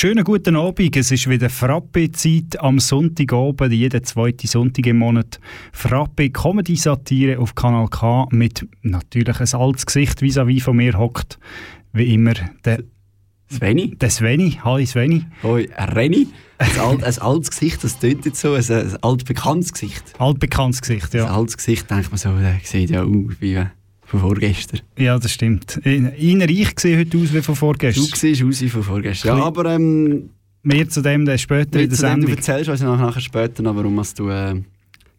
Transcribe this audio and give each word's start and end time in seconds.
Schönen 0.00 0.24
guten 0.24 0.56
Abend, 0.56 0.96
es 0.96 1.10
ist 1.10 1.28
wieder 1.28 1.50
Frappe-Zeit 1.50 2.58
am 2.58 2.78
Sonntagabend, 2.78 3.70
jeden 3.70 4.02
zweiten 4.02 4.46
Sonntag 4.46 4.86
im 4.86 4.96
Monat. 4.96 5.38
Frappe 5.74 6.30
Comedy-Satire 6.30 7.38
auf 7.38 7.54
Kanal 7.54 7.86
K 7.88 8.26
mit 8.30 8.66
natürlich 8.80 9.38
ein 9.38 9.60
altes 9.60 9.84
Gesicht 9.84 10.22
vis-à-vis 10.22 10.62
von 10.62 10.78
mir 10.78 10.96
hockt, 10.96 11.38
wie 11.92 12.14
immer, 12.14 12.32
der, 12.64 12.82
Sveni? 13.52 13.94
der 13.94 14.08
Sveni. 14.08 14.58
Hallo 14.64 14.82
Sveni. 14.86 15.26
Hoi, 15.42 15.68
Renny. 15.76 16.28
Ein, 16.56 16.80
alt, 16.80 17.04
ein 17.04 17.18
altes 17.18 17.50
Gesicht, 17.50 17.84
das 17.84 17.98
tönt 17.98 18.24
jetzt 18.24 18.40
so, 18.40 18.54
ein, 18.54 18.64
ein 18.70 18.96
altbekanntes 19.02 19.74
Gesicht. 19.74 20.14
Altbekanntes 20.18 20.80
Gesicht, 20.80 21.14
Ein 21.14 21.18
ja. 21.18 21.26
altes 21.26 21.58
Gesicht, 21.58 21.90
denkt 21.90 22.10
man 22.10 22.16
so, 22.16 22.30
der 22.38 22.58
sieht 22.62 22.88
ja 22.88 23.02
aus 23.02 23.34
wie 23.40 23.66
von 24.10 24.20
vorgestern. 24.20 24.80
Ja, 24.98 25.18
das 25.18 25.32
stimmt. 25.32 25.80
Ihnen 25.84 26.42
reich 26.42 26.72
sieht 26.78 26.98
heute 26.98 27.16
aus 27.18 27.32
wie 27.32 27.42
von 27.42 27.54
Du 27.54 27.58
vorgestern. 27.58 28.04
siehst 28.12 28.42
aus 28.42 28.60
wie 28.60 28.68
von 28.68 28.82
vorgestern. 28.82 29.38
Ja, 29.38 29.44
aber 29.44 29.66
ähm, 29.66 30.30
Mehr 30.62 30.88
zu 30.88 31.00
dem 31.00 31.24
dann 31.24 31.38
später 31.38 31.80
in 31.80 31.88
der 31.88 31.88
dem, 31.88 31.88
du 31.88 31.96
Sendung. 31.96 32.30
erzählst 32.30 32.68
uns 32.68 32.82
nachher, 32.82 33.06
nachher 33.06 33.20
später 33.20 33.62
noch, 33.62 33.76
warum 33.76 33.98
hast 34.00 34.18
du... 34.18 34.28
Äh, 34.28 34.62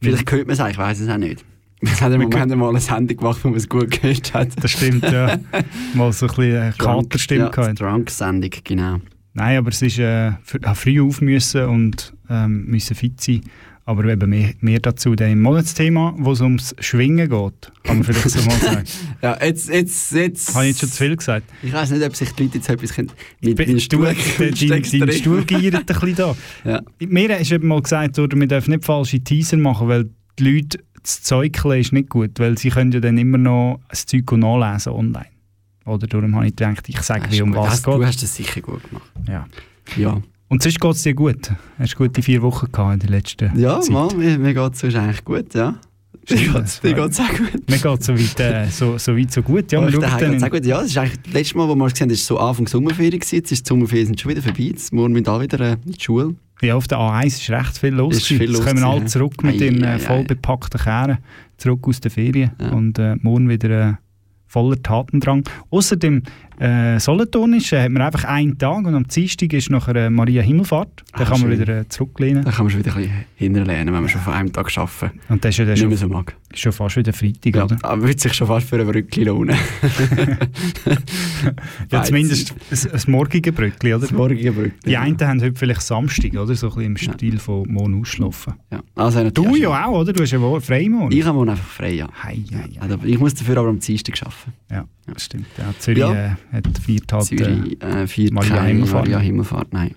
vielleicht 0.01 0.29
hört 0.31 0.45
man 0.45 0.53
es 0.53 0.59
auch, 0.59 0.67
ich 0.67 0.77
weiß 0.77 0.99
es 0.99 1.09
auch 1.09 1.17
nicht. 1.17 1.43
Wir 1.81 1.99
haben, 1.99 2.31
wir 2.31 2.39
haben 2.39 2.59
mal 2.59 2.69
eine 2.69 2.79
Sendung 2.79 3.17
gemacht, 3.17 3.39
wo 3.43 3.47
man 3.47 3.57
es 3.57 3.67
gut 3.67 3.89
gehört 3.89 4.35
hat. 4.35 4.49
Das 4.63 4.69
stimmt, 4.69 5.01
ja. 5.03 5.39
Mal 5.95 6.13
so 6.13 6.27
ein 6.27 6.35
bisschen 6.35 6.55
äh, 6.55 6.71
Katerstimme 6.77 7.45
ja, 7.45 7.49
gehabt. 7.49 7.79
Drunk-Sendung, 7.79 8.51
genau. 8.63 8.97
Nein, 9.33 9.57
aber 9.57 9.69
es 9.69 9.81
ist 9.81 9.97
äh, 9.97 10.33
früh 10.75 11.01
auf 11.01 11.21
müssen 11.21 11.65
und 11.65 12.13
ähm, 12.29 12.65
müssen 12.65 12.95
fit 12.95 13.19
sein. 13.19 13.41
Aber 13.83 14.05
eben 14.05 14.29
mehr, 14.29 14.51
mehr 14.61 14.79
dazu 14.79 15.15
dann 15.15 15.31
im 15.31 15.41
Monatsthema, 15.41 16.13
wo 16.17 16.31
es 16.33 16.41
ums 16.41 16.75
Schwingen 16.79 17.27
geht, 17.29 17.71
kann 17.83 17.97
man 17.97 18.03
vielleicht 18.03 18.29
so 18.29 18.41
mal 18.47 18.55
sagen. 18.59 18.83
Ja, 19.21 19.43
jetzt, 19.43 19.69
jetzt, 19.69 20.11
jetzt... 20.11 20.53
Habe 20.53 20.65
ich 20.65 20.71
jetzt 20.71 20.79
schon 20.81 20.89
zu 20.89 20.97
viel 20.97 21.15
gesagt? 21.17 21.49
Ich 21.63 21.73
weiß 21.73 21.89
nicht, 21.91 22.05
ob 22.05 22.15
sich 22.15 22.31
die 22.33 22.43
Leute 22.43 22.57
jetzt 22.59 22.69
etwas 22.69 22.93
können, 22.93 23.11
mit 23.41 23.57
du, 23.59 23.79
Stuhl... 23.79 24.15
dein, 24.37 24.53
dein, 24.99 25.11
Stuhl 25.11 25.43
giert 25.45 25.75
ein 25.75 25.85
bisschen 25.85 26.15
da. 26.15 26.35
Ja. 26.63 26.81
Mir 26.99 27.37
ist 27.39 27.51
eben 27.51 27.67
mal 27.67 27.81
gesagt 27.81 28.17
worden, 28.19 28.39
wir 28.39 28.47
dürfen 28.47 28.71
nicht 28.71 28.85
falsche 28.85 29.19
Teaser 29.19 29.57
machen, 29.57 29.87
weil 29.87 30.09
die 30.37 30.43
Leute, 30.49 30.79
das 31.01 31.23
Zeugeln 31.23 31.79
ist 31.81 31.91
nicht 31.91 32.09
gut, 32.09 32.39
weil 32.39 32.57
sie 32.59 32.69
können 32.69 32.91
ja 32.91 32.99
dann 32.99 33.17
immer 33.17 33.39
noch 33.39 33.79
das 33.89 34.05
Zeug 34.05 34.31
nachlesen 34.31 34.93
online. 34.93 35.25
Oder 35.85 36.05
darum 36.05 36.35
habe 36.35 36.45
ich 36.45 36.55
gedacht, 36.55 36.87
ich 36.87 37.01
sage, 37.01 37.31
wie 37.31 37.41
um 37.41 37.55
was 37.55 37.65
Das- 37.65 37.73
es 37.77 37.81
Du 37.81 37.97
geht. 37.97 38.05
hast 38.07 38.21
das 38.21 38.35
sicher 38.35 38.61
gut 38.61 38.87
gemacht. 38.87 39.11
Ja. 39.27 39.47
Ja, 39.97 40.21
Und 40.51 40.61
sonst 40.61 40.81
geht 40.81 40.91
es 40.91 41.03
dir 41.03 41.13
gut. 41.13 41.49
Hast 41.79 41.95
gute 41.95 42.21
vier 42.21 42.41
Wochen 42.41 42.69
gehabt 42.69 42.95
in 42.95 42.99
der 42.99 43.09
letzten 43.09 43.57
ja 43.57 43.79
Zeit. 43.79 43.89
Mann, 43.89 44.17
mir, 44.17 44.37
mir 44.37 44.53
geht 44.53 44.73
es 44.73 44.79
sonst 44.81 44.95
eigentlich 44.95 45.23
gut, 45.23 45.53
ja. 45.53 45.75
Dir 46.29 46.37
freut 46.39 46.81
geht's 46.83 47.19
auch 47.21 47.29
gut. 47.29 47.69
Mir 47.69 47.77
geht 47.77 48.03
so 48.03 48.13
weit, 48.13 48.39
äh, 48.41 48.67
so, 48.69 48.97
so 48.97 49.17
weit, 49.17 49.31
so 49.31 49.43
gut. 49.43 49.71
Ja, 49.71 49.79
Ja, 49.79 49.85
wir 49.85 49.93
schauen 49.93 50.01
daheim 50.01 50.31
geht's 50.31 50.43
auch 50.43 50.49
gut. 50.49 50.65
Ja, 50.65 50.81
das 50.81 50.87
ist 50.87 50.97
eigentlich 50.97 51.21
das 51.23 51.33
letzte 51.33 51.57
Mal, 51.57 51.69
wo 51.69 51.75
wir 51.75 51.87
gesehen 51.87 52.01
haben, 52.01 52.09
ist 52.09 52.25
so 52.25 52.37
Anfang 52.37 52.67
Sommerferien 52.67 53.17
gewesen. 53.17 53.35
Jetzt 53.35 53.51
ist 53.53 53.65
die 53.65 53.69
Sommerferien 53.69 54.07
sind 54.07 54.19
schon 54.19 54.31
wieder 54.31 54.41
vorbei. 54.41 54.63
Jetzt 54.63 54.91
morgen 54.91 55.13
müssen 55.13 55.29
alle 55.29 55.43
wieder 55.43 55.59
äh, 55.61 55.77
in 55.85 55.93
die 55.93 56.01
Schule. 56.01 56.35
ja, 56.61 56.75
auf 56.75 56.87
der 56.89 56.97
A1 56.97 57.27
ist 57.27 57.49
recht 57.49 57.77
viel 57.77 57.93
los. 57.93 58.17
Ist 58.17 58.27
viel 58.27 58.51
los 58.51 58.65
kommen 58.65 58.83
alle 58.83 59.05
zurück 59.05 59.35
ja. 59.41 59.51
mit 59.51 59.61
ei, 59.61 59.67
äh, 59.67 59.85
ei. 59.85 59.99
vollbepackten 59.99 60.81
Kehren, 60.81 61.19
zurück 61.55 61.87
aus 61.87 62.01
den 62.01 62.11
Ferien. 62.11 62.51
Ja. 62.59 62.71
Und 62.71 62.99
äh, 62.99 63.15
morgen 63.21 63.47
wieder 63.47 63.69
äh, 63.69 63.93
voller 64.47 64.83
Tatendrang. 64.83 65.45
Außerdem, 65.69 66.23
äh, 66.61 66.99
Solothurn 66.99 67.53
ist, 67.53 67.73
äh, 67.73 67.81
hat 67.83 67.91
man 67.91 68.03
einfach 68.03 68.23
einen 68.25 68.57
Tag 68.57 68.85
und 68.85 68.93
am 68.93 69.07
Dienstag 69.07 69.51
ist 69.53 69.69
nachher 69.71 69.95
äh, 69.95 70.09
Maria 70.09 70.41
Himmelfahrt. 70.43 71.03
Da 71.13 71.23
Ah, 71.23 71.25
kann 71.25 71.41
man 71.41 71.49
schön. 71.51 71.59
wieder 71.59 71.79
äh, 71.79 71.87
zurücklehnen. 71.89 72.43
Da 72.43 72.51
kann 72.51 72.65
man 72.65 72.71
schon 72.71 72.79
wieder 72.81 72.95
ein 72.95 73.01
bisschen 73.01 73.25
hinterlernen, 73.35 73.93
wenn 73.93 74.01
man 74.01 74.09
schon 74.09 74.21
von 74.21 74.33
einem 74.33 74.53
Tag 74.53 74.71
arbeiten 74.77 75.19
Und 75.29 75.43
das 75.43 75.49
ist 75.49 75.57
ja 75.57 75.65
dann 75.65 75.77
schon, 75.77 75.95
so 75.95 76.07
mag. 76.07 76.35
schon 76.53 76.71
fast 76.71 76.97
wieder 76.97 77.13
Freitag, 77.13 77.55
Ja, 77.55 77.63
oder? 77.65 77.77
aber 77.81 78.01
würde 78.03 78.19
sich 78.19 78.33
schon 78.33 78.45
fast 78.47 78.67
für 78.69 78.79
ein 78.79 78.85
Brückli 78.87 79.23
lohnen. 79.23 79.55
Ja, 81.91 82.03
zumindest 82.03 82.53
ein, 82.71 83.11
morgige 83.11 83.51
Brückli, 83.51 83.93
oder? 83.93 84.01
Das 84.01 84.11
morgige 84.11 84.51
Brückli. 84.51 84.73
Die 84.85 84.97
einen 84.97 85.17
haben 85.19 85.41
heute 85.41 85.55
vielleicht 85.55 85.81
Samstag, 85.81 86.33
oder? 86.33 86.53
So 86.55 86.67
ein 86.67 86.73
bisschen 86.75 86.83
im 86.83 86.97
Stil 86.97 87.39
von 87.39 87.67
morgen 87.71 87.99
ausschlafen. 88.01 88.53
Ja. 88.71 88.81
Also, 88.95 89.29
Du 89.31 89.55
ja 89.55 89.85
auch, 89.85 90.01
oder? 90.01 90.13
Du 90.13 90.21
hast 90.23 90.31
ja 90.31 90.39
wohl 90.39 90.61
Freimorgen. 90.61 91.17
Ich 91.17 91.25
habe 91.25 91.35
morgen 91.37 91.49
einfach 91.49 91.65
frei, 91.65 91.93
ja. 91.93 92.07
Hei, 92.23 92.39
hei, 92.53 92.69
hei. 92.75 92.81
Also, 92.81 92.97
Ich 93.03 93.19
muss 93.19 93.33
dafür 93.33 93.57
aber 93.57 93.69
am 93.69 93.79
Dienstag 93.79 94.19
arbeiten. 94.21 94.53
Ja, 94.69 94.85
das 95.07 95.25
stimmt. 95.25 95.47
Ja, 95.57 95.73
Zürich 95.79 95.99
Ja. 95.99 96.13
Äh, 96.13 96.35
hat 96.51 96.77
viert 96.79 97.11
halt, 97.11 97.31
äh, 97.31 97.35
Zürich 97.35 97.81
äh, 97.81 98.07
viert 98.07 98.33
Maria 98.33 98.55
keine 98.55 98.67
Himmelfahrt. 98.69 99.05
Maria 99.05 99.19
Himmelfahrt, 99.19 99.73
nein. 99.73 99.95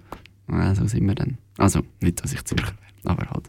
Ja, 0.50 0.75
so 0.75 0.87
sind 0.87 1.06
wir 1.06 1.15
dann. 1.15 1.38
Also, 1.59 1.82
nicht, 2.00 2.22
dass 2.22 2.32
ich 2.32 2.44
Zürcher 2.44 2.66
wäre, 2.66 3.12
aber 3.12 3.31
halt. 3.31 3.48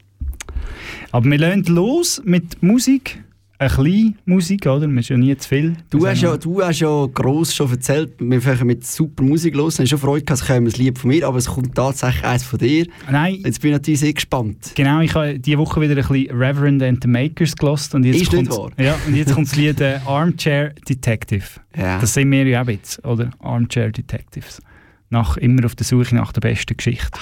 Aber 1.12 1.26
wir 1.30 1.38
lernen 1.38 1.64
los 1.66 2.22
mit 2.24 2.62
Musik. 2.62 3.24
Ein 3.58 3.70
bisschen 3.70 4.18
Musik, 4.26 4.66
oder? 4.66 4.86
Man 4.86 4.98
ist 4.98 5.08
ja 5.10 5.18
nie 5.18 5.36
zu 5.38 5.48
viel. 5.48 5.78
Du 5.90 6.02
Wir 6.02 6.10
hast, 6.10 6.22
ja, 6.22 6.36
du 6.36 6.62
hast 6.62 6.80
ja 6.82 7.06
gross 7.14 7.56
schon 7.56 7.72
erzählt, 7.72 8.12
wir 8.20 8.42
fangen 8.42 8.68
mit 8.68 8.86
super 8.86 9.24
Musik 9.24 9.56
los. 9.56 9.80
Ich 9.80 9.90
schon 9.90 9.98
Freude 10.00 10.26
gehabt, 10.26 10.42
es 10.42 10.48
käme 10.48 10.68
ein 10.70 10.74
Lied 10.74 11.00
von 11.00 11.10
mir, 11.10 11.26
aber 11.26 11.38
es 11.38 11.46
kommt 11.46 11.74
tatsächlich 11.74 12.26
eins 12.26 12.44
von 12.44 12.60
dir. 12.60 12.86
Nein, 13.10 13.36
Jetzt 13.46 13.62
bin 13.62 13.72
ich 13.72 13.76
natürlich 13.76 14.00
sehr 14.02 14.12
gespannt. 14.14 14.74
genau. 14.76 15.00
Ich 15.00 15.16
habe 15.16 15.40
diese 15.40 15.58
Woche 15.58 15.80
wieder 15.80 15.92
ein 15.96 16.06
bisschen 16.08 16.38
Reverend 16.38 16.84
and 16.84 17.02
the 17.02 17.08
Makers 17.08 17.56
gelost. 17.56 17.96
Und 17.96 18.04
jetzt 18.04 18.24
Ist 18.24 18.32
kommt, 18.32 18.50
wahr? 18.50 18.72
Ja, 18.78 18.96
und 19.08 19.16
jetzt 19.16 19.34
kommt 19.34 19.48
das 19.48 19.56
Lied 19.56 19.80
äh, 19.80 20.00
Armchair 20.06 20.74
Detective. 20.90 21.46
Ja. 21.78 22.00
Das 22.00 22.14
sind 22.14 22.30
wir 22.32 22.46
ja 22.46 22.62
auch 22.62 22.68
jetzt, 22.68 23.06
oder? 23.06 23.32
Armchair 23.40 23.90
Detectives. 23.92 24.62
Nach, 25.10 25.38
immer 25.38 25.64
auf 25.66 25.76
der 25.76 25.86
Suche 25.86 26.14
nach 26.16 26.34
der 26.34 26.42
besten 26.42 26.76
Geschichte. 26.76 27.18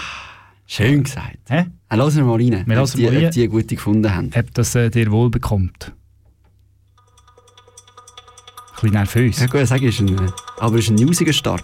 Schön 0.65 1.03
gesagt. 1.03 1.37
Hä? 1.49 1.65
Äh, 1.89 1.95
lassen 1.95 2.17
wir 2.17 2.23
mal 2.25 2.41
rein, 2.41 2.63
Wir 2.65 2.81
ob 2.81 2.87
hören 2.87 2.91
die, 2.97 3.03
mal 3.03 3.15
rein. 3.17 3.25
ob 3.25 3.31
die 3.31 3.39
eine 3.41 3.49
gute 3.49 3.75
gefunden 3.75 4.15
haben. 4.15 4.31
Ob 4.35 4.53
das 4.55 4.73
äh, 4.73 4.89
dir 4.89 5.11
wohl 5.11 5.29
bekommt. 5.29 5.93
Bisschen 8.83 8.97
nervös. 8.97 9.39
Ja 9.39 9.47
gut, 9.47 9.65
sag 9.65 9.81
ich, 9.81 10.03
aber 10.59 10.77
es 10.77 10.83
ist 10.83 10.89
ein 10.89 10.95
newsiger 10.95 11.31
Start. 11.31 11.63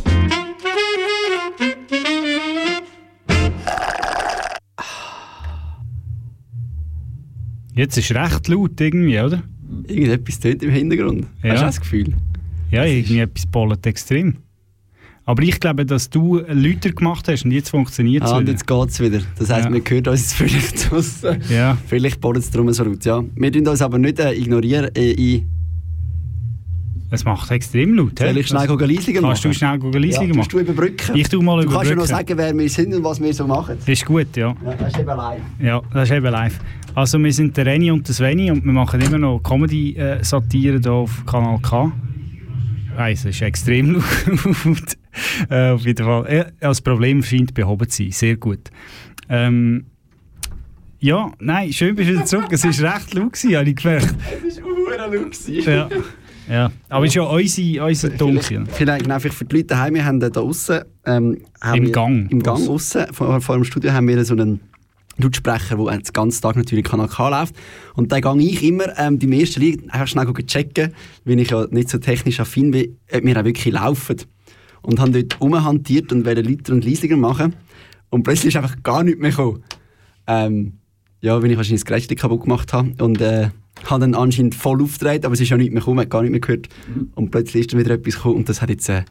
Jetzt 7.81 7.97
ist 7.97 8.13
recht 8.13 8.47
laut 8.47 8.79
irgendwie, 8.79 9.19
oder? 9.19 9.41
Irgendetwas 9.87 10.39
tönt 10.39 10.61
im 10.61 10.69
Hintergrund. 10.69 11.25
Ja. 11.41 11.53
Hast 11.53 11.61
du 11.61 11.65
das 11.65 11.79
Gefühl? 11.81 12.13
Ja, 12.69 12.85
irgendwie 12.85 13.19
etwas 13.21 13.45
extrem. 13.87 14.35
Aber 15.25 15.41
ich 15.41 15.59
glaube, 15.59 15.83
dass 15.87 16.07
du 16.11 16.41
Lüter 16.47 16.91
gemacht 16.91 17.27
hast 17.27 17.43
und 17.43 17.49
jetzt 17.51 17.69
funktioniert 17.69 18.23
es 18.23 18.29
Ah, 18.29 18.35
und 18.37 18.43
wieder. 18.43 18.51
jetzt 18.51 18.67
geht 18.67 18.89
es 18.89 18.99
wieder. 18.99 19.19
Das 19.39 19.49
heisst, 19.49 19.65
Ja. 19.65 19.73
wir 19.73 19.81
hören 19.83 20.07
uns 20.09 20.19
jetzt 20.21 20.33
vielleicht 20.35 20.91
draussen. 20.91 21.41
Ja. 21.49 21.75
Vielleicht 21.87 22.21
bohrt 22.21 22.37
es 22.37 22.51
drum 22.51 22.71
so 22.71 22.83
laut, 22.83 23.03
ja. 23.03 23.23
Wir 23.35 23.51
tun 23.51 23.67
uns 23.67 23.81
aber 23.81 23.97
nicht 23.97 24.19
äh, 24.19 24.31
ignorieren. 24.31 24.93
Äh, 24.95 25.13
in 25.13 25.49
Es 27.13 27.25
macht 27.25 27.51
extrem 27.51 27.93
laut. 27.93 28.17
Soll 28.17 28.37
ich 28.37 28.47
schnell 28.47 28.65
gehen 28.67 28.79
Leislinger 28.89 29.21
Kannst 29.21 29.43
du 29.43 29.49
machen? 29.49 29.53
schnell 29.57 29.79
gehen 29.79 29.91
Leislinger 30.01 30.33
ja, 30.33 30.37
machen? 30.37 30.49
du 30.49 30.59
überbrücken? 30.59 31.15
Ich 31.15 31.27
tu 31.27 31.41
mal 31.41 31.61
Du 31.61 31.69
kannst 31.69 31.89
ja 31.89 31.95
noch 31.95 32.05
überbrücken. 32.05 32.07
sagen, 32.07 32.37
wer 32.37 32.57
wir 32.57 32.69
sind 32.69 32.93
und 32.95 33.03
was 33.03 33.19
wir 33.21 33.33
so 33.33 33.45
machen. 33.45 33.75
Das 33.79 33.89
ist 33.89 34.05
gut, 34.05 34.35
ja. 34.37 34.55
Ja, 34.65 34.73
das 34.79 34.93
ist 34.93 34.99
eben 34.99 35.07
live. 35.17 35.41
Ja, 35.59 35.81
das 35.93 36.09
ist 36.09 36.15
eben 36.15 36.25
live. 36.31 36.59
Also 36.95 37.19
wir 37.19 37.33
sind 37.33 37.57
der 37.57 37.65
Renny 37.65 37.91
und 37.91 38.07
der 38.07 38.15
Sveni 38.15 38.49
und 38.49 38.63
wir 38.63 38.71
machen 38.71 39.01
immer 39.01 39.17
noch 39.17 39.39
Comedy-Satire 39.43 40.79
hier 40.81 40.91
auf 40.91 41.25
Kanal 41.25 41.59
K. 41.61 41.91
Weiss, 42.95 43.19
es 43.25 43.35
ist 43.35 43.41
extrem 43.41 43.93
laut. 43.95 44.97
äh, 45.49 45.69
auf 45.71 45.81
jeden 45.85 46.05
Fall. 46.05 46.33
Ja, 46.33 46.45
das 46.61 46.79
Problem 46.81 47.21
scheint 47.23 47.53
behoben 47.53 47.89
zu 47.89 48.03
sein. 48.03 48.11
Sehr 48.11 48.37
gut. 48.37 48.69
Ähm, 49.29 49.85
ja, 50.99 51.31
nein, 51.39 51.73
schön 51.73 51.95
bist 51.95 52.09
du 52.09 52.13
wieder 52.13 52.25
zurück. 52.25 52.47
Es 52.51 52.63
war 52.63 52.95
recht 52.95 53.13
laut, 53.13 53.35
habe 53.55 53.69
ich 53.69 53.75
gemerkt. 53.75 54.15
Das 54.45 54.61
war 54.61 55.07
laut. 55.09 55.65
Ja. 55.65 55.89
Ja. 56.51 56.71
Aber 56.89 57.05
es 57.05 57.13
ja 57.13 57.23
unsere, 57.23 57.85
unser 57.85 58.17
Ton. 58.17 58.35
gewesen. 58.35 58.67
Vielleicht 58.71 59.03
genau, 59.03 59.19
vielleicht 59.19 59.37
für 59.37 59.45
die 59.45 59.55
Leute 59.57 59.67
daheim, 59.67 59.93
wir 59.93 60.05
haben 60.05 60.19
da 60.19 60.27
außen 60.29 60.81
ähm, 61.05 61.37
Im 61.73 61.85
wir, 61.85 61.91
Gang. 61.91 62.31
Im 62.31 62.43
Gang 62.43 62.67
außen 62.67 63.13
vor, 63.13 63.39
vor 63.41 63.55
dem 63.55 63.63
Studio 63.63 63.93
haben 63.93 64.07
wir 64.07 64.23
so 64.25 64.33
einen 64.33 64.59
Lautsprecher, 65.17 65.77
der 65.77 65.97
den 65.97 66.13
ganzen 66.13 66.41
Tag 66.41 66.55
natürlich 66.55 66.85
Kanal 66.85 67.07
K 67.07 67.29
läuft. 67.29 67.55
Und 67.95 68.11
da 68.11 68.19
gehe 68.19 68.41
ich 68.41 68.63
immer 68.63 68.97
ähm, 68.97 69.19
beim 69.19 69.31
ersten 69.31 69.61
Lied 69.61 69.83
einfach 69.91 70.07
schnell 70.07 70.33
checken, 70.45 70.93
weil 71.25 71.39
ich 71.39 71.51
ja 71.51 71.65
nicht 71.69 71.89
so 71.89 71.97
technisch 71.97 72.39
affin 72.39 72.71
bin, 72.71 72.97
ob 73.11 73.23
wir 73.23 73.39
auch 73.39 73.45
wirklich 73.45 73.73
laufen. 73.73 74.17
Und 74.81 74.99
haben 74.99 75.13
dort 75.13 75.39
rumhantiert 75.39 76.11
und 76.11 76.25
wollte 76.25 76.41
lauter 76.41 76.73
und 76.73 76.83
leisiger 76.83 77.17
machen. 77.17 77.55
Und 78.09 78.23
plötzlich 78.23 78.55
ist 78.55 78.61
einfach 78.61 78.81
gar 78.83 79.03
nichts 79.03 79.21
mehr 79.21 79.29
gekommen. 79.29 79.63
Ähm, 80.27 80.73
ja, 81.21 81.41
wenn 81.41 81.51
ich 81.51 81.57
wahrscheinlich 81.57 81.83
das 81.83 81.85
Gerät 81.85 82.19
kaputt 82.19 82.41
gemacht 82.41 82.73
habe. 82.73 82.91
Und 83.03 83.21
äh, 83.21 83.49
habe 83.89 84.01
dann 84.01 84.13
anscheinend 84.15 84.55
voll 84.55 84.81
aufgedreht, 84.81 85.25
aber 85.25 85.33
es 85.33 85.41
ist 85.41 85.49
ja 85.49 85.57
nichts 85.57 85.73
mehr 85.73 85.81
gekommen, 85.81 86.07
gar 86.09 86.21
nicht 86.21 86.31
mehr 86.31 86.39
gehört. 86.39 86.67
Und 87.15 87.31
plötzlich 87.31 87.61
ist 87.61 87.73
dann 87.73 87.79
wieder 87.79 87.91
etwas 87.95 88.15
gekommen 88.15 88.35
und 88.35 88.49
das 88.49 88.61
hat 88.61 88.69
jetzt 88.69 88.87
äh, 88.89 89.03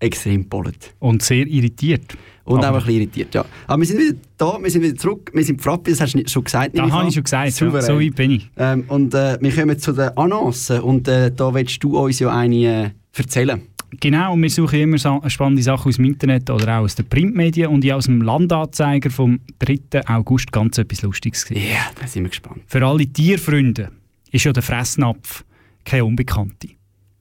extrem 0.00 0.48
bollet. 0.48 0.94
Und 0.98 1.22
sehr 1.22 1.46
irritiert. 1.46 2.14
Und 2.44 2.58
Aber- 2.64 2.70
auch 2.70 2.80
ein 2.80 2.86
bisschen 2.86 3.00
irritiert, 3.02 3.34
ja. 3.34 3.44
Aber 3.68 3.80
wir 3.80 3.86
sind 3.86 4.00
wieder 4.00 4.16
da, 4.36 4.58
wir 4.60 4.68
sind 4.70 4.82
wieder 4.82 4.96
zurück, 4.96 5.30
wir 5.32 5.44
sind 5.44 5.62
Frappi, 5.62 5.92
das 5.92 6.00
hast 6.00 6.14
du 6.14 6.18
nicht- 6.18 6.30
schon 6.30 6.42
gesagt. 6.44 6.76
Da 6.76 6.82
nehme 6.82 6.92
habe 6.92 7.08
ich 7.08 7.14
schon 7.14 7.22
gesagt, 7.22 7.60
ja. 7.60 7.80
So 7.82 8.00
weit 8.00 8.14
bin 8.16 8.30
ich. 8.32 8.50
Ähm, 8.56 8.84
und 8.88 9.14
äh, 9.14 9.38
wir 9.40 9.52
kommen 9.54 9.78
zu 9.78 9.92
den 9.92 10.08
Annoncen 10.16 10.80
und 10.80 11.06
äh, 11.06 11.30
da 11.34 11.54
willst 11.54 11.82
du 11.84 11.96
uns 11.98 12.18
ja 12.18 12.30
eine 12.36 12.56
äh, 12.86 12.90
erzählen. 13.16 13.62
Genau, 14.00 14.32
und 14.32 14.42
wir 14.42 14.48
suchen 14.50 14.80
immer 14.80 14.96
sa- 14.98 15.20
spannende 15.28 15.62
Sachen 15.62 15.90
aus 15.90 15.96
dem 15.96 16.06
Internet 16.06 16.48
oder 16.50 16.78
auch 16.78 16.82
aus 16.84 16.94
den 16.94 17.06
Printmedien 17.06 17.68
und 17.68 17.84
ich 17.84 17.92
aus 17.92 18.06
dem 18.06 18.22
Landanzeiger 18.22 19.10
vom 19.10 19.38
3. 19.58 20.00
August 20.08 20.50
ganz 20.50 20.78
etwas 20.78 21.02
Lustiges 21.02 21.46
Ja, 21.50 21.54
gesehen. 21.54 21.66
yeah, 21.70 21.90
da 22.00 22.06
sind 22.06 22.22
wir 22.24 22.30
gespannt. 22.30 22.62
Für 22.66 22.84
alle 22.86 23.06
Tierfreunde 23.06 23.90
ist 24.32 24.44
ja 24.44 24.52
der 24.52 24.62
Fressnapf 24.62 25.44
keine 25.84 26.04
Unbekannte. 26.04 26.68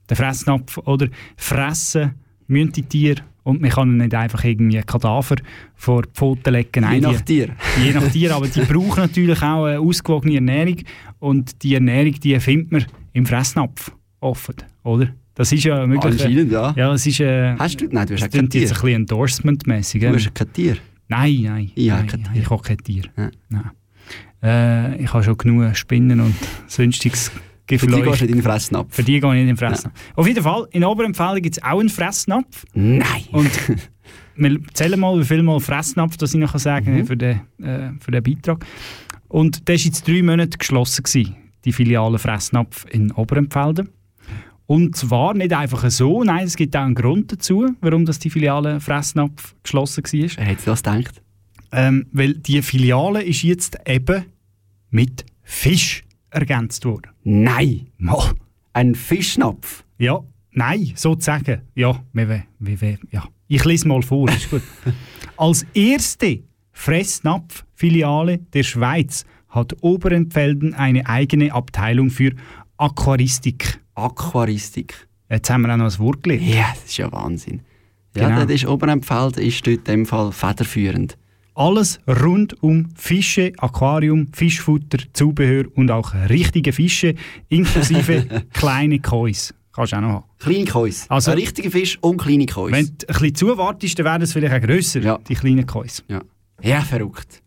Der 0.09 0.17
Fressnapf, 0.17 0.77
oder? 0.79 1.07
Fressen 1.37 2.15
müssen 2.47 2.71
die 2.73 2.83
Tiere 2.83 3.21
und 3.43 3.61
man 3.61 3.69
kann 3.69 3.89
ihnen 3.89 3.97
nicht 3.99 4.13
einfach 4.13 4.43
irgendwie 4.43 4.77
einen 4.77 4.85
Kadaver 4.85 5.35
vor 5.75 6.03
die 6.03 6.09
Pfoten 6.13 6.53
legen. 6.53 6.69
Je 6.73 6.81
Nein, 6.81 7.01
nach 7.01 7.21
die, 7.21 7.45
Tier. 7.45 7.55
je 7.83 7.93
nach 7.93 8.07
Tier, 8.11 8.35
aber 8.35 8.47
die 8.47 8.59
brauchen 8.71 8.99
natürlich 8.99 9.41
auch 9.41 9.65
eine 9.65 9.79
ausgewogene 9.79 10.35
Ernährung 10.35 10.77
und 11.19 11.63
die 11.63 11.75
Ernährung, 11.75 12.13
die 12.19 12.39
findet 12.39 12.71
man 12.71 12.85
im 13.13 13.25
Fressnapf 13.25 13.91
offen, 14.19 14.55
oder? 14.83 15.09
Das 15.33 15.51
ist 15.51 15.63
ja 15.63 15.87
möglich. 15.87 16.21
Anscheinend, 16.21 16.51
ja. 16.51 16.73
Ja, 16.75 16.93
es 16.93 17.07
ist. 17.07 17.21
Äh, 17.21 17.55
Hast 17.57 17.79
du? 17.79 17.85
Nein, 17.89 18.05
du 18.05 18.13
hast 18.13 18.21
das 18.21 18.29
kein 18.29 18.49
klingt 18.49 18.53
jetzt 18.53 18.69
Tier. 18.69 18.77
ein 18.77 18.81
bisschen 18.81 18.95
endorsement-mäßig. 19.07 20.01
Du 20.01 20.13
hast 20.13 20.35
kein 20.35 20.53
Tier. 20.53 20.77
Nein, 21.07 21.39
nein. 21.43 21.71
Ich 21.73 21.89
habe 21.89 22.05
kein 22.05 22.23
Tier. 22.23 22.41
Ich 22.41 22.49
habe 22.49 22.61
kein 22.61 22.77
Tier. 22.77 23.03
Ja. 23.17 23.31
Nein. 23.49 23.71
Äh, 24.43 25.01
ich 25.03 25.13
habe 25.13 25.23
schon 25.23 25.37
genug 25.37 25.75
Spinnen 25.75 26.19
und 26.19 26.35
sonstiges 26.67 27.29
Für 27.29 27.37
die 27.39 27.77
gehst 27.77 27.83
du 27.83 27.87
Gefleucht. 27.87 28.21
nicht 28.21 28.29
in 28.31 28.37
den 28.37 28.43
Fressnapf. 28.43 28.93
Für 28.93 29.03
die 29.03 29.19
gehe 29.19 29.29
ich 29.29 29.33
nicht 29.33 29.41
in 29.41 29.47
den 29.47 29.57
Fressnapf. 29.57 29.93
Auf 30.15 30.27
jeden 30.27 30.43
Fall, 30.43 30.67
in 30.71 30.83
Oberempfehlung 30.83 31.41
gibt 31.41 31.57
es 31.57 31.63
auch 31.63 31.79
einen 31.79 31.89
Fressnapf. 31.89 32.65
Nein! 32.73 33.23
Und 33.31 33.49
wir 34.35 34.59
zählen 34.73 34.99
mal, 34.99 35.17
wie 35.19 35.23
viel 35.25 35.43
mal 35.43 35.59
Fressnapf 35.59 36.17
das 36.17 36.33
ich 36.33 36.39
noch 36.39 36.57
sagen 36.59 36.97
Mhm. 36.97 37.05
für, 37.05 37.17
den, 37.17 37.41
äh, 37.61 37.91
für 37.99 38.11
den 38.11 38.23
Beitrag. 38.23 38.65
Und 39.27 39.67
der 39.69 39.75
war 39.75 39.81
jetzt 39.85 40.07
drei 40.07 40.21
Monate 40.21 40.57
geschlossen, 40.57 41.03
gewesen, 41.03 41.35
die 41.63 41.71
Filiale 41.71 42.17
Fressnapf 42.19 42.85
in 42.89 43.11
Oberempfelden. 43.11 43.89
Und 44.65 44.95
zwar 44.95 45.33
nicht 45.33 45.53
einfach 45.53 45.89
so, 45.89 46.23
nein, 46.23 46.45
es 46.45 46.55
gibt 46.55 46.75
auch 46.77 46.81
einen 46.81 46.95
Grund 46.95 47.31
dazu, 47.31 47.67
warum 47.81 48.05
das 48.05 48.19
die 48.19 48.29
Filiale 48.29 48.79
Fressnapf 48.79 49.53
geschlossen 49.63 50.03
war. 50.03 50.29
Wer 50.37 50.45
hätte 50.45 50.65
das 50.65 50.81
gedacht? 50.83 51.21
Ähm, 51.73 52.07
weil 52.11 52.33
die 52.33 52.61
Filiale 52.61 53.21
ist 53.23 53.43
jetzt 53.43 53.77
eben 53.85 54.25
mit 54.91 55.25
Fisch 55.41 56.03
ergänzt 56.29 56.85
worden. 56.85 57.11
Nein! 57.23 57.87
Mal. 57.97 58.33
Ein 58.73 58.95
Fischnapf. 58.95 59.83
Ja, 59.97 60.21
nein, 60.51 60.93
sozusagen. 60.95 61.61
Ja, 61.75 62.01
wir, 62.13 62.29
we- 62.29 62.43
wir, 62.59 62.79
we- 62.81 62.99
ja. 63.11 63.25
ich 63.47 63.65
lese 63.65 63.87
mal 63.87 64.01
vor, 64.01 64.29
ist 64.29 64.49
gut. 64.49 64.61
Als 65.37 65.65
erste 65.73 66.43
Fressnapf-Filiale 66.71 68.37
der 68.53 68.63
Schweiz 68.63 69.25
hat 69.49 69.75
Oberentfelden 69.81 70.73
eine 70.73 71.07
eigene 71.07 71.53
Abteilung 71.53 72.09
für 72.09 72.31
Aquaristik. 72.77 73.79
Aquaristik. 73.95 75.07
Jetzt 75.29 75.49
haben 75.49 75.61
wir 75.63 75.73
auch 75.73 75.77
noch 75.77 75.91
ein 75.93 75.99
Wort 75.99 76.23
gelernt. 76.23 76.43
Ja, 76.47 76.65
das 76.73 76.85
ist 76.85 76.97
ja 76.97 77.11
Wahnsinn. 77.11 77.61
Ja, 78.15 78.27
Genau. 78.29 78.41
das 78.45 78.51
ist 78.51 78.65
Oberempfeld 78.67 79.37
ist 79.37 79.65
dort 79.65 79.77
in 79.77 79.83
dem 79.83 80.05
Fall 80.05 80.31
federführend. 80.31 81.17
Alles 81.53 81.99
rund 82.07 82.61
um 82.63 82.89
Fische, 82.95 83.51
Aquarium, 83.57 84.27
Fischfutter, 84.33 84.99
Zubehör 85.13 85.65
und 85.75 85.91
auch 85.91 86.13
richtige 86.29 86.71
Fische, 86.71 87.15
inklusive 87.49 88.25
kleine 88.53 88.99
Kois. 88.99 89.53
Kannst 89.73 89.91
du 89.93 89.97
auch 89.97 90.01
noch 90.01 90.09
haben. 90.09 90.23
Kleine 90.39 90.65
Kois. 90.65 91.05
Also- 91.09 91.31
ein 91.31 91.37
richtiger 91.37 91.69
Fisch 91.71 91.97
und 92.01 92.17
kleine 92.17 92.45
Kois. 92.45 92.71
Wenn 92.71 92.85
du 92.85 92.91
ein 93.07 93.07
bisschen 93.07 93.35
zuwartest, 93.35 93.99
dann 93.99 94.05
werden 94.05 94.21
es 94.23 94.33
vielleicht 94.33 94.53
auch 94.63 94.67
grösser, 94.67 95.01
Ja. 95.01 95.17
die 95.27 95.35
kleinen 95.35 95.65
Kois. 95.65 96.03
ja. 96.07 96.21
ja, 96.61 96.81
verrückt. 96.81 97.41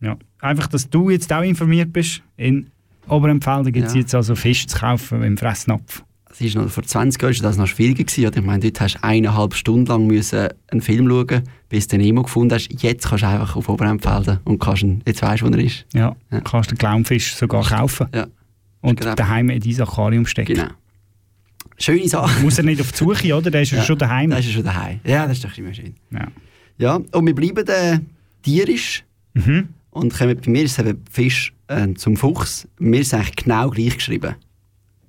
Ja. 0.00 0.16
Einfach, 0.40 0.66
dass 0.66 0.88
du 0.90 1.10
jetzt 1.10 1.32
auch 1.32 1.42
informiert 1.42 1.92
bist. 1.92 2.22
In 2.36 2.70
Oberempfelden 3.08 3.72
gibt 3.72 3.86
es 3.88 3.94
Ja. 3.94 4.00
jetzt 4.00 4.14
also 4.14 4.34
Fisch 4.34 4.66
zu 4.66 4.78
kaufen 4.78 5.22
im 5.22 5.36
Fressnapf. 5.36 6.04
Das 6.38 6.46
ist 6.48 6.54
noch, 6.54 6.68
vor 6.68 6.82
20 6.82 7.22
Jahren 7.22 7.34
war 7.34 7.42
das 7.42 7.56
noch 7.56 7.66
schwieriger. 7.66 8.04
Gewesen, 8.04 8.26
oder? 8.26 8.36
Ich 8.38 8.44
meine, 8.44 8.60
dort 8.60 8.80
hast 8.80 8.96
du 8.96 9.02
eineinhalb 9.04 9.54
Stunden 9.54 9.86
lang 9.86 10.06
müssen 10.06 10.48
einen 10.68 10.82
Film 10.82 11.08
schauen, 11.08 11.42
bis 11.70 11.88
du 11.88 11.96
den 11.96 12.04
Nemo 12.04 12.22
gefunden 12.24 12.52
hast. 12.54 12.68
Jetzt 12.82 13.08
kannst 13.08 13.24
du 13.24 13.28
einfach 13.28 13.56
auf 13.56 13.68
Oberempfelden 13.70 14.40
und 14.44 14.58
kannst 14.58 14.82
ihn, 14.82 15.02
jetzt 15.06 15.22
weißt 15.22 15.42
du, 15.42 15.46
wo 15.46 15.50
er 15.50 15.58
ist. 15.64 15.86
Ja. 15.94 16.14
Ja. 16.30 16.38
Du 16.38 16.40
kannst 16.42 16.70
den 16.70 16.76
Clownfisch 16.78 17.34
sogar 17.36 17.64
kaufen 17.64 18.08
Ja, 18.14 18.26
und 18.82 19.00
genau. 19.00 19.14
daheim 19.14 19.48
in 19.48 19.60
dein 19.60 19.80
Aquarium 19.80 20.26
stecken. 20.26 20.54
genau. 20.56 20.68
Schöne 21.78 22.08
Sache. 22.08 22.42
Muss 22.42 22.58
er 22.58 22.64
nicht 22.64 22.80
auf 22.80 22.92
die 22.92 22.98
Suche, 22.98 23.34
oder? 23.34 23.50
Der 23.50 23.62
ist 23.62 23.70
ja 23.72 23.82
schon 23.82 23.98
daheim. 23.98 24.30
Da 24.30 24.38
ist 24.38 24.50
schon 24.50 24.64
daheim. 24.64 25.00
Ja, 25.04 25.26
das 25.26 25.38
ist 25.38 25.44
doch 25.44 25.56
immer 25.58 25.72
schön. 25.74 25.94
Ja. 26.10 26.26
Ja, 26.78 26.94
und 27.12 27.26
wir 27.26 27.34
bleiben 27.34 27.66
äh, 27.68 27.98
tierisch. 28.42 29.04
Mhm. 29.34 29.68
Und 29.90 30.12
kommen, 30.14 30.38
bei 30.38 30.50
mir 30.50 30.62
ist 30.64 30.78
es 30.78 30.86
eben 30.86 31.02
Fisch 31.10 31.52
äh, 31.68 31.92
zum 31.94 32.16
Fuchs. 32.16 32.68
Mir 32.78 33.00
ist 33.00 33.08
es 33.08 33.14
eigentlich 33.14 33.36
genau 33.36 33.70
gleich 33.70 33.94
geschrieben. 33.96 34.34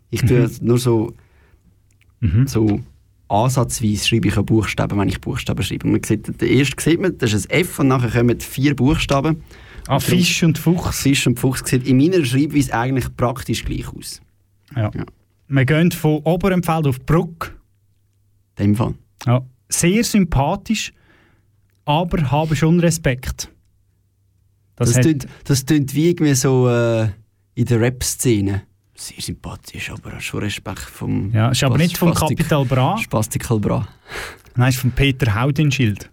Ich 0.09 0.21
tue 0.21 0.39
es 0.39 0.61
nur 0.61 0.77
so, 0.77 1.13
Mhm. 2.19 2.47
so 2.47 2.79
ansatzweise 3.27 4.07
schreibe 4.07 4.27
ich 4.29 4.35
Buchstaben, 4.35 4.97
wenn 4.97 5.09
ich 5.09 5.21
Buchstaben 5.21 5.61
schreibe. 5.63 5.87
Man 5.87 6.01
sieht, 6.03 6.39
der 6.41 6.49
erste 6.49 6.81
sieht 6.81 6.99
man, 6.99 7.17
das 7.17 7.33
ist 7.33 7.51
ein 7.51 7.61
F 7.61 7.79
und 7.79 7.89
nachher 7.89 8.09
kommen 8.09 8.39
vier 8.39 8.75
Buchstaben. 8.75 9.43
Ah, 9.87 9.99
Fisch 9.99 10.43
und 10.43 10.57
Fuchs. 10.57 11.01
Fisch 11.01 11.27
und 11.27 11.39
Fuchs 11.39 11.63
sieht 11.69 11.87
in 11.87 11.97
meiner 11.97 12.23
Schreibweise 12.25 12.73
eigentlich 12.73 13.15
praktisch 13.15 13.63
gleich 13.63 13.87
aus. 13.93 14.21
Ja. 14.75 14.91
Ja. 14.93 15.05
Wir 15.49 15.65
gehen 15.65 15.91
von 15.91 16.17
Oberempfeld 16.23 16.87
auf 16.87 16.99
Bruck. 17.05 17.55
In 18.57 18.65
dem 18.65 18.75
Fall. 18.75 18.95
Ja. 19.25 19.45
Sehr 19.69 20.03
sympathisch, 20.03 20.91
aber 21.85 22.31
haben 22.31 22.55
schon 22.55 22.79
Respekt. 22.79 23.49
Das, 24.75 24.89
Das, 24.89 24.97
hat, 24.97 25.03
tönt, 25.03 25.27
das 25.45 25.65
tönt 25.65 25.93
wie 25.95 26.09
irgendwie 26.09 26.33
so 26.35 26.67
äh, 26.69 27.09
in 27.55 27.65
der 27.65 27.79
Rap-Szene. 27.79 28.63
Sehr 28.99 29.21
sympathisch, 29.21 29.91
aber 29.91 30.13
hast 30.13 30.23
schon 30.25 30.39
Respekt 30.39 30.79
vom. 30.79 31.31
ja, 31.31 31.49
ist 31.51 31.63
aber 31.63 31.77
nicht 31.77 31.95
Spastik- 31.97 32.37
Capital 32.39 32.65
Bra, 32.65 32.97
Spastical 32.97 33.59
Bra. 33.59 33.87
nein, 34.55 34.69
ist 34.69 34.79
von 34.79 34.91
Peter 34.91 35.39
Haudenschild. 35.39 36.09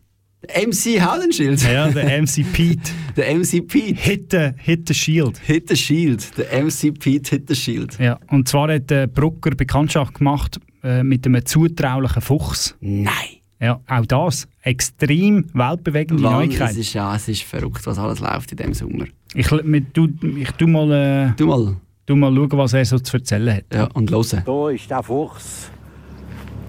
MC 0.55 1.01
Haudenschild. 1.01 1.63
Ja, 1.63 1.89
der 1.91 2.21
MC 2.21 2.45
Pete. 2.53 2.91
Der 3.17 3.35
MC 3.35 3.67
Pete. 3.67 3.99
Hit 3.99 4.31
the, 4.33 4.51
hit 4.59 4.87
the 4.89 4.93
Shield. 4.93 5.39
Hit 5.39 5.69
the 5.71 5.77
Shield. 5.77 6.37
Der 6.37 6.63
MC 6.63 6.93
Pete 6.99 7.31
Hit 7.31 7.49
the 7.49 7.55
Shield. 7.55 7.99
Ja, 7.99 8.19
und 8.29 8.47
zwar 8.49 8.71
hat 8.71 8.91
äh, 8.91 9.07
Brucker 9.07 9.53
Bekanntschaft 9.53 10.15
gemacht 10.15 10.61
äh, 10.83 11.03
mit 11.03 11.25
einem 11.27 11.47
zutraulichen 11.47 12.21
Fuchs. 12.21 12.77
Nein. 12.81 13.13
Ja, 13.61 13.81
auch 13.87 14.05
das. 14.05 14.47
Extrem 14.61 15.47
weltbewegende 15.55 16.23
Mann, 16.23 16.33
es 16.33 16.39
Neuigkeit. 16.59 16.77
ist, 16.77 16.93
ja, 16.93 17.15
es 17.17 17.29
ist 17.29 17.45
verrückt, 17.45 17.87
was 17.87 17.99
alles 17.99 18.19
läuft 18.21 18.51
in 18.51 18.59
diesem 18.59 18.75
Sommer. 18.75 19.07
Ich, 19.33 19.51
mit, 19.63 19.97
du, 19.97 20.09
ich 20.37 20.51
tu 20.51 20.67
mal, 20.67 20.91
äh, 20.93 21.33
Du 21.39 21.47
mal. 21.47 21.77
Tu 22.07 22.17
mal 22.17 22.35
schauen, 22.35 22.51
was 22.53 22.73
er 22.75 22.85
so 22.85 22.99
zu 22.99 23.17
erzählen 23.17 23.57
hat. 23.57 23.65
Ja, 23.73 23.89
und 23.95 24.11
hören. 24.11 24.43
Da 24.45 24.71
ist 24.71 24.91
der 24.91 25.03
Fuchs 25.03 25.71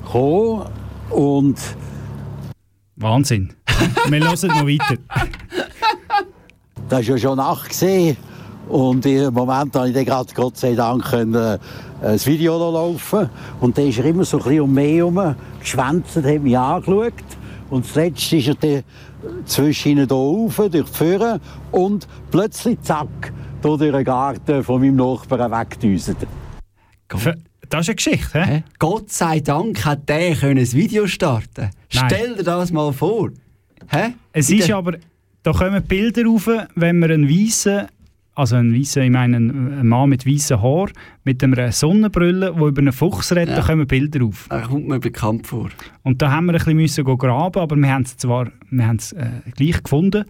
gekommen 0.03 0.65
und 1.09 1.57
Wahnsinn. 2.95 3.53
Wir 4.09 4.19
hören 4.19 4.47
noch 4.47 4.67
weiter. 4.67 5.01
das 6.89 7.01
ist 7.01 7.07
ja 7.07 7.17
schon 7.17 7.37
Nacht. 7.37 7.75
Und 8.67 9.05
im 9.05 9.33
Moment 9.33 9.75
habe 9.75 9.89
ich 9.89 9.93
dann 9.93 10.05
gerade, 10.05 10.33
Gott 10.33 10.57
sei 10.57 10.73
Dank, 10.73 11.03
können, 11.05 11.35
äh, 11.35 11.59
ein 12.01 12.25
Video 12.25 12.57
noch 12.57 12.71
laufen. 12.71 13.29
Und 13.59 13.77
dann 13.77 13.87
ist 13.87 13.99
er 13.99 14.05
immer 14.05 14.25
so 14.25 14.37
ein 14.37 14.43
bisschen 14.43 14.61
um 14.61 14.73
mich 14.73 14.95
herum 14.95 15.35
geschwänzt, 15.59 16.15
hat 16.15 16.41
mich 16.41 16.57
angeschaut. 16.57 17.13
Und 17.69 17.85
zuletzt 17.85 18.31
ist 18.31 18.47
er 18.47 18.55
dann 18.55 18.83
zwischen 19.45 19.89
ihnen 19.89 20.07
hier 20.07 20.15
rauf, 20.15 20.55
durch 20.55 20.71
die 20.71 20.83
Führer 20.83 21.39
und 21.71 22.07
plötzlich, 22.31 22.81
zack, 22.81 23.33
durch 23.65 23.91
den 23.91 24.03
Garten 24.03 24.63
von 24.63 24.81
meinem 24.81 24.95
Nachbarn 24.95 25.51
weggedüset. 25.51 26.17
Für- 27.15 27.35
Das 27.69 27.81
ist 27.81 27.89
eine 27.89 27.95
Geschichte, 27.95 28.45
hä? 28.45 28.63
Gott 28.79 29.09
sei 29.11 29.39
Dank 29.39 29.83
hat 29.85 30.07
der 30.07 30.35
können 30.35 30.59
ein 30.59 30.71
Video 30.73 31.07
starten. 31.07 31.69
Nein. 31.93 32.03
Stell 32.07 32.35
dir 32.35 32.43
das 32.43 32.71
mal 32.71 32.91
vor. 32.93 33.29
Hä? 33.89 34.13
Es 34.33 34.49
In 34.49 34.59
ist 34.59 34.71
aber, 34.71 34.97
da 35.43 35.51
kommen 35.51 35.81
Bilder 35.83 36.25
rauf, 36.25 36.47
wenn 36.75 36.99
man 36.99 37.11
einen 37.11 37.27
weißen, 37.29 37.87
also 38.35 38.55
einen 38.57 38.73
weißen, 38.79 39.01
ich 39.03 39.09
meine 39.11 39.37
einen 39.37 39.87
Mann 39.87 40.09
mit 40.09 40.27
weißen 40.27 40.61
Haar, 40.61 40.89
mit 41.23 41.43
einer 41.43 41.71
Sonnenbrille, 41.71 42.53
der 42.53 42.67
über 42.67 42.81
einen 42.81 42.91
Fuchs 42.93 43.31
redet, 43.31 43.49
Ja. 43.49 43.55
da 43.61 43.61
kommen 43.65 43.87
Bilder 43.87 44.25
auf. 44.25 44.45
Er 44.49 44.61
kommt 44.61 44.87
mir 44.87 44.99
bekannt 44.99 45.47
vor. 45.47 45.69
Und 46.03 46.21
da 46.21 46.31
haben 46.31 46.45
wir 46.45 46.53
ein 46.53 46.57
bisschen 46.59 46.75
müssen 46.77 47.03
go 47.03 47.17
graben, 47.17 47.59
aber 47.61 47.75
wir 47.75 47.91
haben 47.91 48.03
es 48.03 48.15
zwar 48.17 48.51
wir 48.69 48.87
haben 48.87 48.97
es, 48.97 49.11
äh, 49.13 49.27
gleich 49.55 49.81
gefunden. 49.81 50.25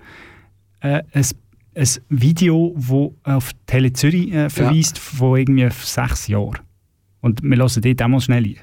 Äh, 0.81 1.01
ein, 1.13 1.25
ein 1.75 1.87
Video, 2.09 2.73
das 2.75 3.33
auf 3.35 3.51
Tele 3.67 3.93
Zürich 3.93 4.33
äh, 4.33 4.49
verweist, 4.49 4.97
von 4.97 5.37
irgendwie 5.37 5.69
sechs 5.71 6.27
Jahren. 6.27 6.59
Und 7.21 7.41
wir 7.43 7.57
hören 7.57 7.81
dort 7.81 8.01
auch 8.01 8.07
mal 8.07 8.21
schnell 8.21 8.43
rein. 8.43 8.57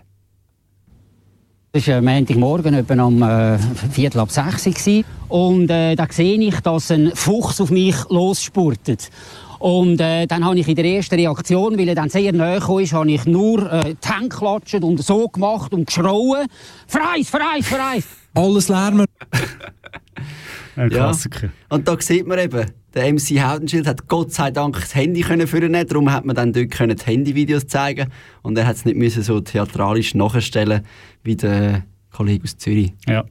Es 1.74 1.88
war 1.88 2.02
Montagmorgen 2.02 2.74
etwa 2.74 3.02
um 3.04 3.22
äh, 3.22 3.58
Viertel 3.90 4.20
ab 4.20 4.30
sechs. 4.30 4.64
gewesen. 4.64 5.04
Und 5.28 5.70
äh, 5.70 5.94
da 5.94 6.06
sehe 6.10 6.38
ich, 6.38 6.60
dass 6.60 6.90
ein 6.90 7.12
Fuchs 7.14 7.60
auf 7.60 7.70
mich 7.70 7.96
losspurtet. 8.10 9.10
Und 9.58 10.00
äh, 10.00 10.26
dann 10.26 10.44
habe 10.44 10.58
ich 10.58 10.68
in 10.68 10.74
der 10.74 10.84
ersten 10.84 11.14
Reaktion, 11.14 11.78
weil 11.78 11.88
er 11.88 11.94
dann 11.94 12.08
sehr 12.08 12.32
nahe 12.32 12.56
ist, 12.56 12.92
habe 12.92 13.10
ich 13.10 13.24
nur 13.26 13.72
äh, 13.72 13.94
die 13.94 14.08
Hände 14.08 14.28
geklatscht 14.28 14.82
und 14.82 15.02
so 15.02 15.28
gemacht 15.28 15.72
und 15.72 15.86
geschrauen. 15.86 16.46
Freis, 16.86 17.30
freis, 17.30 17.66
freis! 17.66 18.04
Alles 18.34 18.68
lärmen. 18.68 19.06
Ein 20.76 20.90
Ja. 20.90 20.96
Klassiker. 20.98 21.50
Und 21.68 21.86
da 21.88 21.96
sieht 22.00 22.26
man 22.26 22.38
eben, 22.38 22.66
der 22.94 23.12
MC 23.12 23.40
Haudenschild 23.42 23.86
hat 23.86 24.06
Gott 24.08 24.32
sei 24.32 24.50
Dank 24.50 24.74
das 24.80 24.94
Handy 24.94 25.20
können 25.22 25.46
führen, 25.46 25.72
darum 25.72 26.12
hat 26.12 26.24
man 26.24 26.36
dann 26.36 26.52
dort 26.52 26.70
können 26.70 26.96
die 26.96 27.04
Handyvideos 27.04 27.66
zeigen 27.66 28.08
und 28.42 28.56
er 28.58 28.66
hat 28.66 28.76
es 28.76 28.84
nicht 28.84 28.96
müssen 28.96 29.22
so 29.22 29.40
theatralisch 29.40 30.14
nachstellen 30.14 30.82
wie 31.24 31.36
der 31.36 31.84
Kollege 32.10 32.44
aus 32.44 32.56
Zürich. 32.56 32.92
Ja. 33.08 33.24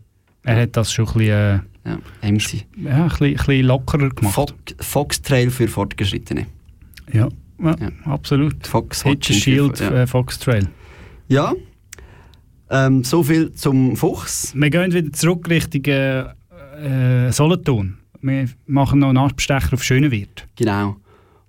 Er 0.43 0.61
hat 0.63 0.75
das 0.75 0.91
schon 0.91 1.07
ein 1.07 1.13
bisschen, 1.13 1.61
Ja, 1.85 1.97
MC. 2.21 2.53
äh, 2.53 2.83
ja, 2.83 3.03
ein 3.03 3.09
bisschen, 3.09 3.25
ein 3.27 3.33
bisschen 3.35 3.65
lockerer 3.65 4.09
gemacht. 4.09 4.33
Fox, 4.35 4.53
Foxtrail 4.79 5.49
für 5.51 5.67
Fortgeschrittene. 5.67 6.47
Ja, 7.13 7.27
ja, 7.61 7.75
Ja. 7.79 7.89
absolut. 8.05 8.65
Fox 8.65 9.03
Hit 9.03 9.25
the 9.25 9.33
Watching 9.33 9.35
Shield, 9.41 9.77
für- 9.77 9.83
ja. 9.85 10.01
äh, 10.01 10.07
Fox 10.07 10.39
Trail. 10.39 10.67
Ja. 11.27 11.53
Ähm, 12.69 13.03
so 13.03 13.21
viel 13.23 13.51
zum 13.53 13.97
Fuchs. 13.97 14.53
Wir 14.55 14.69
gehen 14.69 14.93
wieder 14.93 15.11
zurück 15.11 15.49
Richtung 15.49 15.83
äh, 15.85 16.23
äh, 16.81 17.31
Solothurn. 17.31 17.97
Wir 18.21 18.47
machen 18.65 18.99
noch 18.99 19.09
einen 19.09 19.17
Abstecher 19.17 19.73
auf 19.73 19.83
Schönewirt. 19.83 20.47
Genau. 20.55 20.97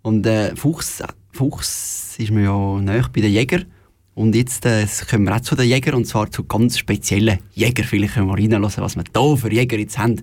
Und 0.02 0.26
äh, 0.26 0.54
Fuchs, 0.56 1.02
Fuchs 1.32 2.16
ist 2.18 2.30
mir 2.30 2.44
ja 2.44 2.80
näher 2.80 3.08
bei 3.12 3.20
den 3.20 3.32
Jägern. 3.32 3.66
Und 4.14 4.34
jetzt 4.34 4.66
äh, 4.66 4.86
kommen 5.10 5.24
wir 5.24 5.36
auch 5.36 5.40
zu 5.40 5.54
den 5.54 5.68
Jägern, 5.68 5.94
und 5.94 6.04
zwar 6.06 6.30
zu 6.30 6.44
ganz 6.44 6.78
speziellen 6.78 7.38
Jägern. 7.52 7.86
Vielleicht 7.86 8.14
können 8.14 8.26
wir 8.26 8.34
reinhören, 8.34 8.62
was 8.62 8.96
wir 8.96 9.04
hier 9.14 9.36
für 9.36 9.52
Jäger 9.52 9.78
jetzt 9.78 9.98
haben, 9.98 10.20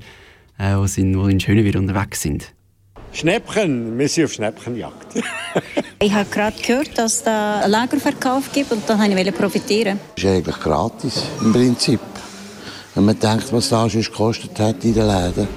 äh, 0.60 0.75
die, 0.75 0.88
sind, 0.88 1.13
die 1.13 1.32
in 1.32 1.39
Schönewirt 1.39 1.75
unterwegs 1.75 2.22
sind. 2.22 2.54
Schnäppchen, 3.12 3.98
wir 3.98 4.08
sind 4.08 4.25
auf 4.25 4.34
Schnäppchenjagd. 4.34 5.24
Ich 6.01 6.13
habe 6.13 6.30
gerade 6.30 6.56
gehört, 6.62 6.98
dass 6.98 7.16
es 7.16 7.24
da 7.24 7.60
einen 7.60 7.72
Lagerverkauf 7.72 8.54
gibt 8.54 8.72
und 8.72 8.89
da 8.89 8.98
wollte 8.98 9.20
ich 9.20 9.36
profitieren. 9.36 10.00
ist 10.16 10.25
eigentlich 10.25 10.58
gratis 10.58 11.24
im 11.42 11.51
Prinzip. 11.51 12.00
Wenn 12.96 13.05
man 13.05 13.19
denkt, 13.19 13.51
was 13.53 13.69
das 13.69 13.91
sonst 13.91 14.12
gekostet 14.12 14.60
hat 14.60 14.84
in 14.84 14.93
den 14.93 15.08
Läden. 15.08 15.48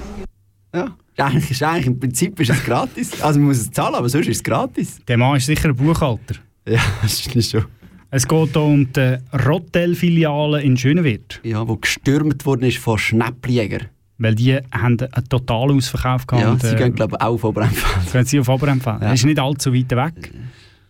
Ja. 0.73 0.95
Eigentlich, 1.17 1.51
ist 1.51 1.61
eigentlich, 1.61 1.87
Im 1.87 1.99
Prinzip 1.99 2.39
ist 2.39 2.49
es 2.49 2.63
gratis. 2.63 3.21
Also 3.21 3.39
man 3.39 3.49
muss 3.49 3.57
es 3.59 3.71
zahlen, 3.71 3.95
aber 3.95 4.09
sonst 4.09 4.27
ist 4.27 4.37
es 4.37 4.43
gratis. 4.43 4.99
Der 5.07 5.17
Mann 5.17 5.37
ist 5.37 5.45
sicher 5.45 5.69
ein 5.69 5.75
Buchhalter. 5.75 6.35
Ja, 6.67 6.79
das 7.01 7.25
ist 7.25 7.51
schon. 7.51 7.65
Es 8.09 8.27
geht 8.27 8.49
hier 8.51 8.61
um 8.61 8.91
die 8.93 9.17
Rottel-Filiale 9.45 10.61
in 10.61 10.77
Schönewirt. 10.77 11.39
Ja, 11.43 11.67
wo 11.67 11.77
gestürmt 11.77 12.45
worden 12.45 12.63
ist 12.63 12.77
von 12.77 12.97
Schnäppljägern. 12.97 13.87
Weil 14.19 14.35
die 14.35 14.55
haben 14.71 14.99
einen 14.99 15.29
totalen 15.29 15.77
Ausverkauf 15.77 16.27
gehabt. 16.27 16.43
Ja, 16.43 16.51
und, 16.51 16.61
sie 16.61 16.67
äh, 16.67 16.75
gehen 16.75 16.93
glaube 16.93 17.17
ich 17.17 17.21
auch 17.21 17.33
auf 17.33 17.43
Oberempfeld. 17.43 18.11
gehen 18.11 18.25
sie 18.25 18.39
auf 18.39 18.49
Oberempfang. 18.49 19.01
Ja. 19.01 19.09
Das 19.09 19.19
ist 19.19 19.25
nicht 19.25 19.39
allzu 19.39 19.73
weit 19.73 19.91
weg. 19.91 20.31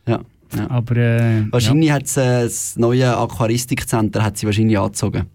Ja. 0.05 0.19
ja. 0.55 0.69
Aber 0.69 0.97
äh, 0.97 1.45
Wahrscheinlich 1.49 1.91
hat 1.91 2.03
es 2.03 2.17
äh, 2.17 2.43
das 2.43 2.75
neue 2.77 3.17
Aquaristikcenter 3.17 4.21
hat 4.23 4.37
sie 4.37 4.45
wahrscheinlich 4.45 4.77
angezogen. 4.77 5.25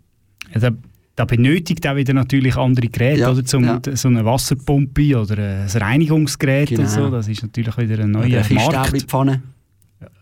ja, 0.52 0.60
da, 0.60 0.70
da 1.18 1.24
benötigt 1.24 1.84
auch 1.88 1.96
wieder 1.96 2.14
natürlich 2.14 2.56
andere 2.56 2.86
Geräte, 2.86 3.20
Ja, 3.20 3.30
oder? 3.32 3.44
Zum, 3.44 3.64
ja. 3.64 3.80
So 3.94 4.06
eine 4.06 4.24
Wasserpumpe 4.24 5.18
oder 5.18 5.36
ein 5.36 5.66
Reinigungsgerät 5.68 6.68
Genau. 6.68 6.82
und 6.82 6.88
so. 6.88 7.10
Das 7.10 7.26
ist 7.26 7.42
natürlich 7.42 7.76
wieder 7.76 8.04
ein 8.04 8.14
Oder 8.14 8.28
neuer 8.28 8.44
eine 8.44 8.54
Markt. 8.54 8.72
Kistäbli-Pfanne, 8.92 9.42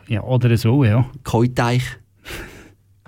Ja, 0.08 0.22
oder 0.22 0.56
so, 0.56 0.84
ja. 0.84 1.04
Keuteich. 1.22 1.82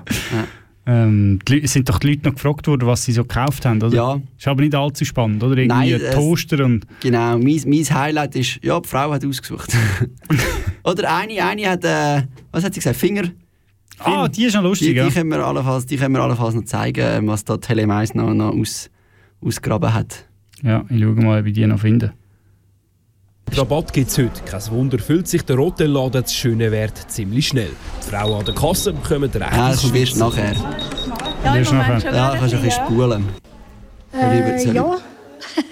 Ähm, 0.90 1.38
es 1.62 1.74
sind 1.74 1.86
doch 1.86 1.98
die 1.98 2.08
Leute 2.12 2.26
noch 2.28 2.34
gefragt 2.34 2.66
worden, 2.66 2.86
was 2.86 3.04
sie 3.04 3.12
so 3.12 3.20
gekauft 3.22 3.66
haben, 3.66 3.82
oder? 3.82 3.94
Ja. 3.94 4.20
Ist 4.38 4.48
aber 4.48 4.62
nicht 4.62 4.74
allzu 4.74 5.04
spannend, 5.04 5.42
oder? 5.42 5.58
Irgendwie 5.58 5.98
Nein, 5.98 6.12
Toaster 6.14 6.64
und... 6.64 6.86
Genau, 7.00 7.36
mein, 7.36 7.60
mein 7.66 7.84
Highlight 7.84 8.36
ist, 8.36 8.58
ja, 8.64 8.80
die 8.80 8.88
Frau 8.88 9.12
hat 9.12 9.22
ausgesucht. 9.22 9.70
Oder 10.84 11.14
eine, 11.14 11.44
eine 11.44 11.68
hat, 11.68 11.84
äh, 11.84 12.22
was 12.52 12.64
hat 12.64 12.72
sie 12.72 12.80
gesagt, 12.80 12.96
Finger? 12.96 13.24
Ah, 14.00 14.28
die 14.28 14.44
ist 14.44 14.54
noch 14.54 14.62
lustig, 14.62 14.88
Die, 14.88 14.94
die, 14.94 15.00
ja. 15.00 15.10
können 15.10 15.30
wir 15.30 15.44
allenfalls, 15.44 15.86
die 15.86 15.96
können 15.96 16.14
wir 16.14 16.22
allenfalls 16.22 16.54
noch 16.54 16.64
zeigen, 16.64 17.26
was 17.26 17.44
da 17.44 17.56
Telemais 17.56 18.14
noch, 18.14 18.32
noch 18.32 18.54
aus, 18.54 18.90
ausgraben 19.44 19.92
hat. 19.92 20.24
Ja, 20.62 20.84
ich 20.88 21.00
schaue 21.00 21.14
mal, 21.14 21.40
ob 21.40 21.46
ich 21.46 21.52
die 21.54 21.66
noch 21.66 21.80
finde. 21.80 22.12
Rabatt 23.52 23.92
gibt 23.92 24.08
es 24.10 24.18
heute. 24.18 24.42
Kein 24.44 24.66
Wunder, 24.70 24.98
füllt 24.98 25.26
sich 25.26 25.42
der 25.42 25.56
Hotelladen 25.56 26.24
zu 26.26 26.34
schönen 26.34 26.70
Wert 26.70 27.10
ziemlich 27.10 27.48
schnell. 27.48 27.70
Die 28.02 28.10
Frauen 28.10 28.40
an 28.40 28.44
der 28.44 28.54
Kasse 28.54 28.92
bekommen 28.92 29.30
recht 29.30 29.34
Ja, 29.34 29.70
das 29.70 29.90
erst 29.90 30.16
nachher. 30.18 30.52
Ja, 31.44 31.54
Moment 31.54 31.72
nachher. 31.72 32.00
schon 32.00 32.14
Ja, 32.14 32.36
kannst 32.38 32.52
du 32.52 32.56
ein 32.58 32.62
bisschen 32.62 32.86
spulen. 32.86 33.24
Äh, 34.12 34.72
ja. 34.72 34.96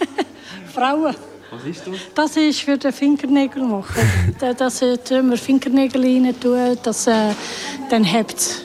Frauen. 0.74 1.14
Was 1.50 1.64
ist 1.64 1.86
das? 1.86 1.94
Das 2.14 2.36
ist 2.36 2.60
für 2.60 2.76
den 2.76 2.92
Fingernägel 2.92 3.62
machen. 3.64 3.94
Da- 4.40 4.52
das 4.54 4.80
tun 4.80 5.30
wir 5.30 5.36
Fingernägel 5.36 6.02
rein 6.02 6.34
tun, 6.40 6.76
das, 6.82 7.06
äh, 7.06 7.32
dann 7.90 8.04
hebt 8.04 8.34
es. 8.36 8.64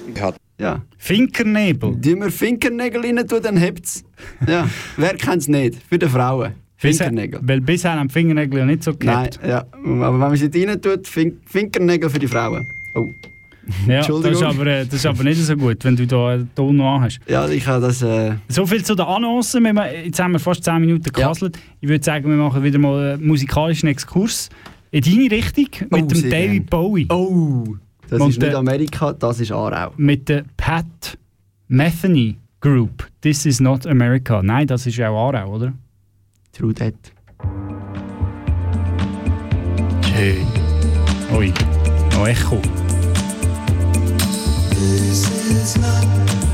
Ja. 0.59 0.81
Fingernägel? 0.97 1.95
Die 1.97 2.15
wir 2.15 2.31
Fingernägel 2.31 3.01
rein 3.01 3.27
tun, 3.27 3.39
dann 3.41 3.57
hebt 3.57 3.85
es. 3.85 4.03
Ja. 4.47 4.67
Wer 4.97 5.15
kennt 5.15 5.41
es 5.43 5.47
nicht? 5.47 5.77
Für 5.89 5.97
die 5.99 6.07
Frauen. 6.07 6.53
Bisher, 6.81 7.07
Fingernägel. 7.07 7.39
weil 7.43 7.61
bisher 7.61 7.93
haben 7.93 8.07
die 8.07 8.13
Fingernägel 8.13 8.59
ja 8.59 8.65
nicht 8.65 8.83
so 8.83 8.91
Nein, 8.91 8.99
gehabt. 9.29 9.39
ja. 9.47 9.59
Aber 9.83 10.13
wenn 10.13 10.19
man 10.19 10.35
sie 10.35 10.49
rein 10.65 10.81
tut, 10.81 11.07
Fin 11.07 11.39
Fingernägel 11.45 12.09
für 12.09 12.17
die 12.19 12.27
Frauen. 12.27 12.67
Oh. 12.95 13.07
Ja, 13.87 14.01
das 14.01 14.25
ist, 14.25 14.41
aber, 14.43 14.65
äh, 14.65 14.85
das 14.85 14.95
ist 14.95 15.05
aber 15.05 15.23
nicht 15.23 15.39
so 15.41 15.55
gut, 15.55 15.83
wenn 15.85 15.95
du 15.95 16.07
da 16.07 16.29
einen 16.29 16.49
Ton 16.55 16.75
noch 16.75 16.99
hast. 17.01 17.19
Ja, 17.27 17.47
ich 17.47 17.65
habe 17.67 17.85
das. 17.85 18.01
Äh, 18.01 18.33
So 18.47 18.65
viel 18.65 18.83
zu 18.83 18.95
den 18.95 19.05
Annoncen. 19.05 19.65
Jetzt 20.03 20.19
haben 20.19 20.31
wir 20.33 20.39
fast 20.39 20.63
10 20.63 20.81
Minuten 20.81 21.03
gekasselt. 21.03 21.59
Ich 21.79 21.87
würde 21.87 22.03
sagen, 22.03 22.27
wir 22.29 22.35
machen 22.37 22.63
wieder 22.63 22.79
mal 22.79 23.13
einen 23.13 23.27
musikalischen 23.27 23.87
Exkurs 23.87 24.49
in 24.89 25.01
deine 25.03 25.29
Richtung 25.31 25.67
mit 25.91 26.03
Oh, 26.03 26.07
dem 26.07 26.17
sehr 26.17 26.29
David 26.31 26.69
Bowie. 26.69 27.07
Oh, 27.09 27.63
das 28.09 28.19
Und 28.19 28.29
ist 28.31 28.41
nicht 28.41 28.55
Amerika, 28.55 29.13
das 29.13 29.39
ist 29.39 29.51
Aarau. 29.51 29.93
Mit 29.95 30.27
der 30.27 30.43
Pat 30.57 31.17
Metheny 31.67 32.37
Group. 32.59 33.07
This 33.21 33.45
is 33.45 33.59
not 33.59 33.85
America. 33.87 34.41
Nein, 34.43 34.67
das 34.67 34.85
ist 34.87 34.99
auch 34.99 35.27
Aarau, 35.33 35.55
oder? 35.55 35.73
True 36.51 36.73
that. 36.73 36.93
Hey. 40.13 40.37
Ui, 41.33 41.53
noch 42.11 42.27
Echo. 42.27 42.61
This 44.81 45.29
is 45.29 45.77
not 45.77 46.50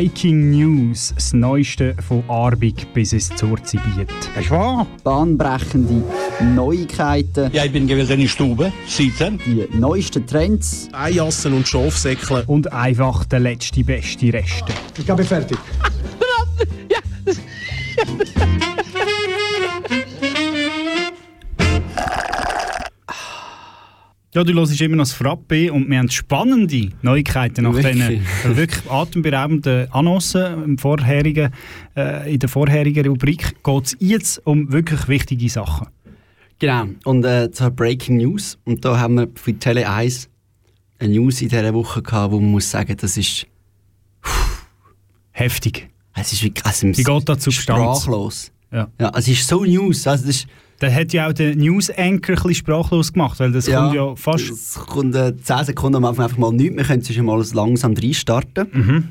Breaking 0.00 0.48
News, 0.52 1.12
das 1.14 1.34
Neueste 1.34 1.94
von 2.00 2.24
Arbig 2.26 2.86
bis 2.94 3.12
ins 3.12 3.28
Zurzibiet. 3.36 4.08
Das 4.34 4.44
ist 4.44 4.50
wahr. 4.50 4.86
Bahnbrechende 5.04 6.02
Neuigkeiten. 6.54 7.50
Ja, 7.52 7.66
ich 7.66 7.72
bin 7.72 7.86
gewesen 7.86 8.12
in 8.12 8.20
der 8.20 8.28
Stube, 8.28 8.72
sitzen. 8.86 9.38
Die 9.44 9.68
neuesten 9.76 10.26
Trends. 10.26 10.88
Eijassen 10.92 11.52
und 11.52 11.68
Schafsäckle. 11.68 12.44
Und 12.46 12.72
einfach 12.72 13.26
der 13.26 13.40
letzte 13.40 13.84
beste 13.84 14.32
Reste. 14.32 14.72
Ich 14.96 15.04
bin 15.04 15.18
fertig. 15.18 15.58
Ja, 24.32 24.44
du 24.44 24.52
hörst 24.54 24.80
immer 24.80 24.94
noch 24.94 25.02
das 25.02 25.12
Frappe 25.12 25.72
und 25.72 25.90
wir 25.90 25.98
haben 25.98 26.08
spannende 26.08 26.90
Neuigkeiten 27.02 27.64
nach 27.64 27.74
Wirklich? 27.74 27.94
diesen 27.94 28.26
wirklich 28.56 28.88
atemberaubenden 28.88 29.90
Annoncen 29.90 30.62
im 30.62 30.78
vorherigen, 30.78 31.52
äh, 31.96 32.32
in 32.32 32.38
der 32.38 32.48
vorherigen 32.48 33.08
Rubrik 33.08 33.60
geht 33.64 33.84
es 33.84 33.96
jetzt 33.98 34.46
um 34.46 34.70
wirklich 34.70 35.08
wichtige 35.08 35.48
Sachen. 35.48 35.88
Genau. 36.60 36.86
Und 37.04 37.24
äh, 37.24 37.50
zur 37.50 37.72
Breaking 37.72 38.18
News. 38.18 38.56
Und 38.64 38.84
da 38.84 39.00
haben 39.00 39.14
wir 39.16 39.28
für 39.34 39.52
Tele 39.58 39.90
1 39.90 40.28
eine 41.00 41.12
News 41.12 41.42
in 41.42 41.48
dieser 41.48 41.74
Woche 41.74 42.00
gehabt, 42.00 42.32
wo 42.32 42.38
man 42.38 42.52
muss 42.52 42.70
sagen, 42.70 42.96
das 42.96 43.16
ist 43.16 43.48
heftig. 45.32 45.88
Es 46.14 46.32
ist 46.32 46.44
wirklich, 46.44 46.64
also, 46.64 46.86
Wie 46.86 47.02
geht 47.02 47.28
da 47.28 47.36
zur 47.36 47.52
Substanz? 47.52 48.02
sprachlos. 48.02 48.52
Ja. 48.72 48.88
ja, 49.00 49.12
es 49.16 49.26
ist 49.28 49.46
so 49.48 49.64
News. 49.64 50.06
Also 50.06 50.26
das 50.26 50.36
ist, 50.36 50.46
Der 50.80 50.94
hat 50.94 51.12
ja 51.12 51.28
auch 51.28 51.32
den 51.32 51.58
News 51.58 51.90
Anchor 51.90 52.06
ein 52.06 52.34
bisschen 52.36 52.54
sprachlos 52.54 53.12
gemacht, 53.12 53.38
weil 53.40 53.52
das 53.52 53.66
kommt 53.70 53.94
ja 53.94 54.14
fast... 54.16 54.48
Es 54.50 54.74
kommt 54.74 55.14
äh, 55.14 55.36
10 55.36 55.64
Sekunden 55.64 55.96
am 55.96 56.04
Anfang 56.04 56.24
einfach 56.26 56.38
mal 56.38 56.52
nichts. 56.52 56.76
Wir 56.76 56.84
können 56.84 57.04
schon 57.04 57.24
mal 57.26 57.42
langsam 57.54 57.94
reinstarten. 57.94 58.68
Mhm. 58.72 59.08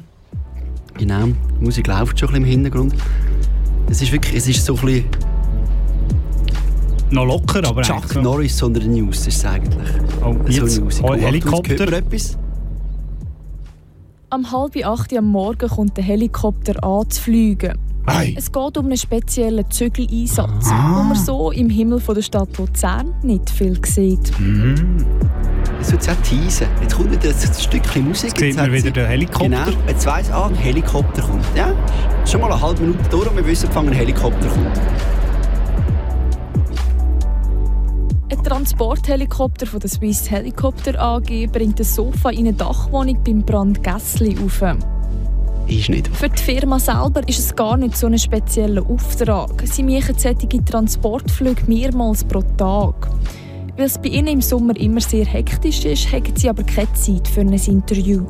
Genau, 0.97 1.25
die 1.27 1.63
Musik 1.63 1.87
läuft 1.87 2.19
schon 2.19 2.29
ein 2.29 2.33
bisschen 2.33 2.43
im 2.43 2.49
Hintergrund. 2.49 2.95
Es 3.89 4.01
ist 4.01 4.11
wirklich, 4.11 4.35
es 4.35 4.47
ist 4.47 4.65
so 4.65 4.75
ein 4.77 4.85
bisschen... 4.85 5.05
Noch 7.11 7.25
locker, 7.25 7.67
aber 7.67 7.81
Chuck 7.81 7.97
eigentlich 7.97 8.11
so- 8.13 8.21
Norris 8.21 8.61
unter 8.61 8.79
den 8.79 8.93
News 8.93 9.25
ist 9.27 9.37
es 9.37 9.45
eigentlich. 9.45 9.89
Oh, 10.23 10.35
so 10.45 10.65
jetzt 10.65 10.79
Musik. 10.81 11.03
oh, 11.03 11.15
Helikopter. 11.15 11.91
etwas? 11.93 12.37
Am 14.29 14.51
halb 14.51 14.75
acht 14.85 15.11
Uhr 15.11 15.17
am 15.19 15.25
Morgen 15.31 15.67
kommt 15.69 15.97
der 15.97 16.03
Helikopter 16.03 16.83
an 16.83 17.09
zu 17.09 17.21
fliegen. 17.21 17.73
Ei. 18.09 18.33
Es 18.35 18.51
geht 18.51 18.77
um 18.77 18.85
einen 18.85 18.97
speziellen 18.97 19.69
Zügeleinsatz, 19.69 20.65
wo 20.65 21.03
man 21.03 21.15
so 21.15 21.51
im 21.51 21.69
Himmel 21.69 21.99
von 21.99 22.15
der 22.15 22.23
Stadt 22.23 22.57
Luzern 22.57 23.13
nicht 23.21 23.49
viel 23.49 23.79
sieht. 23.85 24.31
Es 25.79 25.91
wird 25.91 26.09
auch 26.09 26.15
teasen. 26.23 26.67
Jetzt 26.81 26.95
kommt 26.95 27.11
wieder 27.11 27.29
ein 27.29 27.53
Stückchen 27.53 28.07
Musik. 28.07 28.31
Jetzt 28.31 28.39
sieht 28.39 28.55
man 28.57 28.71
wieder 28.71 28.91
den 28.91 29.05
Helikopter. 29.05 29.47
Genau. 29.47 29.65
Jetzt 29.87 30.05
weiss 30.05 30.31
ah, 30.31 30.47
ein 30.47 30.55
Helikopter 30.55 31.21
kommt. 31.21 31.45
Ja? 31.55 31.71
Schon 32.25 32.41
mal 32.41 32.51
eine 32.51 32.61
halbe 32.61 32.81
Minute 32.81 33.09
durch 33.09 33.29
und 33.29 33.37
wir 33.37 33.45
wissen, 33.45 33.69
wann 33.73 33.87
ein 33.87 33.93
Helikopter 33.93 34.47
kommt. 34.47 34.79
Ein 38.31 38.43
Transporthelikopter 38.43 39.67
von 39.67 39.79
der 39.79 39.89
Swiss 39.89 40.29
Helicopter 40.29 40.99
AG 40.99 41.47
bringt 41.51 41.79
ein 41.79 41.85
Sofa 41.85 42.29
in 42.31 42.39
eine 42.39 42.53
Dachwohnung 42.53 43.23
beim 43.23 43.43
Brand 43.43 43.83
Gässli 43.83 44.35
auf. 44.43 44.63
Ist 45.69 45.89
nicht. 45.89 46.07
Für 46.07 46.29
die 46.29 46.41
Firma 46.41 46.79
selber 46.79 47.21
ist 47.27 47.37
es 47.37 47.55
gar 47.55 47.77
nicht 47.77 47.95
so 47.95 48.07
ein 48.07 48.17
spezieller 48.17 48.83
Auftrag. 48.89 49.61
Sie 49.65 49.83
machen 49.83 50.15
solche 50.17 50.65
Transportflüge 50.65 51.61
mehrmals 51.67 52.23
pro 52.23 52.41
Tag. 52.57 53.07
Weil 53.77 53.85
es 53.85 53.99
bei 53.99 54.09
ihnen 54.09 54.27
im 54.27 54.41
Sommer 54.41 54.75
immer 54.77 54.99
sehr 54.99 55.25
hektisch 55.25 55.85
ist, 55.85 56.11
haben 56.11 56.35
sie 56.35 56.49
aber 56.49 56.63
keine 56.63 56.91
Zeit 56.93 57.27
für 57.27 57.41
ein 57.41 57.53
Interview. 57.53 58.25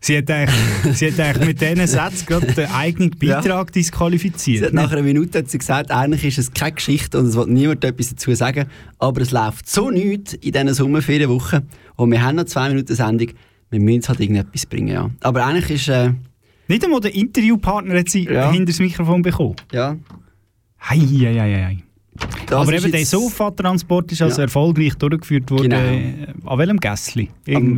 Sie 0.00 0.16
hat 0.16 0.30
eigentlich, 0.30 0.56
sie 0.96 1.12
hat 1.12 1.20
eigentlich 1.20 1.48
mit 1.48 1.60
diesen 1.60 1.86
Sätzen 1.86 2.26
gerade 2.26 2.46
den 2.46 2.70
eigenen 2.70 3.10
Beitrag 3.10 3.68
Sie 3.68 3.80
disqualifiziert. 3.80 4.64
hat 4.64 4.72
nach 4.72 4.90
einer 4.90 5.02
Minute 5.02 5.38
hat 5.38 5.50
sie 5.50 5.58
gesagt, 5.58 5.90
eigentlich 5.90 6.24
ist 6.24 6.38
es 6.38 6.52
keine 6.54 6.72
Geschichte 6.72 7.18
und 7.18 7.26
es 7.26 7.36
will 7.36 7.46
niemand 7.46 7.84
etwas 7.84 8.08
dazu 8.08 8.34
sagen. 8.34 8.66
Aber 8.98 9.20
es 9.20 9.30
läuft 9.32 9.68
so 9.68 9.90
nichts 9.90 10.32
in 10.32 10.52
diesen 10.52 10.74
Sommerferienwochen. 10.74 11.68
Und 11.96 12.10
wir 12.10 12.22
haben 12.22 12.36
noch 12.36 12.46
zwei 12.46 12.68
Minuten 12.70 12.94
Sendung. 12.94 13.28
Wir 13.72 13.80
müssen 13.80 14.06
halt 14.06 14.20
irgendetwas 14.20 14.66
bringen, 14.66 14.88
ja. 14.88 15.10
Aber 15.22 15.44
eigentlich 15.46 15.70
ist... 15.70 15.88
Äh, 15.88 16.12
Nicht 16.68 16.84
einmal 16.84 17.00
der 17.00 17.14
Interviewpartner 17.14 17.98
hat 17.98 18.10
sie 18.10 18.24
Ja. 18.24 18.50
hinter 18.52 18.66
das 18.66 18.78
Mikrofon 18.78 19.22
bekommen. 19.22 19.56
Ja. 19.72 19.96
Hei, 20.78 20.98
hei, 20.98 21.34
hei, 21.40 21.64
hei. 21.64 21.78
Das 22.46 22.60
Aber 22.60 22.72
eben 22.74 22.92
der 22.92 23.06
Sofa-Transport 23.06 24.12
ist 24.12 24.20
also 24.20 24.36
Ja. 24.36 24.42
erfolgreich 24.42 24.94
durchgeführt 24.96 25.50
worden. 25.50 25.70
Genau. 25.70 25.78
Äh, 25.78 26.26
An 26.44 26.58
welchem 26.58 26.78
Gässli? 26.78 27.30
Am 27.48 27.76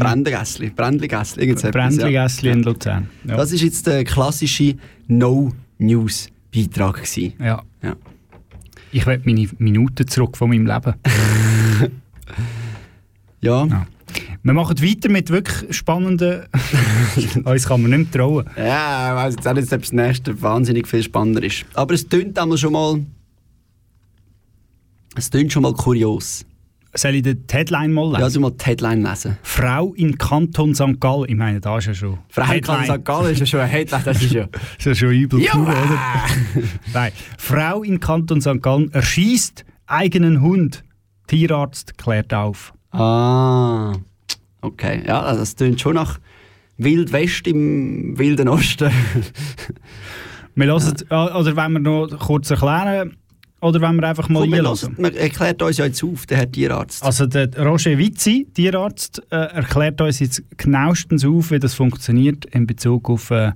so 1.55 1.69
etwas, 1.69 1.71
Brändligässli 1.71 2.49
ja. 2.49 2.55
in 2.55 2.63
Luzern. 2.65 3.09
Ja. 3.25 3.37
Das 3.37 3.53
ist 3.53 3.63
jetzt 3.63 3.87
der 3.87 4.03
klassische 4.05 4.75
No-News-Beitrag. 5.07 7.03
Ja. 7.39 7.63
Ja. 7.83 7.97
Ich 8.91 9.07
will 9.07 9.21
meine 9.25 9.49
Minuten 9.59 10.09
zurück 10.09 10.37
von 10.37 10.51
meinem 10.51 10.67
Leben. 10.67 10.95
ja. 13.41 13.87
Wir 14.45 14.53
machen 14.53 14.79
weiter 14.83 15.09
mit 15.11 15.31
wirklich 15.31 15.75
spannenden. 15.75 16.43
Uns 17.45 17.67
kann 17.67 17.81
man 17.81 17.91
nicht 17.93 18.13
mehr 18.15 18.23
trauen. 18.23 18.45
Ja, 18.59 19.11
ich 19.11 19.17
weiss 19.17 19.35
jetzt 19.37 19.49
auch 19.49 19.55
nicht, 19.55 19.73
ob 19.73 19.81
das 19.81 19.93
nächste 19.93 20.43
wahnsinnig 20.43 20.87
viel 20.87 21.03
spannender 21.03 21.43
ist. 21.43 21.65
Aber 21.73 21.95
es 21.95 22.07
tönt 22.07 22.39
einmal 22.39 22.59
schon 22.59 22.73
mal. 22.75 23.01
Es 25.17 25.31
tönt 25.31 25.51
schon 25.51 25.63
mal 25.63 25.73
kurios. 25.73 26.45
Soll 26.97 27.15
ich 27.17 27.23
die 27.23 27.37
Headline 27.51 27.93
mal 27.93 28.07
lesen? 28.11 28.21
Ja, 28.21 28.29
du 28.29 28.41
mal 28.41 28.51
die 28.53 28.65
Headline 28.67 29.03
lesen. 29.03 29.39
Frau 29.43 29.95
in 29.95 30.17
Kanton 30.19 30.75
St. 30.75 31.01
Gallen. 31.01 31.25
Ich 31.29 31.37
meine, 31.37 31.61
da 31.61 31.79
ist 31.79 31.87
ja 31.87 31.95
schon. 31.95 32.19
Frau 32.29 32.53
in. 32.53 32.61
Kanton 32.61 32.85
St. 32.99 33.05
Gallen 33.05 33.33
ist 33.33 33.41
ja 33.41 33.47
schon 33.47 33.61
eine 33.61 33.69
Headline, 33.71 34.03
das 34.05 34.23
ist 34.23 34.33
ja- 34.33 34.47
das 34.53 34.61
ist 34.79 34.85
ja 34.85 34.95
schon 34.95 35.11
übel 35.11 35.41
pur, 35.41 35.63
oder? 35.63 35.99
Nein. 36.93 37.13
Frau 37.39 37.83
in 37.83 37.99
Kanton 37.99 38.41
St. 38.43 38.61
Gallen 38.63 38.93
erschießt 38.93 39.65
eigenen 39.87 40.41
Hund. 40.43 40.85
Tierarzt 41.27 41.97
klärt 41.97 42.33
auf. 42.35 42.75
Ah, 42.93 43.95
okay. 44.65 45.03
Ja, 45.07 45.23
also 45.23 45.41
das 45.41 45.55
tönt 45.55 45.81
schon 45.81 45.95
nach 45.95 46.19
Wild 46.77 47.13
West 47.13 47.47
im 47.47 48.19
Wilden 48.19 48.49
Osten. 48.49 48.91
Wir 50.57 50.67
hören, 50.67 50.95
äh, 51.11 51.15
Oder 51.15 51.57
wenn 51.57 51.73
wir 51.73 51.81
noch 51.81 52.19
kurz 52.21 52.51
erklären, 52.51 53.17
oder 53.61 53.81
wenn 53.81 53.97
wir 53.97 54.09
einfach 54.09 54.29
mal 54.29 54.43
einlassen. 54.45 54.91
hören- 54.93 55.03
Man 55.03 55.15
erklärt 55.15 55.61
uns 55.63 55.79
ja 55.79 55.87
jetzt 55.87 56.05
auf, 56.05 56.27
der 56.27 56.37
Herr 56.39 56.53
Tierarzt. 56.53 57.03
Also 57.03 57.27
der 57.27 57.49
Roger 57.59 57.97
Witzi, 57.99 58.47
Tierarzt, 58.55 59.21
äh, 59.31 59.37
erklärt 59.37 60.01
uns 60.01 60.21
jetzt 60.21 60.43
genauestens 60.57 61.25
auf, 61.25 61.51
wie 61.51 61.59
das 61.59 61.75
funktioniert 61.75 62.45
in 62.47 62.67
Bezug 62.67 63.09
auf 63.11 63.31
äh, 63.31 63.53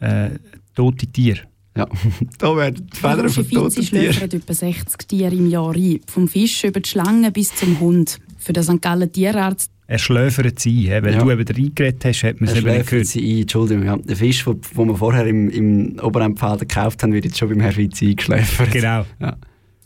äh, 0.00 0.30
tote 0.74 1.06
Tiere. 1.08 1.40
Ja, 1.76 1.86
da 2.38 2.56
werden 2.56 2.86
die 2.92 2.96
Federn 2.96 3.28
von 3.28 3.48
toten 3.50 3.70
Tieren. 3.82 4.12
schlöfert 4.12 4.34
etwa 4.34 4.54
60 4.54 5.08
Tiere 5.08 5.34
im 5.34 5.48
Jahr 5.48 5.74
ein. 5.74 6.00
Vom 6.06 6.28
Fisch 6.28 6.62
über 6.64 6.78
die 6.80 6.88
Schlange 6.88 7.32
bis 7.32 7.54
zum 7.56 7.80
Hund. 7.80 8.18
Für 8.36 8.52
den 8.52 8.62
St. 8.62 8.80
Gallen 8.82 9.10
Tierarzt 9.10 9.72
Er 9.90 9.98
schläfert 9.98 10.58
sie 10.60 10.92
ein, 10.92 11.02
weil 11.02 11.14
Ja. 11.14 11.22
du 11.22 11.30
eben 11.30 11.46
reingeredet 11.48 12.04
hast, 12.04 12.22
hat 12.22 12.40
man 12.42 12.48
es 12.50 12.54
Er 12.54 12.58
eben 12.60 12.66
nicht 12.66 12.74
schläfert 12.74 12.90
gehört. 12.90 13.06
sie 13.06 13.34
ein, 13.36 13.40
Entschuldigung. 13.40 13.84
Ja. 13.86 13.96
Der 13.96 14.16
Fisch, 14.16 14.44
den 14.44 14.60
wir 14.88 14.94
vorher 14.96 15.26
im, 15.26 15.48
im 15.48 15.98
Oberempfelden 16.02 16.68
gekauft 16.68 17.02
haben, 17.02 17.12
wird 17.14 17.24
jetzt 17.24 17.38
schon 17.38 17.48
beim 17.48 17.60
Herrn 17.60 17.72
Fitzi 17.72 18.10
eingeschläfert. 18.10 18.70
Genau. 18.70 19.04
Ja. 19.18 19.36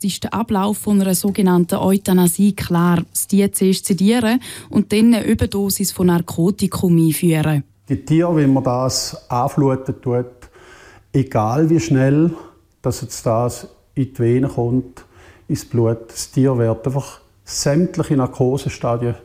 ist 0.03 0.21
der 0.25 0.33
Ablauf 0.33 0.79
von 0.79 0.99
einer 0.99 1.15
sogenannten 1.15 1.75
Euthanasie 1.75 2.51
klar. 2.53 3.01
Das 3.11 3.27
Tier 3.27 3.53
zuerst 3.53 3.85
sedieren 3.85 4.41
und 4.69 4.91
dann 4.91 5.13
eine 5.13 5.25
Überdosis 5.25 5.93
von 5.93 6.07
Narkotikum 6.07 6.97
einführen. 6.97 7.63
Die 7.87 8.03
Tiere, 8.03 8.35
wenn 8.35 8.51
man 8.51 8.65
das 8.65 9.29
anfluten 9.31 9.95
tut, 10.01 10.25
egal 11.13 11.69
wie 11.69 11.79
schnell 11.79 12.31
dass 12.81 12.99
jetzt 12.99 13.25
das 13.25 13.69
in 13.95 14.13
die 14.13 14.19
Vene 14.19 14.49
kommt, 14.49 15.05
ins 15.47 15.63
Blut, 15.63 16.09
das 16.09 16.29
Tier 16.31 16.57
wird 16.57 16.85
einfach 16.85 17.21
sämtliche 17.45 18.17
Narkosestadien 18.17 19.15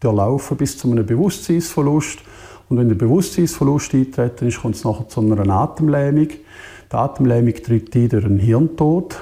durchlaufen 0.00 0.56
bis 0.56 0.78
zu 0.78 0.90
einem 0.90 1.06
Bewusstseinsverlust. 1.06 2.18
Und 2.68 2.78
wenn 2.78 2.88
der 2.88 2.96
Bewusstseinsverlust 2.96 3.94
eintreten 3.94 4.48
ist, 4.48 4.60
kommt 4.60 4.74
es 4.74 4.84
nachher 4.84 5.08
zu 5.08 5.20
einer 5.20 5.48
Atemlähmung. 5.48 6.28
Die 6.28 6.96
Atemlähmung 6.96 7.54
tritt 7.54 7.94
ein 7.94 8.08
durch 8.08 8.24
einen 8.24 8.38
Hirntod. 8.38 9.16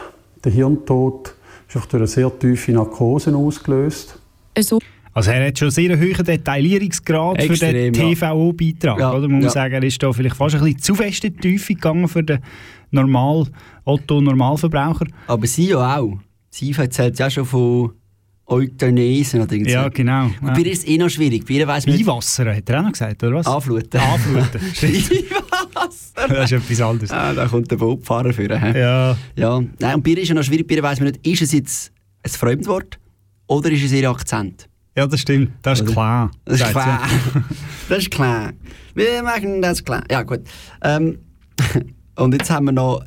Der 0.44 0.52
Hirntod 0.52 1.34
ist 1.68 1.74
durch 1.74 1.94
eine 1.94 2.06
sehr 2.06 2.38
tiefe 2.38 2.72
Narkose 2.72 3.34
ausgelöst. 3.34 4.18
Also, 4.56 4.78
Also 5.14 5.30
er 5.30 5.46
hat 5.46 5.58
schon 5.58 5.70
sehr 5.70 5.92
einen 5.92 6.00
hohen 6.00 6.24
Detaillierungsgrad 6.24 7.40
für 7.40 7.52
Extrem, 7.52 7.92
den 7.92 7.94
ja. 7.94 8.14
TVO-Beitrag. 8.14 8.98
Ja, 8.98 9.12
oder? 9.12 9.28
Man 9.28 9.36
muss 9.36 9.54
ja. 9.54 9.62
sagen, 9.62 9.74
er 9.74 9.82
ist 9.84 10.02
da 10.02 10.12
vielleicht 10.12 10.36
fast 10.36 10.56
ein 10.56 10.62
bisschen 10.62 10.80
zu 10.80 10.94
fest 10.96 11.24
in 11.24 11.34
die 11.34 11.40
Tiefe 11.40 11.74
gegangen 11.74 12.08
für 12.08 12.24
den 12.24 12.40
Normal 12.90 13.46
Otto-Normalverbraucher. 13.84 15.06
Aber 15.28 15.46
sie 15.46 15.68
ja 15.68 15.98
auch. 15.98 16.18
Sie 16.50 16.72
erzählt 16.72 17.18
ja 17.18 17.30
schon 17.30 17.44
von 17.44 17.92
Euthanesen 18.46 19.40
oder 19.40 19.52
irgend 19.52 19.70
so. 19.70 19.74
Ja, 19.76 19.88
genau. 19.88 20.26
Und 20.26 20.52
bei 20.54 20.60
ihr 20.60 20.72
ist 20.72 20.82
es 20.82 20.88
eh 20.88 20.98
noch 20.98 21.08
schwierig. 21.08 21.46
Bei 21.46 21.54
ihr 21.54 21.66
weiss 21.66 21.86
man 21.86 21.96
nicht- 21.96 22.06
Einwasser, 22.08 22.54
hat 22.54 22.68
er 22.68 22.80
auch 22.80 22.82
noch 22.84 22.92
gesagt, 22.92 23.22
oder 23.22 23.36
was? 23.36 23.46
Anfluten. 23.46 24.00
Anfluten. 24.00 24.60
Stimmt. 24.74 25.10
das 26.28 26.50
ist 26.50 26.52
etwas 26.52 26.80
anderes. 26.80 27.10
Ah, 27.10 27.32
da 27.32 27.46
kommt 27.46 27.70
der 27.70 27.76
Bootfahrer 27.76 28.32
für. 28.32 28.42
He? 28.42 28.78
Ja. 28.78 29.16
ja. 29.36 29.62
Nein, 29.78 29.94
und 29.94 30.02
bei 30.04 30.10
ihr 30.10 30.18
ist 30.18 30.28
ja 30.28 30.34
noch 30.34 30.42
schwierig. 30.42 30.66
Bei 30.68 30.74
ihr 30.74 30.82
weiss 30.82 31.00
man 31.00 31.08
nicht, 31.10 31.26
ist 31.26 31.42
es 31.42 31.52
jetzt 31.52 31.92
ein 32.22 32.30
Fremdwort 32.30 32.98
oder 33.46 33.70
ist 33.70 33.82
es 33.84 33.92
ihr 33.92 34.08
Akzent? 34.10 34.68
Ja, 34.96 35.06
das 35.06 35.20
stimmt. 35.20 35.50
Das 35.62 35.80
ist 35.80 35.86
klar. 35.90 36.30
Das 36.44 36.60
ist 36.60 36.70
klar. 36.70 37.00
das 37.88 37.98
ist 37.98 38.10
klar. 38.10 38.52
Wir 38.94 39.22
machen 39.22 39.60
das 39.62 39.82
klar. 39.82 40.04
Ja, 40.10 40.22
gut. 40.22 40.40
Ähm, 40.82 41.18
und 42.16 42.32
jetzt 42.32 42.50
haben 42.50 42.66
wir 42.66 42.72
noch. 42.72 43.02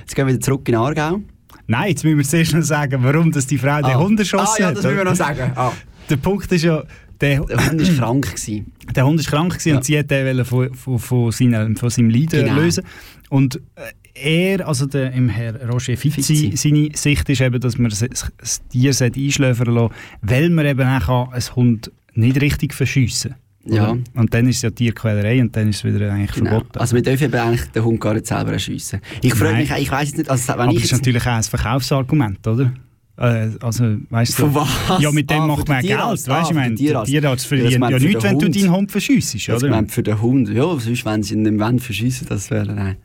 Jetzt 0.00 0.14
gehen 0.14 0.26
wir 0.26 0.34
wieder 0.34 0.40
zurück 0.44 0.68
in 0.68 0.76
Aargau. 0.76 1.20
Nein, 1.66 1.88
jetzt 1.90 2.04
müssen 2.04 2.18
wir 2.18 2.24
zuerst 2.24 2.54
noch 2.54 2.62
sagen, 2.62 2.98
warum 3.02 3.32
dass 3.32 3.46
die 3.46 3.58
Frau 3.58 3.76
den 3.78 3.84
Ah. 3.86 3.98
Hund 3.98 4.18
erschossen 4.18 4.54
Ah, 4.56 4.60
ja, 4.60 4.66
hat. 4.68 4.76
das 4.76 4.84
müssen 4.84 4.96
wir 4.98 5.04
noch 5.04 5.14
sagen. 5.14 5.52
Ah. 5.54 5.72
Der 6.10 6.16
Punkt 6.16 6.50
ist 6.52 6.62
ja, 6.62 6.82
der, 7.20 7.40
Der 7.44 7.70
Hund 7.70 7.80
war 7.98 8.06
krank. 8.06 8.26
Gewesen. 8.26 8.72
Der 8.94 9.06
Hund 9.06 9.18
war 9.24 9.30
krank 9.30 9.52
gewesen 9.52 9.68
Ja. 9.70 9.76
und 9.76 9.84
sie 9.84 9.94
wollte 9.96 10.30
ihn 10.30 10.44
von, 10.44 10.74
von, 10.74 10.98
von, 10.98 11.32
seinem, 11.32 11.76
von 11.76 11.88
seinem 11.90 12.10
Leiden 12.10 12.44
Genau. 12.44 12.56
lösen. 12.60 12.84
Und 13.30 13.56
äh, 13.76 14.50
er, 14.56 14.68
also 14.68 14.86
der, 14.86 15.12
im 15.12 15.28
Herr 15.28 15.54
Roger 15.68 15.96
Fitzi, 15.96 16.22
Fitzi. 16.22 16.52
seine 16.56 16.88
Sicht 16.94 17.28
ist 17.30 17.40
eben, 17.40 17.58
dass 17.60 17.78
man 17.78 17.90
das, 17.90 18.62
Tier 18.70 18.92
einschläfern 19.00 19.74
lassen 19.74 19.94
weil 20.22 20.50
man 20.50 20.66
eben 20.66 20.86
auch 20.86 21.00
kann, 21.06 21.32
ein 21.32 21.56
Hund 21.56 21.90
nicht 22.14 22.40
richtig 22.40 22.74
verschiessen 22.74 23.34
Ja. 23.66 23.92
Oder? 23.92 23.98
Und 24.14 24.34
dann 24.34 24.48
ist 24.48 24.56
es 24.56 24.62
ja 24.62 24.70
Tierquälerei 24.70 25.40
und 25.40 25.54
dann 25.56 25.68
ist 25.70 25.76
es 25.76 25.84
wieder 25.84 26.12
eigentlich 26.12 26.32
Genau. 26.32 26.50
verboten. 26.50 26.78
Also 26.78 26.94
wir 26.96 27.02
dürfen 27.02 27.24
eben 27.24 27.34
eigentlich 27.34 27.64
den 27.70 27.84
Hund 27.84 28.00
gar 28.00 28.14
nicht 28.14 28.26
selber 28.26 28.52
erschiessen. 28.52 29.00
Ich 29.22 29.34
frage 29.34 29.56
mich, 29.56 29.70
ich 29.70 29.90
weiß 29.90 30.16
nicht, 30.16 30.28
also 30.30 30.48
wenn 30.54 30.60
Aber 30.60 30.70
ich 30.72 30.82
das 30.82 30.84
ist 30.84 30.92
natürlich 30.92 31.22
auch 31.22 31.32
ein 31.32 31.42
Verkaufsargument, 31.42 32.46
oder? 32.46 32.72
Äh, 33.16 33.50
also, 33.60 33.96
weißt 34.10 34.38
du, 34.40 34.54
was? 34.54 34.68
Ja, 35.00 35.12
mit 35.12 35.30
dem 35.30 35.42
Ah, 35.42 35.46
macht 35.46 35.68
man 35.68 35.80
Geld. 35.82 35.98
Weißt 35.98 36.28
Ah, 36.28 36.42
ich 36.48 36.52
meine, 36.54 36.74
der 36.74 37.04
Tierarzt. 37.04 37.10
Tierarzt 37.10 37.50
Ja, 37.50 37.56
ja 37.58 37.98
nichts, 37.98 38.24
wenn 38.24 38.38
du 38.40 38.50
deinen 38.50 38.72
Hund 38.72 38.90
verschiessest, 38.90 39.48
oder? 39.50 39.68
meint 39.70 39.92
für 39.92 40.02
den 40.02 40.20
Hund, 40.20 40.48
ja, 40.48 40.64
sonst 40.78 41.04
wenn 41.04 41.22
sie 41.22 41.34
ihn 41.34 41.42
nicht 41.42 41.58
wollen, 41.60 41.78
verschiessen, 41.78 42.26
das 42.28 42.50
wäre 42.50 42.74
nein. 42.74 42.96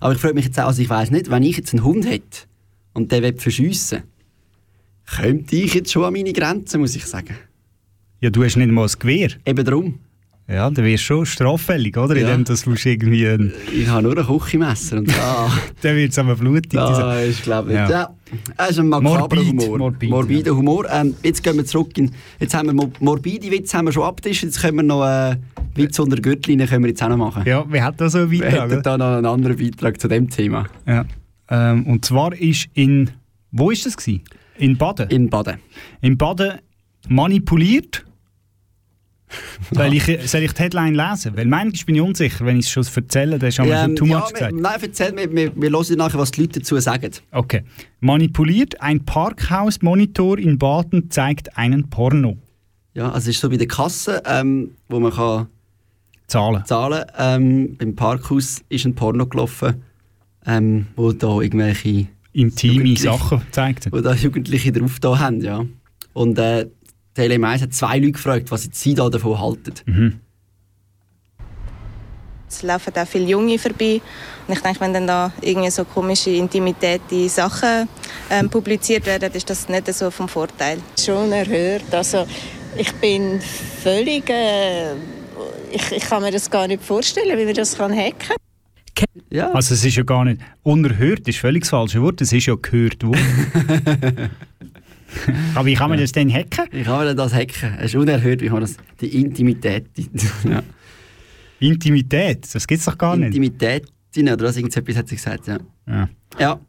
Aber 0.00 0.12
ich 0.12 0.18
frage 0.20 0.34
mich 0.34 0.44
jetzt 0.44 0.60
auch, 0.60 0.66
also 0.66 0.82
ich 0.82 0.90
weiß 0.90 1.10
nicht, 1.12 1.30
wenn 1.30 1.42
ich 1.42 1.56
jetzt 1.56 1.72
einen 1.72 1.82
Hund 1.82 2.04
hätte 2.06 2.40
und 2.92 3.10
der 3.10 3.22
will 3.22 3.34
verschiessen, 3.38 4.02
könnte 5.06 5.56
ich 5.56 5.74
jetzt 5.74 5.90
schon 5.92 6.04
an 6.04 6.12
meine 6.12 6.32
Grenzen, 6.32 6.80
muss 6.80 6.94
ich 6.94 7.06
sagen. 7.06 7.34
Ja, 8.20 8.30
du 8.30 8.44
hast 8.44 8.56
nicht 8.56 8.70
mal 8.70 8.86
ein 8.86 8.92
Gewehr. 8.98 9.30
Eben 9.46 9.64
darum. 9.64 9.98
Ja, 10.46 10.68
dann 10.68 10.84
wirst 10.84 11.04
du 11.04 11.06
schon 11.06 11.26
straffällig, 11.26 11.96
oder? 11.96 12.14
Ja. 12.16 12.28
Indem 12.34 12.44
du 12.44 12.72
irgendwie... 12.84 13.26
Ein, 13.26 13.52
Ich 13.72 13.88
habe 13.88 14.02
nur 14.02 14.18
ein 14.18 14.26
Küchenmesser 14.26 14.98
und 14.98 15.08
da, 15.08 15.50
dann 15.80 15.96
wird 15.96 16.12
es 16.12 16.18
aber 16.18 16.34
blutig. 16.36 16.68
da 16.72 17.18
ist 17.20 17.42
glaube 17.44 17.70
ich, 17.70 17.76
Ja. 17.76 17.88
ja. 17.90 18.10
das 18.58 18.70
ist 18.72 18.78
ein 18.80 18.88
Morbid, 18.88 19.38
Humor. 19.38 19.78
morbid, 19.78 20.10
Morbider 20.10 20.54
Humor. 20.54 20.86
Ähm, 20.92 21.14
jetzt 21.22 21.42
gehen 21.42 21.56
wir 21.56 21.64
zurück 21.64 21.96
in, 21.96 22.10
jetzt 22.40 22.54
haben 22.54 22.66
wir 22.66 22.74
mo- 22.74 22.92
morbide 23.00 23.50
Witze 23.50 23.78
haben 23.78 23.86
wir 23.86 23.92
schon 23.92 24.02
abgetischt, 24.02 24.42
jetzt 24.42 24.60
können 24.60 24.76
wir 24.76 24.82
noch 24.82 25.06
äh, 25.06 25.36
Witz 25.76 25.98
unter 25.98 26.16
Gürtellinie 26.20 26.66
können 26.66 26.84
wir 26.84 26.90
jetzt 26.90 27.02
auch 27.02 27.08
noch 27.08 27.16
machen. 27.16 27.42
Ja, 27.46 27.64
wer 27.68 27.82
hat 27.82 27.98
da 28.00 28.10
so 28.10 28.18
einen 28.18 28.30
Wir 28.30 28.42
Beitrag? 28.42 28.70
hätten 28.70 28.82
da 28.82 28.98
noch 28.98 29.06
einen 29.16 29.26
anderen 29.26 29.56
Beitrag 29.56 29.98
zu 29.98 30.08
dem 30.08 30.28
Thema. 30.28 30.66
Ja. 30.86 31.06
Ähm, 31.48 31.86
und 31.86 32.04
zwar 32.04 32.34
ist 32.34 32.66
in. 32.74 33.10
Wo 33.50 33.70
ist 33.70 33.86
das? 33.86 33.96
Gewesen? 33.96 34.22
In 34.58 34.76
Baden? 34.76 35.08
In 35.08 35.30
Baden. 35.30 35.56
In 36.02 36.18
Baden 36.18 36.58
manipuliert. 37.08 38.04
soll, 39.72 39.92
ich, 39.94 40.04
soll 40.30 40.42
ich 40.42 40.52
die 40.52 40.62
Headline 40.62 40.94
lesen? 40.94 41.36
Weil 41.36 41.46
manchmal 41.46 41.86
bin 41.86 41.94
ich 41.96 42.00
unsicher, 42.00 42.44
wenn 42.46 42.58
ich 42.58 42.66
es 42.66 42.72
schon 42.72 42.86
erzähle, 42.94 43.38
dann 43.38 43.48
ist 43.48 43.56
schon 43.56 43.68
Ja, 43.68 43.84
schon 43.84 43.96
too 43.96 44.06
ja, 44.06 44.18
much 44.18 44.28
wir, 44.28 44.32
gesagt. 44.34 44.54
nein, 44.54 44.78
erzähl, 44.80 45.16
wir, 45.16 45.32
wir, 45.32 45.52
wir 45.54 45.70
hören 45.70 45.96
nachher, 45.96 46.18
was 46.18 46.30
die 46.30 46.42
Leute 46.42 46.60
dazu 46.60 46.78
sagen. 46.78 47.10
Okay. 47.30 47.62
Manipuliert, 48.00 48.80
ein 48.80 49.04
Parkhausmonitor 49.04 50.38
in 50.38 50.58
Baden 50.58 51.10
zeigt 51.10 51.56
einen 51.56 51.90
Porno. 51.90 52.36
Ja, 52.94 53.06
also 53.06 53.30
es 53.30 53.36
ist 53.36 53.40
so 53.40 53.50
bei 53.50 53.56
der 53.56 53.66
Kasse, 53.68 54.22
ähm, 54.26 54.70
wo 54.88 55.00
man 55.00 55.12
kann 55.12 55.48
zahlen 56.26 56.64
zahlen 56.64 57.04
ähm, 57.18 57.76
Beim 57.76 57.94
Parkhaus 57.94 58.62
ist 58.68 58.84
ein 58.84 58.94
Porno 58.94 59.26
gelaufen, 59.26 59.82
ähm, 60.46 60.86
wo 60.96 61.12
da 61.12 61.40
irgendwelche 61.40 62.06
Intime 62.32 62.96
Sachen 62.96 63.40
gezeigt 63.40 63.88
Wo 63.90 64.00
da 64.00 64.14
Jugendliche 64.14 64.72
drauf 64.72 64.98
da 65.00 65.18
haben, 65.18 65.40
ja. 65.40 65.64
Und 66.12 66.38
äh, 66.38 66.66
die 67.16 67.22
LM1 67.22 67.62
hat 67.62 67.72
zwei 67.72 67.98
Leute 67.98 68.12
gefragt, 68.12 68.50
was 68.50 68.68
sie 68.72 68.94
da 68.94 69.08
davon 69.08 69.38
halten. 69.38 69.74
Mhm. 69.86 70.20
Es 72.48 72.62
laufen 72.62 72.92
auch 72.96 73.06
viele 73.06 73.26
Junge 73.26 73.58
vorbei. 73.58 74.00
Und 74.46 74.54
ich 74.54 74.60
denke, 74.60 74.80
wenn 74.80 74.92
dann 74.92 75.06
da 75.06 75.32
irgendwie 75.40 75.70
so 75.70 75.84
komische, 75.84 76.30
intimitäte 76.30 77.28
Sachen 77.28 77.88
ähm, 78.30 78.48
publiziert 78.48 79.06
werden, 79.06 79.32
ist 79.32 79.48
das 79.50 79.68
nicht 79.68 79.92
so 79.92 80.10
vom 80.10 80.28
Vorteil. 80.28 80.78
Schon 80.98 81.32
erhört. 81.32 81.92
Also 81.92 82.26
ich 82.76 82.92
bin 82.94 83.40
völlig. 83.82 84.28
Äh, 84.30 84.92
ich, 85.72 85.90
ich 85.90 86.04
kann 86.04 86.22
mir 86.22 86.30
das 86.30 86.48
gar 86.48 86.68
nicht 86.68 86.84
vorstellen, 86.84 87.36
wie 87.36 87.44
man 87.44 87.54
das 87.54 87.76
kann 87.76 87.92
hacken 87.92 88.36
Ja. 89.30 89.50
Also 89.50 89.74
es 89.74 89.84
ist 89.84 89.96
ja 89.96 90.04
gar 90.04 90.24
nicht... 90.24 90.40
Unerhört 90.62 91.26
ist 91.26 91.38
völlig 91.38 91.64
das 91.64 91.70
falsche 91.70 92.00
Wort, 92.00 92.20
es 92.20 92.32
ist 92.32 92.46
ja 92.46 92.54
gehört 92.54 93.02
worden. 93.02 94.30
Aber 95.54 95.66
wie 95.66 95.74
kann 95.74 95.90
man 95.90 95.98
das 95.98 96.12
denn 96.12 96.32
hacken? 96.32 96.66
Wie 96.70 96.82
kann 96.82 97.04
man 97.04 97.16
das 97.16 97.32
hacken? 97.34 97.74
Es 97.78 97.86
ist 97.86 97.96
unerhört, 97.96 98.40
wie 98.40 98.48
man 98.50 98.60
das... 98.60 98.76
Die 99.00 99.20
Intimität. 99.20 99.86
Ja. 100.48 100.62
Intimität, 101.60 102.46
das 102.54 102.66
gibt 102.66 102.80
es 102.80 102.84
doch 102.84 102.98
gar 102.98 103.16
nicht. 103.16 103.28
Intimität, 103.28 103.86
oder 104.18 104.40
was 104.46 104.56
irgendetwas 104.56 104.96
hat 104.96 105.08
sie 105.08 105.16
gesagt, 105.16 105.46
ja. 105.46 105.58
Ja. 105.88 106.08
Ja. 106.38 106.60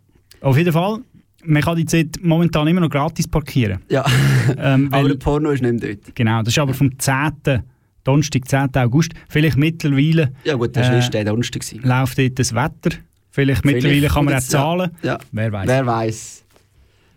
Auf 0.42 0.58
jeden 0.58 0.72
Fall, 0.72 1.00
man 1.44 1.62
kann 1.62 1.76
die 1.76 1.86
Zeit 1.86 2.18
momentan 2.22 2.68
immer 2.68 2.82
noch 2.82 2.90
gratis 2.90 3.28
parkieren. 3.28 3.80
Ja. 3.90 4.06
Ähm, 4.58 4.90
aber 4.94 5.08
der 5.10 5.16
Porno 5.16 5.50
ist 5.50 5.64
nicht 5.64 5.82
mehr 5.82 5.96
dort. 5.96 6.16
Genau, 6.16 6.40
das 6.44 6.50
ist 6.54 6.60
aber 6.60 6.76
vom 6.76 7.00
10. 7.00 7.64
Donnerstag, 8.04 8.48
10. 8.48 8.70
August. 8.76 9.14
Vielleicht 9.28 9.58
mittlerweile 9.58 10.32
Ja 10.44 10.54
gut, 10.54 10.78
das 10.78 10.88
war 10.88 11.00
äh, 11.04 11.10
der 11.10 11.26
Donnerstag. 11.26 11.64
gewesen. 11.64 11.82
läuft 11.84 12.20
dort 12.20 12.38
das 12.38 12.54
Wetter. 12.54 12.96
Vielleicht 13.32 13.66
mittlerweile 13.66 13.96
Vielleicht 14.02 14.14
kann 14.14 14.26
man 14.26 14.34
auch 14.36 14.38
jetzt- 14.38 14.54
ja. 14.54 14.60
zahlen. 14.60 14.92
Ja. 15.02 15.18
Wer 15.32 15.52
weiß. 15.52 15.68
Wer 15.68 15.86
weiß. 15.88 16.44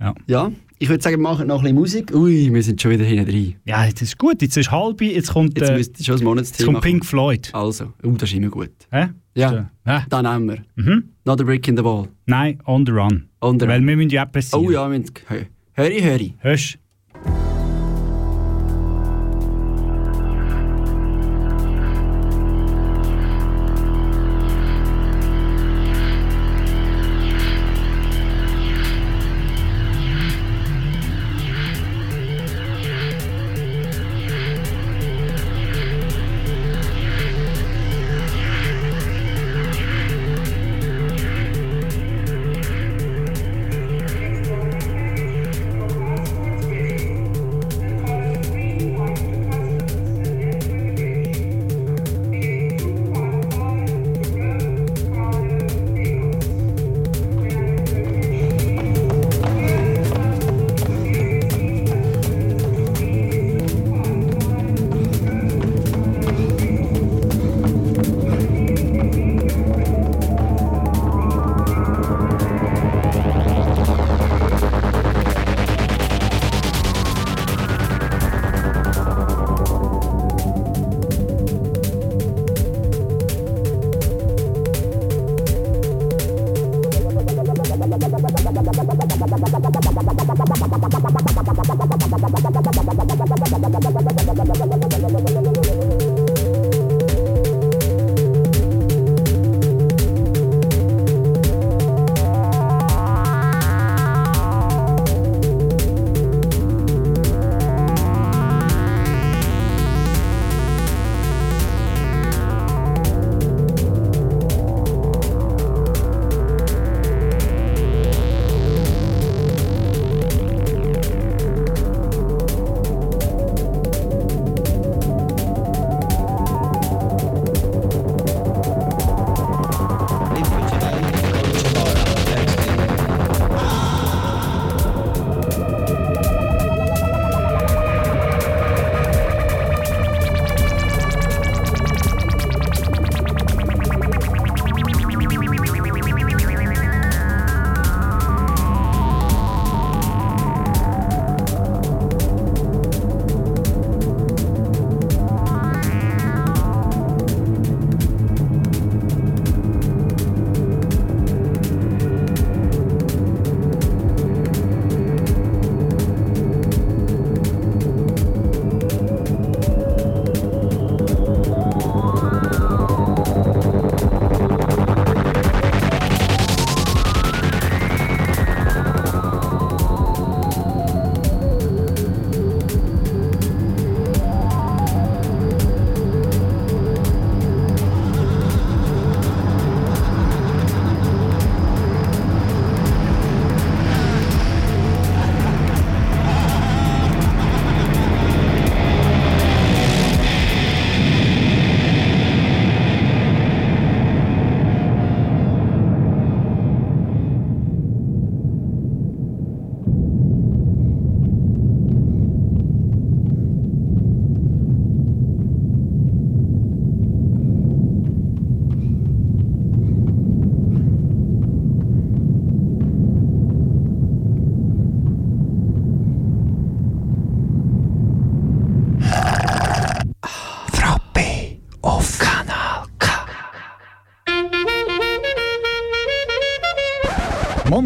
Ja. 0.01 0.15
ja. 0.27 0.53
Ich 0.81 0.89
würde 0.89 1.03
sagen, 1.03 1.17
wir 1.17 1.23
machen 1.23 1.49
noch 1.49 1.59
ein 1.59 1.63
bisschen 1.63 1.77
Musik. 1.77 2.15
Ui, 2.15 2.55
wir 2.55 2.63
sind 2.63 2.81
schon 2.81 2.93
wieder 2.93 3.05
hinten 3.05 3.29
drin. 3.29 3.57
Ja, 3.65 3.91
das 3.91 4.01
ist 4.03 4.17
gut. 4.19 4.41
Jetzt 4.41 4.57
ist 4.57 4.71
halb, 4.71 5.01
jetzt 5.03 5.33
kommt, 5.33 5.59
Jetzt 5.59 5.71
äh, 5.71 5.77
müsste 5.77 6.05
schon 6.05 6.37
das 6.37 6.51
jetzt 6.51 6.65
kommt 6.65 6.81
Pink 6.83 7.05
Floyd. 7.05 7.51
Also, 7.53 7.93
uh, 8.05 8.13
das 8.17 8.31
ist 8.31 8.37
immer 8.37 8.49
gut. 8.49 8.71
Hä? 8.91 9.09
Ja, 9.35 9.71
Hä? 9.85 10.01
dann 10.09 10.25
nehmen 10.25 10.63
wir. 10.77 10.85
Mhm. 10.85 11.05
Not 11.25 11.41
a 11.41 11.45
brick 11.45 11.67
in 11.67 11.77
the 11.77 11.83
wall. 11.83 12.09
Nein, 12.27 12.61
on 12.65 12.87
the 12.87 12.93
run. 12.93 13.29
On 13.41 13.59
the 13.59 13.67
Weil 13.67 13.79
run. 13.81 13.89
wir 13.89 13.97
müssen 13.97 14.11
ja 14.11 14.23
etwas 14.23 14.55
Oh 14.55 14.71
ja, 14.71 14.89
wir 14.89 14.99
müssen... 14.99 15.15
Hö- 15.29 15.47
Höri, 15.73 16.01
höri. 16.01 16.35
Hörst 16.39 16.79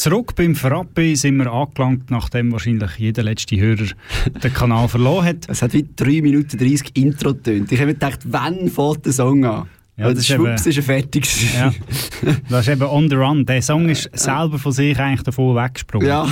Zurück 0.00 0.34
beim 0.34 0.54
Frappe 0.54 1.14
sind 1.14 1.36
wir 1.36 1.52
angelangt, 1.52 2.10
nachdem 2.10 2.52
wahrscheinlich 2.52 2.92
jeder 2.96 3.22
letzte 3.22 3.58
Hörer 3.58 3.84
den 4.42 4.54
Kanal 4.54 4.88
verloren 4.88 5.26
hat. 5.26 5.46
Es 5.46 5.60
hat 5.60 5.74
wie 5.74 5.86
3 5.94 6.22
Minuten 6.22 6.56
30 6.56 6.96
Intro 6.96 7.34
getönt. 7.34 7.70
Ich 7.70 7.78
habe 7.78 7.88
mir 7.88 7.92
gedacht, 7.92 8.20
wann 8.24 8.70
fängt 8.70 9.04
der 9.04 9.12
Song 9.12 9.44
an? 9.44 9.68
Ja, 9.98 10.10
das 10.10 10.14
der 10.14 10.20
ist 10.20 10.26
Schwupps 10.28 10.64
ist 10.64 10.76
ja 10.76 10.82
fertig. 10.82 11.54
Ja. 11.54 11.74
Das 12.48 12.66
ist 12.66 12.72
eben 12.72 12.84
on 12.84 13.10
the 13.10 13.16
run. 13.16 13.44
Der 13.44 13.60
Song 13.60 13.90
ist 13.90 14.08
selber 14.14 14.58
von 14.58 14.72
sich 14.72 14.98
eigentlich 14.98 15.22
davon 15.22 15.54
weggesprungen. 15.54 16.08
Ja, 16.08 16.26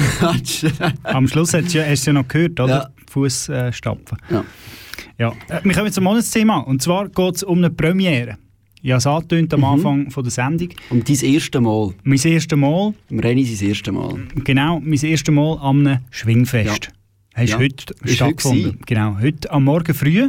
Am 1.03 1.29
Schluss 1.29 1.53
hast 1.53 1.75
du 1.75 1.79
ja, 1.79 1.85
hast 1.85 2.07
du 2.07 2.11
ja 2.11 2.15
noch 2.15 2.27
gehört, 2.27 2.59
oder? 2.61 2.69
Ja. 2.69 2.91
Fuß 3.11 3.51
äh. 3.51 3.71
Ja. 4.31 4.45
Ja. 5.19 5.33
Äh, 5.51 5.61
Wir 5.63 5.75
kommen 5.75 5.93
zum 5.93 6.05
Monatsthema. 6.05 6.61
Und 6.61 6.81
zwar 6.81 7.11
geht 7.11 7.35
es 7.35 7.43
um 7.43 7.59
eine 7.59 7.69
Premiere. 7.69 8.39
Ich 8.83 8.91
habe 8.91 8.99
es 8.99 9.07
angetönt 9.07 9.53
am 9.55 9.61
Mhm. 9.61 9.67
Anfang 9.67 10.11
von 10.11 10.23
der 10.23 10.31
Sendung. 10.31 10.69
Um 10.91 11.03
dein 11.05 11.17
erste 11.17 11.61
Mal. 11.61 11.95
Mein 12.05 12.19
erstes 12.25 12.57
Mal. 12.59 12.95
Im 13.11 13.19
Renny 13.21 13.45
sein 13.45 13.69
erstes 13.69 13.93
Mal. 13.93 14.15
Genau, 14.45 14.81
mein 14.81 14.93
erstes 15.05 15.35
Mal 15.35 15.59
am 15.61 15.87
einem 15.87 15.99
Schwingfest. 16.11 16.85
Ja. 16.87 16.93
Hast 17.43 17.51
Ja. 17.51 17.59
heute 17.59 17.95
Ist 18.05 18.15
stattgefunden. 18.17 18.67
heute 18.67 18.79
genau, 18.87 19.17
heute 19.21 19.51
am 19.51 19.65
Morgen 19.65 19.95
früh 19.95 20.29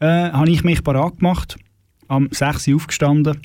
äh, 0.00 0.06
habe 0.06 0.50
ich 0.50 0.62
mich 0.64 0.82
parat 0.84 1.18
gemacht. 1.18 1.56
Am 2.08 2.28
6 2.30 2.68
Uhr 2.68 2.76
aufgestanden. 2.76 3.38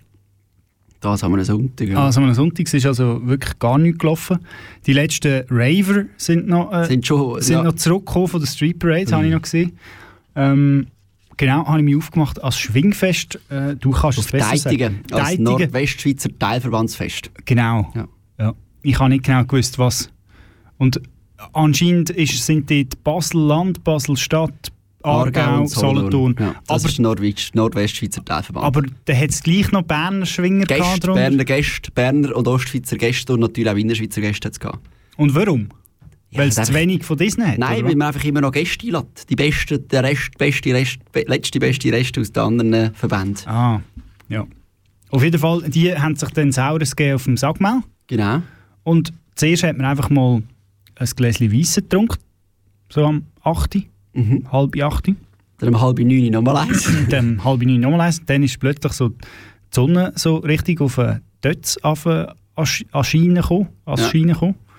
Das 1.00 1.24
haben 1.24 1.32
wir 1.32 1.38
einen 1.38 1.46
Sonntag. 1.46 1.88
Ja. 1.88 2.06
Also 2.06 2.22
am 2.22 2.32
Sonntag 2.34 2.72
ist 2.72 2.86
also 2.86 3.26
wirklich 3.26 3.58
gar 3.58 3.78
nichts 3.80 3.98
gelaufen. 4.00 4.38
Die 4.86 4.94
letzten 4.94 5.46
Raver 5.50 6.06
sind 6.18 6.48
noch, 6.48 6.72
äh, 6.72 6.86
Sind 6.86 7.08
schon- 7.08 7.42
sind 7.42 7.56
ja. 7.56 7.64
noch 7.64 7.74
zurückgekommen 7.74 8.28
von 8.28 8.40
der 8.40 8.48
Street 8.48 8.78
Parade, 8.78 9.08
Mhm. 9.08 9.12
habe 9.16 9.26
ich 9.28 9.32
noch 9.34 9.42
gesehen. 9.42 9.72
Ähm, 10.36 10.88
genau, 11.38 11.66
habe 11.66 11.80
ich 11.80 11.86
mich 11.86 11.96
aufgemacht 11.96 12.44
als 12.44 12.58
Schwingfest. 12.58 13.40
Äh, 13.50 13.76
du 13.76 13.92
kannst 13.92 14.20
es 14.20 14.28
besser 14.28 14.52
Deitigen. 14.52 15.02
sagen. 15.10 15.22
Als. 15.24 15.38
Nordwestschweizer 15.40 16.30
Teilverbandsfest. 16.38 17.32
Genau. 17.46 17.92
Ja. 17.96 18.08
Ja. 18.40 18.54
Ich 18.84 19.00
habe 19.00 19.10
nicht 19.10 19.24
genau 19.26 19.44
gewusst, 19.44 19.78
was. 19.80 20.10
Und 20.78 21.02
anscheinend 21.54 22.10
ist, 22.10 22.46
sind 22.46 22.70
dort 22.70 23.04
Basel-Land, 23.04 23.84
Basel-Stadt, 23.84 24.72
Aargau, 25.04 25.62
und 25.62 25.68
Solothurn. 25.68 26.36
Ja, 26.40 26.56
das 26.68 26.82
aber, 26.84 26.90
ist 26.90 27.00
Nordwest- 27.00 27.56
Nordwestschweizer 27.56 28.24
Teilverband. 28.24 28.66
aber 28.66 28.84
da 29.06 29.14
hat 29.14 29.30
es 29.30 29.42
gleich 29.42 29.72
noch 29.72 29.82
Berner 29.82 30.26
Schwinger 30.26 30.66
Gäste. 30.66 31.12
Berner 31.14 31.44
Gäste, 31.44 31.92
Berner 31.92 32.36
und 32.36 32.48
Ostschweizer 32.48 32.98
Gäste 32.98 33.34
und 33.34 33.40
natürlich 33.40 33.70
auch 33.70 33.76
Innerschweizer 33.76 34.22
Gäste 34.22 34.48
hat 34.48 34.54
es 34.54 34.60
gehabt. 34.60 34.80
Und 35.18 35.34
warum? 35.34 35.70
Weil 36.34 36.50
es 36.50 36.56
zu 36.56 36.74
wenig 36.74 37.04
von 37.04 37.18
Disney 37.18 37.46
hat? 37.46 37.58
Nein, 37.58 37.80
oder 37.80 37.90
weil 37.90 37.96
man 37.96 38.08
einfach 38.08 38.24
immer 38.24 38.42
noch 38.42 38.52
Gäste 38.52 38.86
einlädt. 38.88 39.30
Die 39.30 39.36
besten, 39.36 39.88
der 39.90 40.04
Rest, 40.04 40.38
beste 40.38 40.74
Rest, 40.74 41.00
letzte 41.14 41.60
beste 41.60 41.92
Rest 41.92 42.18
aus 42.18 42.32
den 42.32 42.44
anderen 42.44 42.94
Verbänden. 42.96 43.48
Ah, 43.48 43.82
ja. 44.30 44.48
Auf 45.10 45.24
jeden 45.24 45.40
Fall, 45.40 45.64
die 45.70 45.94
haben 45.94 46.16
sich 46.16 46.30
dann 46.30 46.52
Saures 46.54 46.96
gegeben 46.96 47.16
auf 47.16 47.26
dem 47.26 47.36
Sackmehl. 47.36 47.82
Genau. 48.08 48.42
Und 48.84 49.12
zuerst 49.36 49.64
hat 49.64 49.78
man 49.78 49.86
einfach 49.86 50.10
mal 50.10 50.42
ein 50.96 51.10
Gläschen 51.16 51.52
Weisse 51.52 51.82
getrunken. 51.82 52.18
So 52.90 53.06
am 53.06 53.26
8. 53.44 53.80
Mhm. 54.14 54.52
halb 54.52 54.82
8. 54.82 55.12
Dann 55.58 55.70
um 55.70 55.82
halb 55.82 56.00
neun 56.00 56.32
nochmal 56.32 56.58
eins. 56.58 56.90
dann 57.10 57.44
halb 57.44 57.62
neun 57.62 57.82
nochmal 57.82 58.02
eins. 58.02 58.22
Dann 58.26 58.44
ist 58.44 58.60
plötzlich 58.60 58.94
so 58.94 59.10
die 59.10 59.18
Sonne 59.74 60.14
so 60.16 60.38
richtig 60.38 60.80
auf 60.82 60.96
den 60.96 61.22
Dötz 61.44 61.78
Schiene 63.04 63.42
gekommen, 63.42 63.68
Ja. 63.88 64.71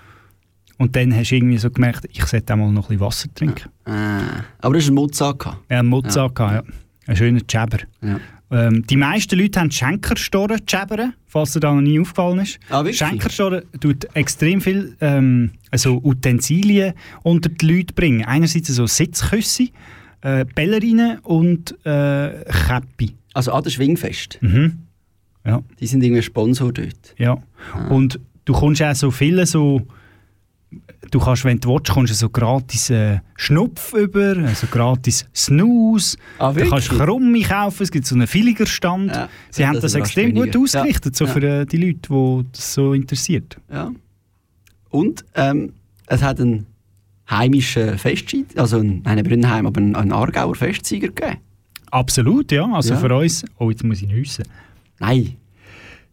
Und 0.83 0.97
dann 0.97 1.15
hast 1.15 1.31
du 1.31 1.35
irgendwie 1.35 1.57
so 1.57 1.71
gemerkt, 1.71 2.09
ich 2.11 2.25
sollte 2.25 2.53
auch 2.53 2.57
mal 2.57 2.69
noch 2.69 2.89
ein 2.89 2.97
bisschen 2.97 2.99
Wasser 2.99 3.29
trinken. 3.33 3.69
Ah, 3.85 4.43
aber 4.59 4.75
das 4.75 4.83
war 4.83 4.91
ein 4.91 4.95
Mozart. 4.95 5.39
gehabt. 5.39 5.57
Ja, 5.71 5.79
einen 5.79 5.87
Mozart, 5.87 6.37
ja. 6.39 6.55
ja. 6.55 6.63
Ein 7.07 7.15
schöner 7.15 7.39
Jabber. 7.49 7.77
Ja. 8.01 8.19
Ähm, 8.51 8.85
die 8.85 8.97
meisten 8.97 9.39
Leute 9.39 9.61
haben 9.61 9.71
Schenkerstoren 9.71 10.59
jabbern, 10.67 11.13
falls 11.25 11.53
dir 11.53 11.61
da 11.61 11.73
noch 11.73 11.79
nie 11.79 12.01
aufgefallen 12.01 12.39
ist. 12.39 12.59
Ah, 12.69 12.79
wirklich? 12.79 12.97
Schenkerstoren 12.97 13.61
tut 13.79 14.05
extrem 14.13 14.59
viel 14.59 14.97
ähm, 14.99 15.51
also 15.71 16.01
Utensilien 16.03 16.95
unter 17.23 17.47
die 17.47 17.65
Leute 17.65 17.93
bringen. 17.93 18.25
Einerseits 18.25 18.67
so 18.67 18.85
Sitzküsse, 18.85 19.69
äh, 20.19 20.43
Bällerinen 20.53 21.19
und 21.19 21.71
äh, 21.85 22.43
Käppi. 22.67 23.15
Also 23.33 23.53
an 23.53 23.63
der 23.63 23.69
Schwingfest. 23.69 24.37
Mhm. 24.41 24.79
Ja. 25.45 25.63
Die 25.79 25.87
sind 25.87 26.03
irgendwie 26.03 26.21
Sponsor 26.21 26.73
dort. 26.73 27.15
Ja. 27.17 27.37
Und 27.89 28.19
du 28.43 28.51
kommst 28.51 28.83
auch 28.83 28.95
so 28.95 29.11
viele 29.11 29.45
so. 29.45 29.87
Du 31.11 31.19
kannst, 31.19 31.43
wenn 31.45 31.59
du 31.59 31.69
willst, 31.73 31.91
kommst 31.91 32.11
du 32.11 32.15
so 32.15 32.29
gratis 32.29 32.89
äh, 32.89 33.19
Schnupf 33.35 33.93
über, 33.93 34.35
also 34.37 34.67
gratis 34.67 35.25
Snooze. 35.35 36.17
Ah, 36.39 36.51
du 36.53 36.67
kannst? 36.67 36.89
Krumme 36.89 37.41
kaufen, 37.41 37.83
es 37.83 37.91
gibt 37.91 38.05
so 38.07 38.15
einen 38.15 38.27
Villigerstand. 38.31 39.11
Ja, 39.11 39.29
Sie 39.51 39.65
haben 39.65 39.75
das 39.75 39.83
das, 39.93 39.95
extrem 39.95 40.33
gut 40.33 40.43
weniger. 40.45 40.59
ausgerichtet, 40.59 41.15
so 41.15 41.25
Ja, 41.25 41.31
für 41.31 41.43
äh, 41.61 41.65
die 41.65 41.77
Leute, 41.77 41.99
die 42.09 42.45
das 42.51 42.73
so 42.73 42.93
interessiert. 42.93 43.57
Ja. 43.71 43.91
Und 44.89 45.23
ähm, 45.35 45.73
es 46.07 46.21
hat 46.23 46.39
einen 46.39 46.65
heimischen 47.29 47.97
Festschied, 47.97 48.57
also 48.57 48.77
einen, 48.79 49.01
nein, 49.03 49.15
nicht 49.17 49.27
Brünnheim, 49.27 49.65
aber 49.65 49.79
einen, 49.81 49.95
einen 49.95 50.11
Aargauer 50.11 50.55
Festsieger 50.55 51.07
gegeben. 51.09 51.37
Absolut, 51.91 52.51
ja. 52.51 52.65
Also 52.71 52.93
Ja. 52.93 52.99
für 52.99 53.15
uns. 53.15 53.45
Oh, 53.59 53.69
jetzt 53.69 53.83
muss 53.83 54.01
ich 54.01 54.07
nüssen. 54.07 54.45
Nein. 54.99 55.35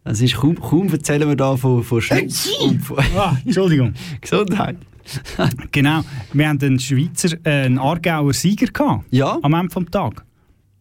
Das 0.05 0.21
ist 0.21 0.35
kaum, 0.37 0.59
kaum 0.59 0.89
erzählen 0.91 1.29
wir 1.29 1.37
da 1.37 1.57
von, 1.57 1.83
von 1.85 2.01
Schutz 2.01 2.49
und 2.63 2.81
von 2.81 2.99
Ah, 3.17 3.37
Entschuldigung. 3.45 3.95
Gesundheit. 4.21 4.77
Genau. 5.73 6.03
Wir 6.33 6.49
haben 6.49 6.61
einen 6.63 6.79
Schweizer, 6.79 7.37
äh, 7.45 7.65
einen 7.65 7.79
Aargauer 7.79 8.33
Sieger 8.33 8.67
gehabt. 8.67 9.07
Ja. 9.11 9.39
Am 9.43 9.55
Ende 9.55 9.75
des 9.75 9.91
Tages. 9.91 10.23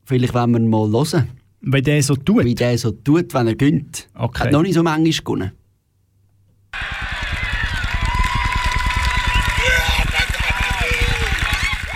Vielleicht 0.05 0.33
wollen 0.35 0.51
wir 0.51 0.59
ihn 0.59 0.69
mal 0.69 0.87
hören. 0.91 1.29
Weil 1.61 1.81
der 1.81 2.03
so 2.03 2.15
tut. 2.15 2.45
Wie 2.45 2.53
der 2.53 2.77
so 2.77 2.91
tut, 2.91 3.33
wenn 3.33 3.47
er 3.47 3.55
gönnt. 3.55 4.07
Okay. 4.13 4.43
Hat 4.43 4.51
noch 4.51 4.61
nicht 4.61 4.75
so 4.75 4.83
manchmal 4.83 5.11
gewonnen. 5.11 5.51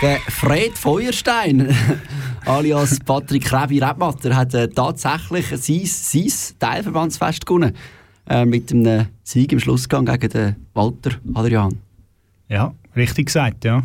Der 0.02 0.18
Fred 0.28 0.76
Feuerstein, 0.76 1.74
alias 2.46 2.98
Patrick 3.00 3.52
Rebi 3.52 3.78
Rebmatter, 3.82 4.36
hat 4.36 4.54
äh, 4.54 4.68
tatsächlich 4.68 5.46
sein, 5.48 5.82
sein 5.84 6.58
Teilverbandsfest 6.58 7.46
gewonnen. 7.46 7.74
Äh, 8.28 8.46
mit 8.46 8.72
einem 8.72 9.06
Sieg 9.22 9.52
im 9.52 9.60
Schlussgang 9.60 10.06
gegen 10.06 10.30
den 10.30 10.56
Walter 10.72 11.10
Adrian. 11.34 11.78
Ja, 12.48 12.72
richtig 12.96 13.26
gesagt, 13.26 13.64
ja. 13.64 13.82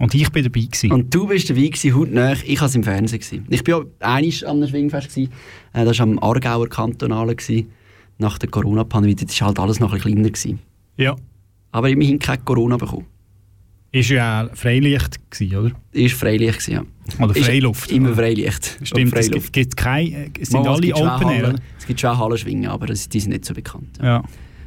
Und 0.00 0.14
ich 0.14 0.30
bin 0.30 0.44
dabei 0.44 0.60
gewesen. 0.60 0.92
Und 0.92 1.14
du 1.14 1.26
bist 1.26 1.48
dabei 1.48 1.68
gewesen, 1.68 1.94
hautnah. 1.94 2.34
Ich 2.44 2.60
war 2.60 2.74
im 2.74 2.84
Fernsehen. 2.84 3.20
Gewesen. 3.20 3.46
Ich 3.48 3.66
war 3.66 3.80
ja 3.80 4.14
einmal 4.14 4.62
am 4.62 4.68
Schwingfest. 4.68 5.08
Gewesen. 5.08 5.32
Äh, 5.72 5.84
das 5.84 5.98
war 5.98 6.06
am 6.06 6.18
Aargauer 6.18 6.68
Kantonalen. 6.68 7.36
Gewesen, 7.36 7.70
nach 8.18 8.38
der 8.38 8.50
Corona-Pandemie. 8.50 9.14
Das 9.14 9.40
war 9.40 9.48
halt 9.48 9.58
alles 9.58 9.80
noch 9.80 9.92
ein 9.92 9.98
bisschen 9.98 10.14
kleiner. 10.14 10.30
Gewesen. 10.30 10.58
Ja. 10.96 11.16
Aber 11.70 11.88
immerhin 11.88 12.18
kein 12.18 12.44
Corona 12.44 12.76
bekommen. 12.76 13.06
Ist 13.92 14.08
ja 14.08 14.48
Freilicht 14.54 15.30
gewesen, 15.30 15.56
oder? 15.56 15.70
Ist 15.92 16.14
Freilicht 16.14 16.60
gewesen, 16.60 16.86
ja. 17.18 17.24
Oder 17.24 17.36
Ist 17.36 17.44
Freiluft. 17.44 17.92
Immer 17.92 18.14
Freilicht. 18.14 18.78
Stimmt, 18.82 19.12
Und 19.12 19.18
es 19.18 19.26
Freiluft. 19.28 19.52
gibt, 19.52 19.76
gibt 19.76 20.38
es 20.40 20.48
sind 20.48 20.62
Mal, 20.62 20.68
alle 20.74 20.88
schon 20.96 21.08
Open 21.08 21.28
Air, 21.28 21.46
Hallen-? 21.48 21.60
Es 21.78 21.86
gibt 21.86 22.00
schon 22.00 22.10
auch 22.10 22.18
Hallenschwingen, 22.18 22.70
aber 22.70 22.86
die 22.86 22.94
sind 22.96 23.28
nicht 23.28 23.44
so 23.44 23.52
bekannt. 23.52 23.98
Ja. 24.02 24.22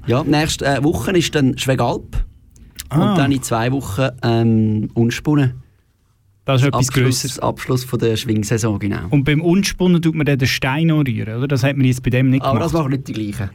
Ja, 0.05 0.23
nächste 0.23 0.65
äh, 0.65 0.84
Woche 0.84 1.11
ist 1.17 1.34
dann 1.34 1.57
Schwegalp. 1.57 2.23
Ah. 2.89 3.11
Und 3.11 3.17
dann 3.17 3.32
in 3.32 3.41
zwei 3.41 3.71
Wochen 3.71 4.09
ähm, 4.21 4.89
Unspunnen. 4.93 5.63
Das 6.45 6.61
ist 6.61 6.67
etwas 6.67 6.89
Abschluss, 6.89 7.03
Grösseres. 7.03 7.39
Abschluss 7.39 7.84
von 7.84 7.97
der 7.97 8.15
Schwingsaison, 8.17 8.78
genau. 8.78 9.07
Und 9.09 9.23
beim 9.23 9.41
Unspunnen 9.41 9.99
tut 10.03 10.13
man 10.13 10.28
dann 10.28 10.38
den 10.38 10.47
Stein 10.47 10.91
rühren, 10.91 11.38
oder? 11.38 11.47
Das 11.47 11.63
hat 11.63 11.76
man 11.76 11.88
jetzt 11.88 12.03
bei 12.03 12.11
dem 12.11 12.30
nicht 12.30 12.43
Aber 12.43 12.59
gemacht. 12.59 12.65
das 12.65 12.73
machen 12.73 12.91
nicht 12.91 13.07
die 13.07 13.13
gleichen. 13.13 13.49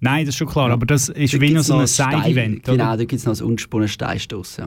Nein, 0.00 0.24
das 0.24 0.34
ist 0.34 0.38
schon 0.38 0.48
klar, 0.48 0.70
aber 0.70 0.86
das 0.86 1.10
ist 1.10 1.34
Da 1.34 1.40
wie 1.42 1.50
noch 1.50 1.62
so 1.62 1.76
ein 1.76 1.86
Side-Event, 1.86 2.64
Genau, 2.64 2.96
da 2.96 3.04
gibt 3.04 3.12
es 3.12 3.26
noch 3.26 3.38
einen 3.38 3.50
unspunnen 3.50 3.86
Steinstoss. 3.88 4.56
Ja. 4.56 4.66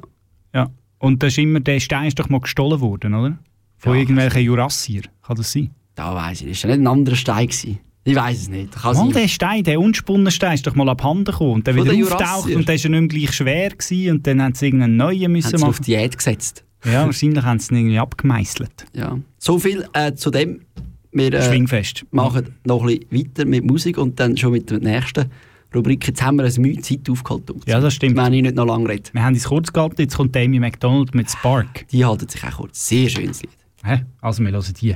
Ja. 0.55 0.71
Und 0.97 1.21
das 1.21 1.33
ist 1.33 1.37
immer, 1.39 1.59
der 1.59 1.79
Stein 1.79 2.07
ist 2.07 2.17
doch 2.17 2.29
mal 2.29 2.39
gestohlen 2.39 2.79
worden, 2.79 3.13
oder? 3.13 3.37
Von 3.77 3.95
irgendwelchen 3.95 4.41
Jurassier. 4.41 5.03
Kann 5.21 5.35
das 5.35 5.51
sein? 5.51 5.69
Da 5.93 6.15
weiss 6.15 6.41
ich 6.41 6.47
nicht. 6.47 6.63
Das 6.63 6.69
war 6.69 6.75
nicht 6.75 6.83
ein 6.83 6.87
anderer 6.87 7.15
Stein. 7.15 7.47
Gewesen. 7.47 7.79
Ich 8.07 8.15
weiß 8.15 8.37
es 8.37 8.49
nicht. 8.49 8.71
Kann 8.71 8.95
sein. 8.95 9.11
der 9.11 9.27
Stein, 9.27 9.63
der 9.63 9.79
unsponnene 9.79 10.31
Stein, 10.31 10.53
ist 10.53 10.65
doch 10.65 10.75
mal 10.75 10.87
abhanden 10.89 11.25
gekommen 11.25 11.53
und 11.53 11.67
dann 11.67 11.75
Von 11.75 11.85
wieder 11.85 12.05
auftaucht 12.05 12.51
und 12.53 12.69
dann 12.69 12.77
war 12.77 12.85
er 12.85 12.89
nicht 12.89 12.89
mehr 12.89 13.07
gleich 13.07 13.33
schwer 13.33 13.69
gewesen, 13.69 14.11
und 14.11 14.27
dann 14.27 14.41
haben 14.41 14.53
sie 14.53 14.65
irgendeinen 14.67 14.97
neuen 14.97 15.31
müssen 15.31 15.53
Haben 15.53 15.61
machen. 15.61 15.69
auf 15.71 15.79
Diät 15.79 16.17
gesetzt. 16.17 16.63
Ja, 16.85 17.05
wahrscheinlich 17.05 17.43
haben 17.43 17.59
sie 17.59 17.73
ihn 17.73 17.77
irgendwie 17.77 17.99
abgemeißelt. 17.99 18.85
Ja. 18.93 19.17
So 19.39 19.57
viel 19.57 19.87
äh, 19.93 20.13
zu 20.13 20.29
dem. 20.29 20.61
Wir 21.11 21.33
äh, 21.33 21.41
Schwingfest. 21.41 22.05
machen 22.11 22.55
noch 22.63 22.83
ein 22.83 22.99
bisschen 22.99 23.11
weiter 23.11 23.45
mit 23.45 23.65
Musik 23.65 23.97
und 23.97 24.19
dann 24.19 24.37
schon 24.37 24.51
mit 24.51 24.69
der 24.69 24.79
nächsten 24.79 25.31
Rubrik 25.75 26.07
«Jetzt 26.07 26.21
haben 26.21 26.37
wir 26.37 26.45
eine 26.45 26.53
Mühe 26.59 26.79
Zeit 26.79 27.09
aufgeholt». 27.09 27.49
Ja, 27.65 27.79
das 27.79 27.93
stimmt. 27.93 28.17
Wenn 28.17 28.33
ich 28.33 28.41
nicht 28.41 28.55
noch 28.55 28.65
lange 28.65 28.89
rede. 28.89 29.09
Wir 29.13 29.23
haben 29.23 29.35
es 29.35 29.45
kurz 29.45 29.71
gehalten, 29.73 30.01
jetzt 30.01 30.15
kommt 30.17 30.35
Amy 30.37 30.59
McDonald 30.59 31.13
mit 31.15 31.29
Spark. 31.29 31.87
Die 31.89 32.05
halten 32.05 32.27
sich 32.29 32.43
auch 32.43 32.57
kurz. 32.57 32.87
Sehr 32.87 33.09
schönes 33.09 33.41
Lied. 33.41 33.51
Hä? 33.83 34.03
Also 34.21 34.43
wir 34.43 34.51
hören 34.51 34.73
die. 34.81 34.95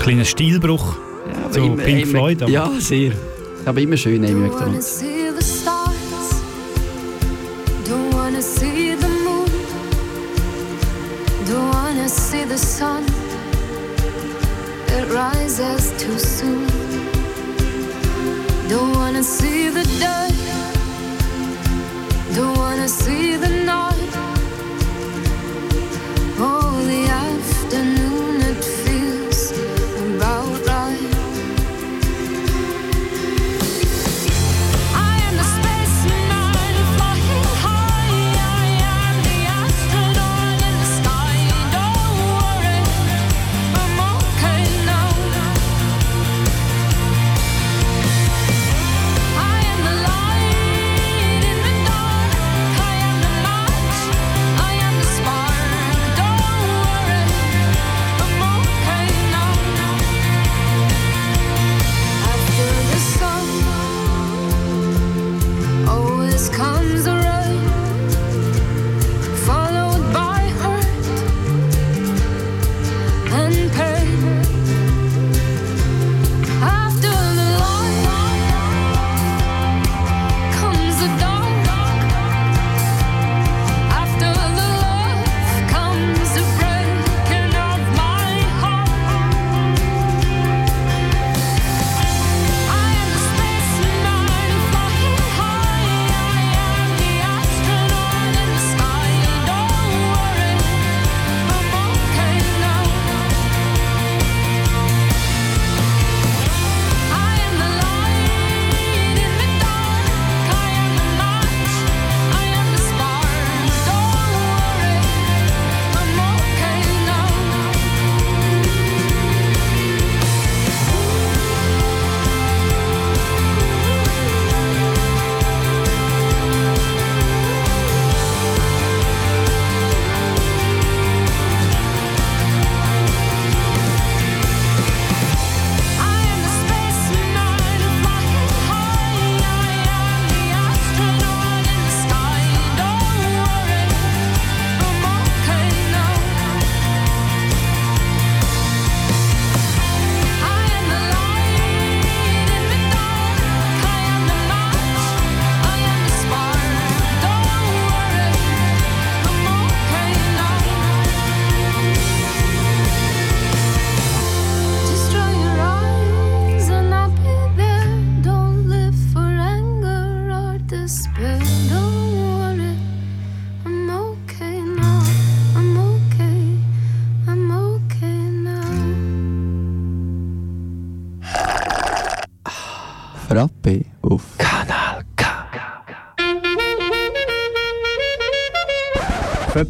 Kleiner 0.00 0.24
Stilbruch 0.24 0.96
aber 1.42 1.50
zu 1.50 1.60
immer- 1.60 1.82
Pink 1.82 2.02
immer- 2.02 2.06
Floyd. 2.10 2.42
aber- 2.42 2.50
Ja, 2.52 2.70
sehr. 2.78 3.12
Aber 3.64 3.80
immer 3.80 3.96
schön, 3.96 4.24
Amy 4.24 4.34
wanna 4.34 4.46
McDonald. 4.48 4.82
see 4.82 5.30
the 5.36 5.44
stars. 5.44 6.42
Don't 7.88 8.12
wanna 8.14 8.40
see 8.40 8.94
the 9.00 9.08
moon. 9.24 9.50
Don't 11.48 11.74
wanna 11.74 12.08
see 12.08 12.44
the 12.48 12.56
sun. 12.58 13.02
It 14.88 15.04
rises 15.12 15.92
too 15.98 16.16
soon. 16.18 16.66
Don't 18.68 18.96
wanna 18.96 19.22
see 19.22 19.68
the. 19.70 19.86
Don't 22.36 22.58
wanna 22.58 22.88
see 22.88 23.36
the 23.36 23.48
night. 23.48 24.12
Oh, 26.38 26.82
the 26.86 27.08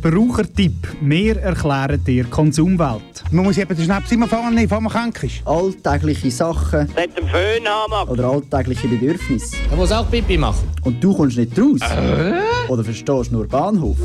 Verbrauchertipp. 0.07 0.87
Wir 1.01 1.37
erklären 1.39 2.01
dir 2.05 2.27
Konsumwelt. 2.27 3.25
Man 3.33 3.45
muss 3.45 3.59
eben 3.59 3.75
den 3.75 3.85
Schnaps 3.85 4.13
immer 4.13 4.29
vorne 4.29 4.55
nehmen, 4.55 4.69
bevor 4.69 4.81
man 4.81 4.93
krank 4.93 5.21
ist. 5.25 5.45
Alltägliche 5.45 6.31
Sachen 6.31 6.89
Mit 6.95 7.19
dem 7.19 7.27
Föhn 7.27 7.67
haben. 7.67 8.09
oder 8.09 8.27
alltägliche 8.27 8.87
Bedürfnisse. 8.87 9.57
Er 9.69 9.77
muss 9.77 9.91
auch 9.91 10.09
Pipi 10.09 10.39
machen. 10.39 10.71
Und 10.85 11.03
du 11.03 11.13
kommst 11.13 11.37
nicht 11.37 11.59
raus? 11.59 11.81
Oder 12.69 12.85
verstehst 12.85 13.33
nur 13.33 13.49
Bahnhof? 13.49 13.97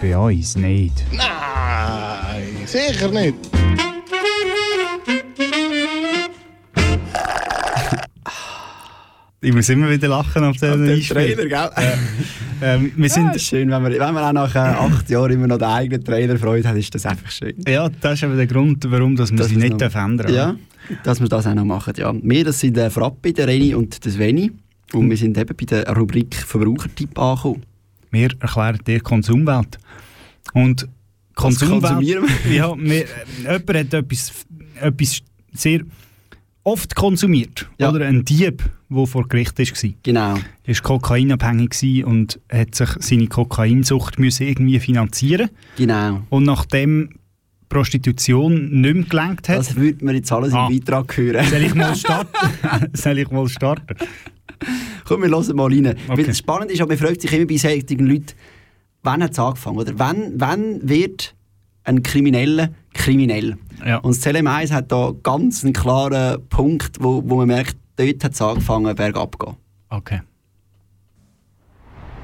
Bei 0.00 0.16
uns 0.16 0.54
nicht. 0.54 1.02
Nein, 1.10 2.66
sicher 2.66 3.08
nicht. 3.08 3.34
Ich 9.42 9.54
muss 9.54 9.70
immer 9.70 9.88
wieder 9.88 10.08
lachen 10.08 10.44
auf 10.44 10.58
den 10.58 10.86
Einspiel. 10.86 11.34
Trailer, 11.34 11.46
gell? 11.46 11.70
Ähm, 12.62 12.92
wir 12.94 13.08
sind, 13.08 13.32
Ja, 13.32 13.38
schön, 13.38 13.70
wenn 13.70 13.82
man, 13.82 13.90
wenn 13.90 14.14
man 14.14 14.16
auch 14.18 14.32
nach 14.32 14.54
äh, 14.54 14.58
acht 14.58 15.08
Jahren 15.08 15.32
immer 15.32 15.46
noch 15.46 15.56
den 15.56 15.68
eigenen 15.68 16.04
Trailer 16.04 16.38
freut 16.38 16.66
hat, 16.66 16.76
ist 16.76 16.94
das 16.94 17.06
einfach 17.06 17.30
schön. 17.30 17.54
ja, 17.66 17.88
das 17.88 18.14
ist 18.18 18.22
eben 18.24 18.36
der 18.36 18.46
Grund, 18.46 18.84
warum 18.90 19.16
dass 19.16 19.30
wir 19.30 19.38
Dass 19.38 19.48
sie 19.48 19.56
nicht 19.56 19.80
ändern 19.80 20.34
Ja, 20.34 20.56
dass 21.04 21.20
wir 21.20 21.28
das 21.28 21.46
auch 21.46 21.54
noch 21.54 21.64
machen, 21.64 21.94
ja. 21.96 22.12
Wir, 22.22 22.44
das 22.44 22.60
sind 22.60 22.76
der 22.76 22.90
Frappi, 22.90 23.32
der 23.32 23.46
Reni 23.46 23.74
und 23.74 24.04
der 24.04 24.12
Sveni. 24.12 24.52
Und 24.92 25.08
wir 25.08 25.16
sind 25.16 25.38
eben 25.38 25.56
bei 25.56 25.64
der 25.64 25.88
Rubrik 25.96 26.34
Verbrauchertipp 26.34 27.18
angekommen. 27.18 27.62
Wir 28.10 28.28
erklären 28.40 28.78
dir 28.86 29.00
Konsumwelt. 29.00 29.78
Und 30.52 30.86
Konsumwelt... 31.34 32.26
ja, 32.50 32.76
wir, 32.76 33.04
äh, 33.04 33.06
jemand 33.44 33.68
hat 33.68 33.94
etwas, 33.94 34.32
etwas 34.80 35.20
sehr 35.54 35.80
oft 36.62 36.94
konsumiert. 36.94 37.68
Ja. 37.78 37.90
Oder 37.92 38.06
ein 38.06 38.24
Dieb, 38.24 38.62
der 38.88 39.06
vor 39.06 39.26
Gericht 39.28 39.58
war. 39.58 39.94
Genau. 40.02 40.34
Er 40.64 40.74
war 40.74 40.82
kokainabhängig 40.82 42.04
und 42.04 42.38
hat 42.52 42.74
sich 42.74 42.88
seine 43.00 43.26
Kokainsucht 43.28 44.18
müssen 44.18 44.46
irgendwie 44.46 44.78
finanzieren 44.80 45.50
Genau. 45.76 46.22
Und 46.28 46.44
nachdem 46.44 47.10
Prostitution 47.68 48.80
nicht 48.80 48.94
mehr 48.94 49.04
gelenkt 49.04 49.48
hat... 49.48 49.58
Das 49.58 49.76
würde 49.76 50.04
man 50.04 50.14
jetzt 50.16 50.30
alles 50.32 50.52
Ah. 50.52 50.66
im 50.68 50.78
Beitrag 50.78 51.16
hören. 51.16 51.46
Soll 51.48 51.62
ich 51.62 51.74
mal 51.74 51.94
starten? 51.94 52.28
Soll 52.94 53.18
ich 53.18 53.30
mal 53.30 53.48
starten? 53.48 53.94
Komm, 55.04 55.22
wir 55.22 55.28
hören 55.30 55.54
mal 55.54 55.72
rein. 55.72 55.94
Okay. 56.08 56.24
das 56.24 56.38
Spannende 56.38 56.74
ist, 56.74 56.80
aber 56.80 56.90
man 56.90 56.98
fragt 56.98 57.22
sich 57.22 57.32
immer 57.32 57.46
bei 57.46 57.56
solchen 57.56 58.06
Leuten, 58.06 58.26
wann 59.02 59.22
hat 59.22 59.32
es 59.32 59.38
angefangen? 59.38 59.78
Oder 59.78 59.92
wann, 59.98 60.32
wann 60.36 60.80
wird 60.88 61.34
ein 61.84 62.02
Krimineller 62.02 62.70
kriminell? 62.92 63.56
Ja. 63.84 63.98
Und 63.98 64.14
das 64.14 64.20
Zelem 64.20 64.46
1 64.46 64.72
hat 64.72 64.92
da 64.92 65.12
ganz 65.22 65.64
einen 65.64 65.72
klaren 65.72 66.46
Punkt, 66.48 66.98
wo, 67.00 67.22
wo 67.24 67.36
man 67.36 67.48
merkt, 67.48 67.76
dort 67.96 68.24
hat 68.24 68.32
es 68.32 68.42
angefangen, 68.42 68.94
bergab 68.94 69.36
zu 69.38 69.46
gehen. 69.46 69.56
Okay. 69.88 70.20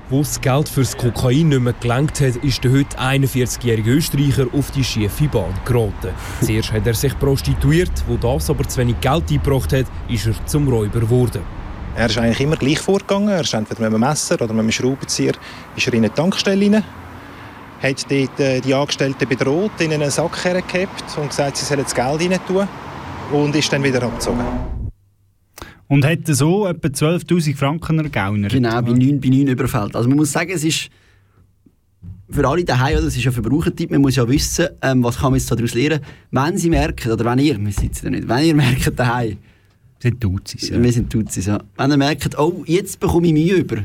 Wo 0.09 0.19
das 0.19 0.41
Geld 0.41 0.69
fürs 0.69 0.97
Kokain 0.97 1.49
nicht 1.49 1.61
mehr 1.61 1.73
gelangt 1.73 2.21
hat, 2.21 2.37
ist 2.37 2.63
der 2.63 2.71
heute 2.71 2.97
41-jährige 2.97 3.91
Österreicher 3.91 4.47
auf 4.53 4.71
die 4.71 4.85
schiefe 4.85 5.27
Bahn 5.27 5.53
geraten. 5.65 6.11
Zuerst 6.41 6.73
hat 6.73 6.87
er 6.87 6.95
sich 6.95 7.19
prostituiert, 7.19 7.91
wo 8.07 8.17
das 8.17 8.49
aber 8.49 8.69
zu 8.69 8.79
wenig 8.79 9.01
Geld 9.01 9.25
eingebracht 9.31 9.73
hat, 9.73 9.87
ist 10.09 10.27
er 10.27 10.47
zum 10.47 10.69
Räuber 10.69 11.01
geworden. 11.01 11.43
Er 11.97 12.07
ist 12.07 12.19
eigentlich 12.19 12.41
immer 12.41 12.57
gleich 12.57 12.79
vorgegangen. 12.79 13.31
Er 13.31 13.41
ist 13.41 13.55
entweder 13.55 13.81
mit 13.81 13.95
einem 13.95 14.01
Messer 14.01 14.35
oder 14.35 14.53
mit 14.53 14.61
einem 14.61 14.71
Schraubenzieher 14.71 15.33
ist 15.75 15.87
er 15.89 15.95
in 15.95 16.05
eine 16.05 16.15
Tankstelle 16.15 16.67
rein, 16.67 16.85
hat 17.87 18.11
dort 18.11 18.41
äh, 18.41 18.61
die 18.61 18.75
Angestellten 18.75 19.29
bedroht, 19.29 19.73
in 19.81 19.93
einen 19.93 20.11
Sack 20.11 20.45
hergehabt 20.45 21.19
und 21.19 21.29
gesagt, 21.29 21.57
sie 21.57 21.65
sollen 21.65 21.83
das 21.83 21.95
Geld 21.95 22.21
rein 22.21 22.39
tun 22.47 22.69
und 23.33 23.55
ist 23.55 23.73
dann 23.73 23.83
wieder 23.83 24.03
abgezogen. 24.03 24.45
Und 25.89 26.05
hat 26.05 26.27
so 26.27 26.67
etwa 26.67 26.89
12'000 26.89 27.57
Franken 27.57 27.99
ergaunert. 28.01 28.53
Genau, 28.53 28.83
bei 28.83 28.91
neun, 28.91 29.21
bei 29.21 29.29
neun 29.29 29.47
Überfällen. 29.47 29.95
Also 29.95 30.09
man 30.09 30.19
muss 30.19 30.33
sagen, 30.33 30.51
es 30.53 30.65
ist 30.65 30.91
für 32.29 32.47
alle 32.47 32.65
daheim, 32.65 32.99
oder? 32.99 33.07
es 33.07 33.17
ist 33.17 33.25
ein 33.25 33.33
Verbrauchertipp, 33.33 33.93
man 33.93 34.01
muss 34.01 34.17
ja 34.17 34.29
wissen, 34.29 34.67
ähm, 34.83 35.05
was 35.05 35.19
kann 35.19 35.31
man 35.31 35.39
jetzt 35.39 35.51
daraus 35.51 35.75
lernen. 35.75 36.01
Wenn 36.33 36.59
sie 36.59 36.71
merken, 36.71 37.13
oder 37.13 37.25
wenn 37.25 37.39
ihr, 37.39 37.59
wir 37.59 37.73
sitzen 37.73 38.07
da 38.07 38.11
nicht, 38.11 38.29
wenn 38.29 38.45
ihr 38.45 38.55
merkt 38.65 38.99
daheim, 38.99 39.37
sind 40.01 40.23
Duzis, 40.23 40.71
ja. 40.71 40.83
Wir 40.83 40.93
sind 40.93 41.13
Duzis, 41.15 41.47
ja. 41.47 41.63
Wenn 41.77 41.91
ihr 41.93 41.97
merkt, 41.97 42.37
oh, 42.37 42.65
jetzt 42.67 42.99
bekomme 42.99 43.29
ich 43.29 43.33
Mühe 43.33 43.55
über, 43.55 43.77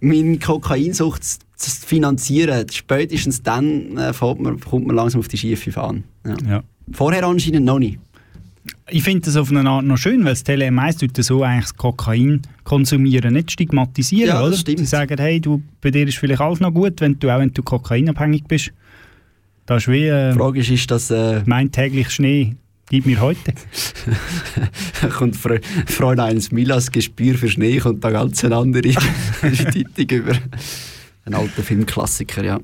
meine 0.00 0.38
Kokainsucht 0.38 1.22
zu 1.62 1.86
finanzieren, 1.86 2.66
spätestens 2.70 3.42
dann 3.42 3.96
äh, 3.96 4.12
man, 4.38 4.60
kommt 4.60 4.86
man 4.86 4.96
langsam 4.96 5.20
auf 5.20 5.28
die 5.28 5.38
schiefe 5.38 5.72
Fahne. 5.72 6.02
Ja. 6.26 6.34
Ja. 6.48 6.62
Vorher 6.92 7.24
anscheinend 7.24 7.64
noch 7.64 7.78
nicht. 7.78 7.98
Ich 8.90 9.02
finde 9.02 9.22
das 9.24 9.36
auf 9.36 9.50
eine 9.50 9.68
Art 9.68 9.84
noch 9.84 9.96
schön, 9.96 10.24
weil 10.24 10.32
das 10.32 10.44
TLMS 10.44 10.98
tut 10.98 11.16
so 11.24 11.42
eigentlich 11.42 11.64
das 11.64 11.76
Kokain 11.76 12.42
konsumieren 12.62 13.34
nicht 13.34 13.50
stigmatisieren, 13.50 14.28
Ja, 14.28 14.44
oder? 14.44 14.56
stimmt. 14.56 14.78
Sie 14.80 14.84
sagen, 14.86 15.18
hey, 15.18 15.40
du, 15.40 15.62
bei 15.80 15.90
dir 15.90 16.06
ist 16.06 16.18
vielleicht 16.18 16.40
alles 16.40 16.60
noch 16.60 16.72
gut, 16.72 17.00
wenn 17.00 17.18
du 17.18 17.30
auch 17.34 17.40
wenn 17.40 17.52
du 17.52 17.62
kokainabhängig 17.62 18.44
bist. 18.44 18.72
Das 19.66 19.84
ist 19.84 19.88
wie... 19.88 20.06
Äh, 20.06 20.32
Die 20.32 20.38
Frage 20.38 20.60
ist, 20.60 20.70
ist 20.70 20.90
das... 20.90 21.10
Äh, 21.10 21.42
mein 21.46 21.72
täglich 21.72 22.10
Schnee, 22.10 22.54
gib 22.88 23.06
mir 23.06 23.20
heute. 23.20 23.52
kommt 25.16 25.36
Fre 25.36 25.60
Fräulein 25.86 26.40
Milas 26.52 26.90
Gespür 26.92 27.34
für 27.36 27.48
Schnee 27.48 27.78
kommt 27.78 28.04
da 28.04 28.10
ganz 28.10 28.44
eine 28.44 28.56
andere 28.56 28.82
Bedeutung 29.42 30.18
über. 30.18 30.32
Ein 31.24 31.34
alter 31.34 31.62
Filmklassiker, 31.62 32.44
ja. 32.44 32.58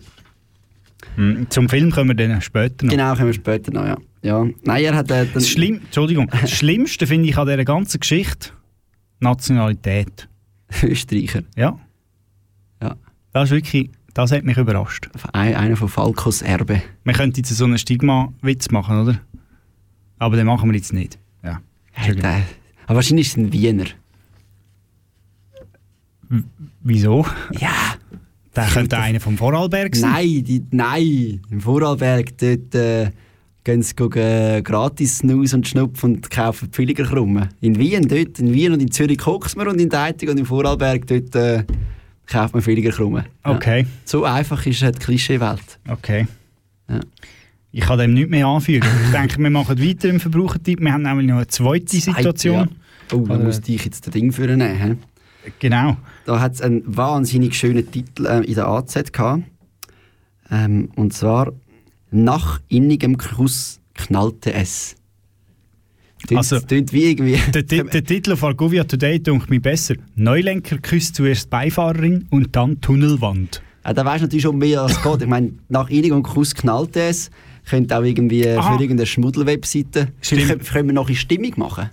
Hm, 1.14 1.46
Zum 1.50 1.68
Film 1.68 1.90
kommen 1.90 2.16
wir 2.16 2.28
dann 2.28 2.40
später 2.40 2.86
noch. 2.86 2.90
Genau, 2.90 3.14
kommen 3.14 3.26
wir 3.26 3.34
später 3.34 3.72
noch, 3.72 3.84
ja. 3.86 3.96
ja. 4.22 4.46
Nein, 4.64 4.84
er 4.84 4.96
hat... 4.96 5.10
Äh, 5.10 5.26
Das, 5.32 5.48
Schlimm, 5.48 5.80
Entschuldigung, 5.84 6.28
das 6.40 6.50
Schlimmste 6.50 7.06
finde 7.06 7.28
ich 7.28 7.36
an 7.38 7.46
dieser 7.46 7.64
ganzen 7.64 8.00
Geschichte 8.00 8.50
Nationalität. 9.20 10.28
Österreicher. 10.82 11.42
Ja. 11.56 11.78
Ja. 12.82 12.96
Das 13.32 13.44
ist 13.44 13.54
wirklich, 13.54 13.90
das 14.14 14.32
hat 14.32 14.44
mich 14.44 14.56
überrascht. 14.56 15.08
Ein, 15.32 15.54
einer 15.54 15.76
von 15.76 15.88
Falcos 15.88 16.42
Erbe. 16.42 16.82
Man 17.04 17.14
könnte 17.14 17.40
jetzt 17.40 17.50
so 17.56 17.64
einen 17.64 17.78
Stigma-Witz 17.78 18.70
machen, 18.70 19.00
oder? 19.00 19.20
Aber 20.18 20.36
den 20.36 20.46
machen 20.46 20.68
wir 20.70 20.76
jetzt 20.76 20.92
nicht. 20.92 21.18
Ja. 21.44 21.60
Hey, 21.92 22.14
der, 22.14 22.42
aber 22.86 22.96
wahrscheinlich 22.96 23.28
ist 23.28 23.36
es 23.36 23.44
ein 23.44 23.52
Wiener. 23.52 23.86
Wieso? 26.80 27.26
Ja. 27.58 27.70
Der 28.58 28.66
könnte 28.66 28.98
einer 28.98 29.20
vom 29.20 29.36
Vorarlberg 29.36 29.94
sein. 29.94 30.10
Nein, 30.12 30.44
die, 30.44 30.62
nein, 30.70 31.40
im 31.50 31.60
Vorarlberg, 31.60 32.36
dort 32.38 32.74
äh, 32.74 33.10
gehen 33.64 33.82
sie 33.82 33.94
gucken, 33.94 34.64
gratis 34.64 35.18
Snus 35.18 35.54
und 35.54 35.68
Schnupf 35.68 36.02
und 36.02 36.30
kaufen 36.30 36.68
billiger 36.70 37.04
Krumme. 37.04 37.50
In 37.60 37.78
Wien, 37.78 38.08
dort, 38.08 38.38
in 38.40 38.52
Wien 38.52 38.72
und 38.72 38.80
in 38.80 38.90
Zürich 38.90 39.18
kocht 39.18 39.56
man 39.56 39.68
und 39.68 39.80
in 39.80 39.88
Deitig 39.88 40.28
und 40.28 40.38
im 40.38 40.46
Vorarlberg, 40.46 41.06
dort 41.06 41.34
äh, 41.36 41.64
kauft 42.26 42.54
man 42.54 42.62
billiger 42.62 42.90
Krumme. 42.90 43.26
Ja. 43.44 43.52
Okay. 43.54 43.86
So 44.04 44.24
einfach 44.24 44.64
ist 44.66 44.82
halt 44.82 44.96
die 44.96 45.04
Klischeewelt. 45.04 45.78
Okay. 45.88 46.26
Ja. 46.88 47.00
Ich 47.70 47.82
kann 47.82 47.98
dem 47.98 48.14
nicht 48.14 48.30
mehr 48.30 48.46
anfügen. 48.46 48.88
ich 49.04 49.12
denke, 49.12 49.38
wir 49.38 49.50
machen 49.50 49.78
weiter 49.78 50.08
im 50.08 50.18
Verbrauchertipp. 50.18 50.80
Wir 50.80 50.92
haben 50.92 51.02
nämlich 51.02 51.28
noch 51.28 51.36
eine 51.36 51.46
zweite 51.46 51.96
Situation. 51.96 52.68
Ja. 53.10 53.16
Oh, 53.16 53.20
da 53.26 53.34
Oder- 53.34 53.44
muss 53.44 53.60
ich 53.66 53.84
jetzt 53.84 54.06
das 54.06 54.12
Ding 54.12 54.32
für 54.32 54.46
nehmen. 54.46 54.98
Genau. 55.58 55.96
Da 56.26 56.40
hat 56.40 56.54
es 56.54 56.62
einen 56.62 56.82
wahnsinnig 56.86 57.54
schönen 57.54 57.90
Titel 57.90 58.26
äh, 58.26 58.44
in 58.44 58.54
der 58.54 58.68
AZ 58.68 59.12
gehabt. 59.12 59.42
Ähm, 60.50 60.90
und 60.96 61.12
zwar 61.12 61.52
«Nach 62.10 62.60
innigem 62.68 63.18
Kuss 63.18 63.80
knallte 63.94 64.52
es». 64.52 64.96
Tönt, 66.26 66.38
Also- 66.38 66.60
tönt 66.60 66.92
wie 66.92 67.10
irgendwie... 67.10 67.38
Der, 67.52 67.62
der 67.62 68.04
Titel 68.04 68.32
auf 68.32 68.42
Argovia 68.42 68.84
Today 68.84 69.22
dunkt 69.22 69.50
mir 69.50 69.60
besser. 69.60 69.94
Neulenker 70.16 70.78
küsst 70.78 71.14
zuerst 71.14 71.48
Beifahrerin 71.48 72.26
und 72.30 72.56
dann 72.56 72.80
Tunnelwand. 72.80 73.62
Ja, 73.84 73.92
da 73.92 74.04
weisst 74.04 74.20
du 74.20 74.24
natürlich 74.24 74.42
schon 74.42 74.58
mehr, 74.58 74.82
als 74.82 74.92
es 74.92 75.02
geht. 75.02 75.22
Ich 75.22 75.28
meine, 75.28 75.52
«Nach 75.68 75.88
innigem 75.88 76.22
Kuss 76.22 76.54
knallte 76.54 77.02
es» 77.02 77.30
könnte 77.68 77.98
auch 77.98 78.02
irgendwie 78.02 78.48
Aha. 78.48 78.76
für 78.76 78.82
irgendeine 78.82 79.06
Schmuddel-Webseite... 79.06 80.08
Können 80.22 80.88
wir 80.88 80.94
noch 80.94 81.08
in 81.08 81.16
Stimmung 81.16 81.52
machen. 81.56 81.90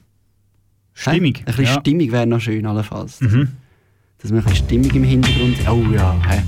Stimmung? 0.96 1.36
Hä? 1.36 1.40
Ein 1.40 1.46
bisschen 1.46 1.66
Ja. 1.66 1.80
Stimmung 1.80 2.12
wäre 2.12 2.26
noch 2.26 2.40
schön, 2.40 2.66
allenfalls. 2.66 3.22
Mhm. 3.22 3.50
Dass 4.22 4.32
wir 4.32 4.40
ein 4.40 4.44
bisschen 4.44 4.66
Stimmung 4.66 4.92
im 4.92 5.04
Hintergrund... 5.04 5.58
Oh 5.70 5.84
ja, 5.94 6.16
hä? 6.28 6.42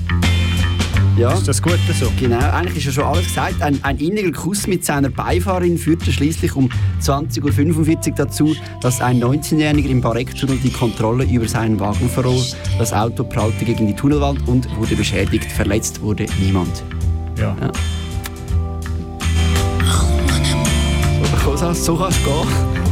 Ja. 1.17 1.33
Ist 1.33 1.47
das 1.47 1.61
gut 1.61 1.79
so? 1.99 2.11
Genau, 2.19 2.37
eigentlich 2.51 2.77
ist 2.77 2.85
ja 2.85 2.91
schon 2.91 3.03
alles 3.05 3.25
gesagt. 3.25 3.59
Ein, 3.61 3.83
ein 3.83 3.97
inniger 3.97 4.31
Kuss 4.31 4.67
mit 4.67 4.85
seiner 4.85 5.09
Beifahrerin 5.09 5.77
führte 5.77 6.11
schließlich 6.11 6.55
um 6.55 6.69
20.45 7.01 8.09
Uhr 8.09 8.15
dazu, 8.15 8.55
dass 8.81 9.01
ein 9.01 9.19
19-Jähriger 9.19 9.89
im 9.89 9.99
Barecktunnel 10.01 10.57
die 10.63 10.69
Kontrolle 10.69 11.25
über 11.25 11.47
seinen 11.47 11.79
Wagen 11.79 12.07
verlor. 12.07 12.43
Das 12.77 12.93
Auto 12.93 13.23
prallte 13.23 13.65
gegen 13.65 13.87
die 13.87 13.95
Tunnelwand 13.95 14.47
und 14.47 14.73
wurde 14.77 14.95
beschädigt. 14.95 15.51
Verletzt 15.51 16.01
wurde 16.01 16.27
niemand. 16.39 16.83
Ja. 17.37 17.55
Ja. 17.61 17.71
So, 21.55 21.73
so 21.73 21.95
kannst 21.97 22.19
du 22.25 22.31
gehen. 22.31 22.86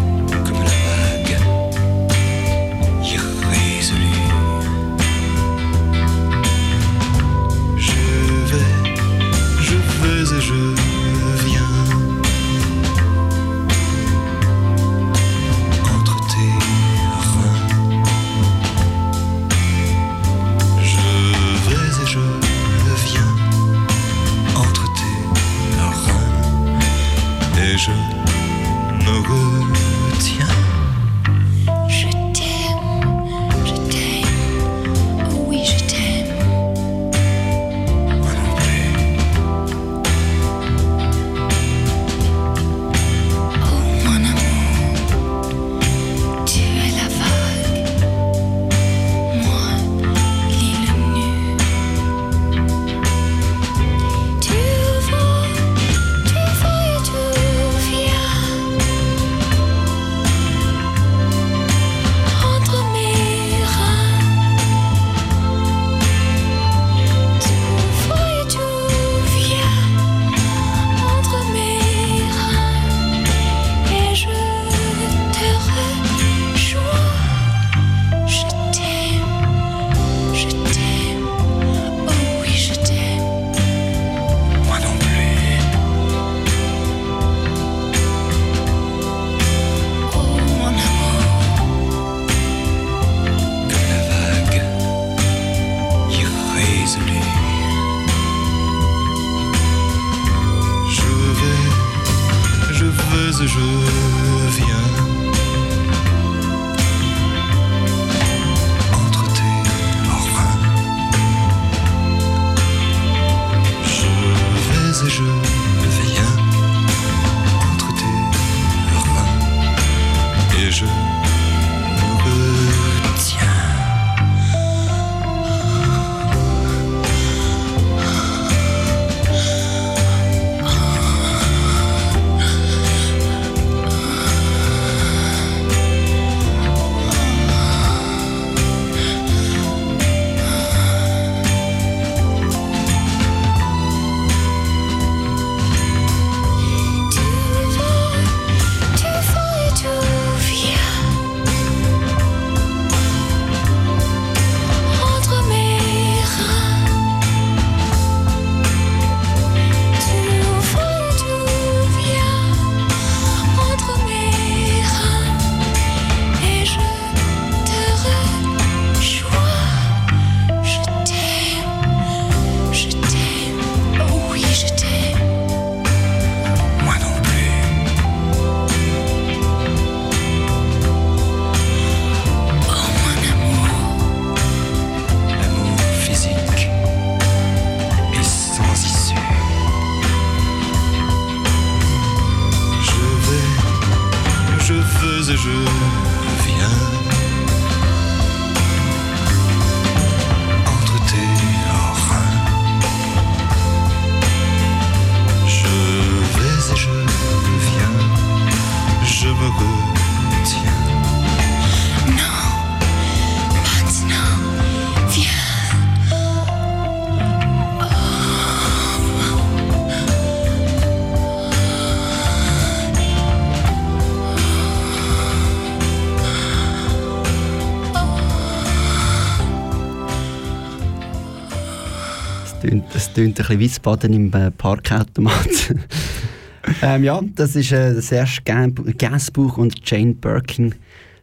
Tönt, 233.15 233.39
das 233.39 233.49
ein 233.49 233.57
bisschen 233.57 233.59
wie 233.59 233.67
das 233.67 233.79
Baden 233.79 234.13
im 234.13 234.33
äh, 234.33 234.51
Parkautomat. 234.51 235.73
ähm, 236.81 237.03
ja, 237.03 237.21
das 237.35 237.55
ist 237.55 237.71
äh, 237.71 237.99
Serge 238.01 238.41
Gainsbourg- 238.45 238.97
Gainsbourg 238.97 239.57
und 239.57 239.89
Jane 239.89 240.13
Birkin, 240.13 240.75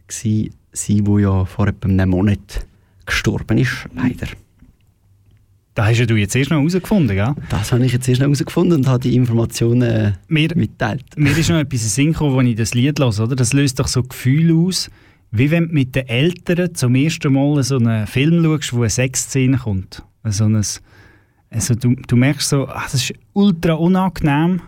gsi, 0.09 0.51
sie, 0.73 1.03
die 1.03 1.21
ja 1.21 1.45
vor 1.45 1.69
etwa 1.69 1.89
einem 1.89 2.11
Monat 2.11 2.67
gestorben 3.07 3.59
ist, 3.59 3.87
leider. 3.95 4.29
Da 5.75 5.87
hast 5.87 5.99
ja 5.99 6.07
du 6.07 6.17
jetzt 6.17 6.37
erst 6.37 6.51
noch 6.51 6.59
herausgefunden, 6.59 7.17
gell? 7.17 7.35
Das 7.49 7.73
habe 7.73 7.85
ich 7.87 7.93
jetzt 7.93 8.07
erst 8.07 8.21
noch 8.21 8.27
herausgefunden 8.27 8.79
und 8.79 8.89
habe 8.89 9.01
die 9.01 9.17
Informationen 9.17 9.83
äh, 9.83 10.13
mitteilt. 10.29 11.05
Mir 11.17 11.37
ist 11.37 11.49
noch 11.49 11.57
etwas 11.57 11.83
in 11.83 11.89
Sinn 11.89 12.13
gekommen, 12.13 12.39
als 12.39 12.49
ich 12.49 12.57
das 12.57 12.75
Lied 12.75 12.99
höre, 12.99 13.21
oder? 13.21 13.37
Das 13.37 13.55
löst 13.55 13.81
doch 13.81 13.89
so 13.89 14.03
Gefühle 14.03 14.55
aus, 14.55 14.91
wie 15.31 15.51
wenn 15.51 15.69
du 15.69 15.75
mit 15.75 15.95
den 15.95 16.07
Eltern 16.09 16.75
zum 16.75 16.95
ersten 16.95 17.33
Mal 17.33 17.63
so 17.63 17.77
einen 17.77 18.07
Film 18.07 18.45
schaust, 18.45 18.73
wo 18.75 18.81
eine 18.81 18.91
Sexszene 18.91 19.57
kommt. 19.57 20.03
So 20.25 20.45
ein, 20.45 20.63
also 21.53 21.75
du, 21.75 21.95
du 22.07 22.17
merkst 22.17 22.49
so, 22.49 22.67
ah, 22.67 22.83
das 22.85 22.95
ist 22.95 23.13
ultra 23.33 23.75
unangenehm. 23.75 24.63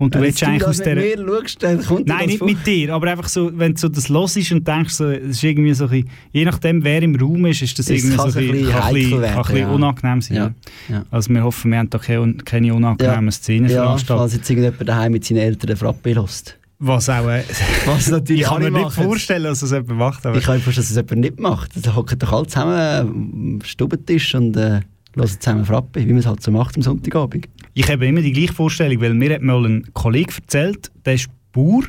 Und 0.00 0.14
du 0.14 0.18
Wenn 0.20 0.26
willst 0.26 0.44
eigentlich 0.44 0.64
aus 0.64 0.76
der... 0.76 0.94
mir 0.94 1.16
schaust, 1.18 1.60
dann 1.60 1.84
kommt 1.84 2.06
Nein, 2.06 2.26
nicht 2.26 2.38
vor. 2.38 2.46
mit 2.46 2.64
dir, 2.64 2.94
aber 2.94 3.10
einfach 3.10 3.28
so, 3.28 3.50
wenn 3.58 3.74
du 3.74 3.80
so 3.80 3.88
das 3.88 4.08
hörst 4.08 4.52
und 4.52 4.66
denkst, 4.66 4.94
so, 4.94 5.06
es 5.10 5.30
ist 5.30 5.42
irgendwie 5.42 5.74
so 5.74 5.84
ein 5.84 5.90
bisschen, 5.90 6.10
je 6.30 6.44
nachdem, 6.44 6.84
wer 6.84 7.02
im 7.02 7.16
Raum 7.16 7.46
ist, 7.46 7.62
ist 7.62 7.76
das 7.80 7.90
Es 7.90 8.04
irgendwie 8.04 8.16
so 8.16 8.22
ein 8.22 8.32
bisschen 8.32 8.70
kann 8.70 8.82
ein 8.82 8.94
bisschen, 8.94 9.10
heikel 9.10 9.10
kann 9.10 9.18
ein 9.18 9.22
werden, 9.22 9.42
bisschen 9.42 9.58
ja. 9.58 9.70
unangenehm 9.70 10.22
sein. 10.22 10.36
Ja, 10.36 10.44
ja. 10.88 10.94
ja. 10.94 11.04
Also 11.10 11.30
wir 11.34 11.42
hoffen, 11.42 11.70
wir 11.72 11.78
haben 11.78 11.90
da 11.90 11.98
keine, 11.98 12.34
keine 12.34 12.74
unangenehmen 12.74 13.32
Szenen 13.32 13.68
Ja, 13.70 13.82
veranstaltet. 13.82 14.20
falls 14.20 14.34
jetzt 14.34 14.48
irgendjemand 14.48 14.88
daheim 14.88 15.12
mit 15.12 15.24
seinen 15.24 15.38
Eltern 15.38 15.76
Frappe 15.76 16.12
lässt. 16.12 16.56
Was 16.78 17.08
auch... 17.10 17.28
Äh, 17.28 17.42
Was 17.86 18.08
natürlich 18.08 18.42
ich 18.42 18.46
kann 18.48 18.62
mir 18.62 18.70
nicht 18.70 18.92
vorstellen, 18.92 19.42
dass 19.44 19.60
das 19.60 19.72
jemand 19.72 19.98
macht. 19.98 20.24
Aber 20.24 20.38
Ich 20.38 20.44
kann 20.44 20.54
mir 20.54 20.60
vorstellen, 20.60 20.86
dass 20.86 20.94
das 20.94 21.10
jemand 21.10 21.20
nicht 21.22 21.40
macht. 21.40 21.70
Da 21.84 21.96
hocken 21.96 22.16
doch 22.20 22.32
alle 22.32 22.46
zusammen 22.46 22.72
am 22.72 23.58
Stubentisch 23.64 24.32
und 24.36 24.56
äh, 24.56 24.82
hören 25.16 25.28
zusammen 25.28 25.64
Frappe, 25.64 26.00
wie 26.00 26.06
man 26.06 26.18
es 26.18 26.26
halt 26.26 26.42
so 26.42 26.50
macht 26.50 26.76
am 26.76 26.82
Sonntagabend. 26.82 27.48
Ich 27.74 27.88
habe 27.90 28.06
immer 28.06 28.20
die 28.20 28.32
gleiche 28.32 28.52
Vorstellung, 28.52 29.00
weil 29.00 29.14
mir 29.14 29.34
hat 29.34 29.42
mal 29.42 29.64
ein 29.64 29.84
Kollege 29.92 30.34
erzählt, 30.40 30.90
der 31.04 31.14
ist 31.14 31.28
Bauer 31.52 31.82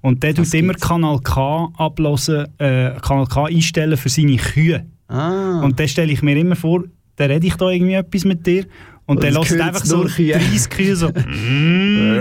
und 0.00 0.22
der 0.22 0.34
tut 0.34 0.52
immer 0.54 0.74
Kanal 0.74 1.20
K 1.20 1.72
ablassen, 1.76 2.46
äh, 2.58 2.92
Kanal 3.00 3.26
K 3.26 3.46
einstellen 3.46 3.96
für 3.96 4.08
seine 4.08 4.36
Kühe. 4.36 4.86
Ah. 5.08 5.60
Und 5.62 5.78
dann 5.78 5.88
stelle 5.88 6.12
ich 6.12 6.22
mir 6.22 6.36
immer 6.36 6.56
vor, 6.56 6.84
dann 7.16 7.30
rede 7.30 7.46
ich 7.46 7.54
da 7.54 7.68
irgendwie 7.68 7.94
etwas 7.94 8.24
mit 8.24 8.46
dir 8.46 8.64
und 9.06 9.16
Und 9.16 9.24
dann 9.24 9.42
es 9.42 9.50
lässt 9.50 9.60
einfach 9.60 9.84
so 9.84 10.04
Kühe. 10.04 10.34
30 10.34 10.70
Kühe 10.70 10.96
so. 10.96 11.08
mm. 11.10 12.16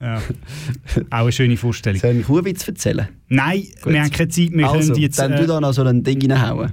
ja. 0.00 0.16
Auch 1.10 1.22
eine 1.22 1.32
schöne 1.32 1.56
Vorstellung. 1.56 2.00
Soll 2.00 2.16
ich 2.16 2.26
Kuhwitz 2.26 2.66
erzählen? 2.66 3.08
Nein, 3.28 3.62
Gut. 3.82 3.92
wir 3.92 4.02
haben 4.02 4.10
keine 4.10 4.28
Zeit, 4.28 4.50
wir 4.52 4.68
also, 4.68 4.92
können 4.92 5.00
jetzt... 5.02 5.18
dann 5.18 5.32
äh, 5.32 5.40
du 5.40 5.46
da 5.46 5.60
noch 5.60 5.72
so 5.72 5.84
ein 5.84 6.02
Ding 6.02 6.20
reinhauen. 6.30 6.72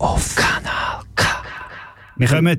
Auf 0.00 0.34
Kanal 0.34 1.02
K. 1.14 1.26
Wir 2.16 2.26
kommen. 2.28 2.58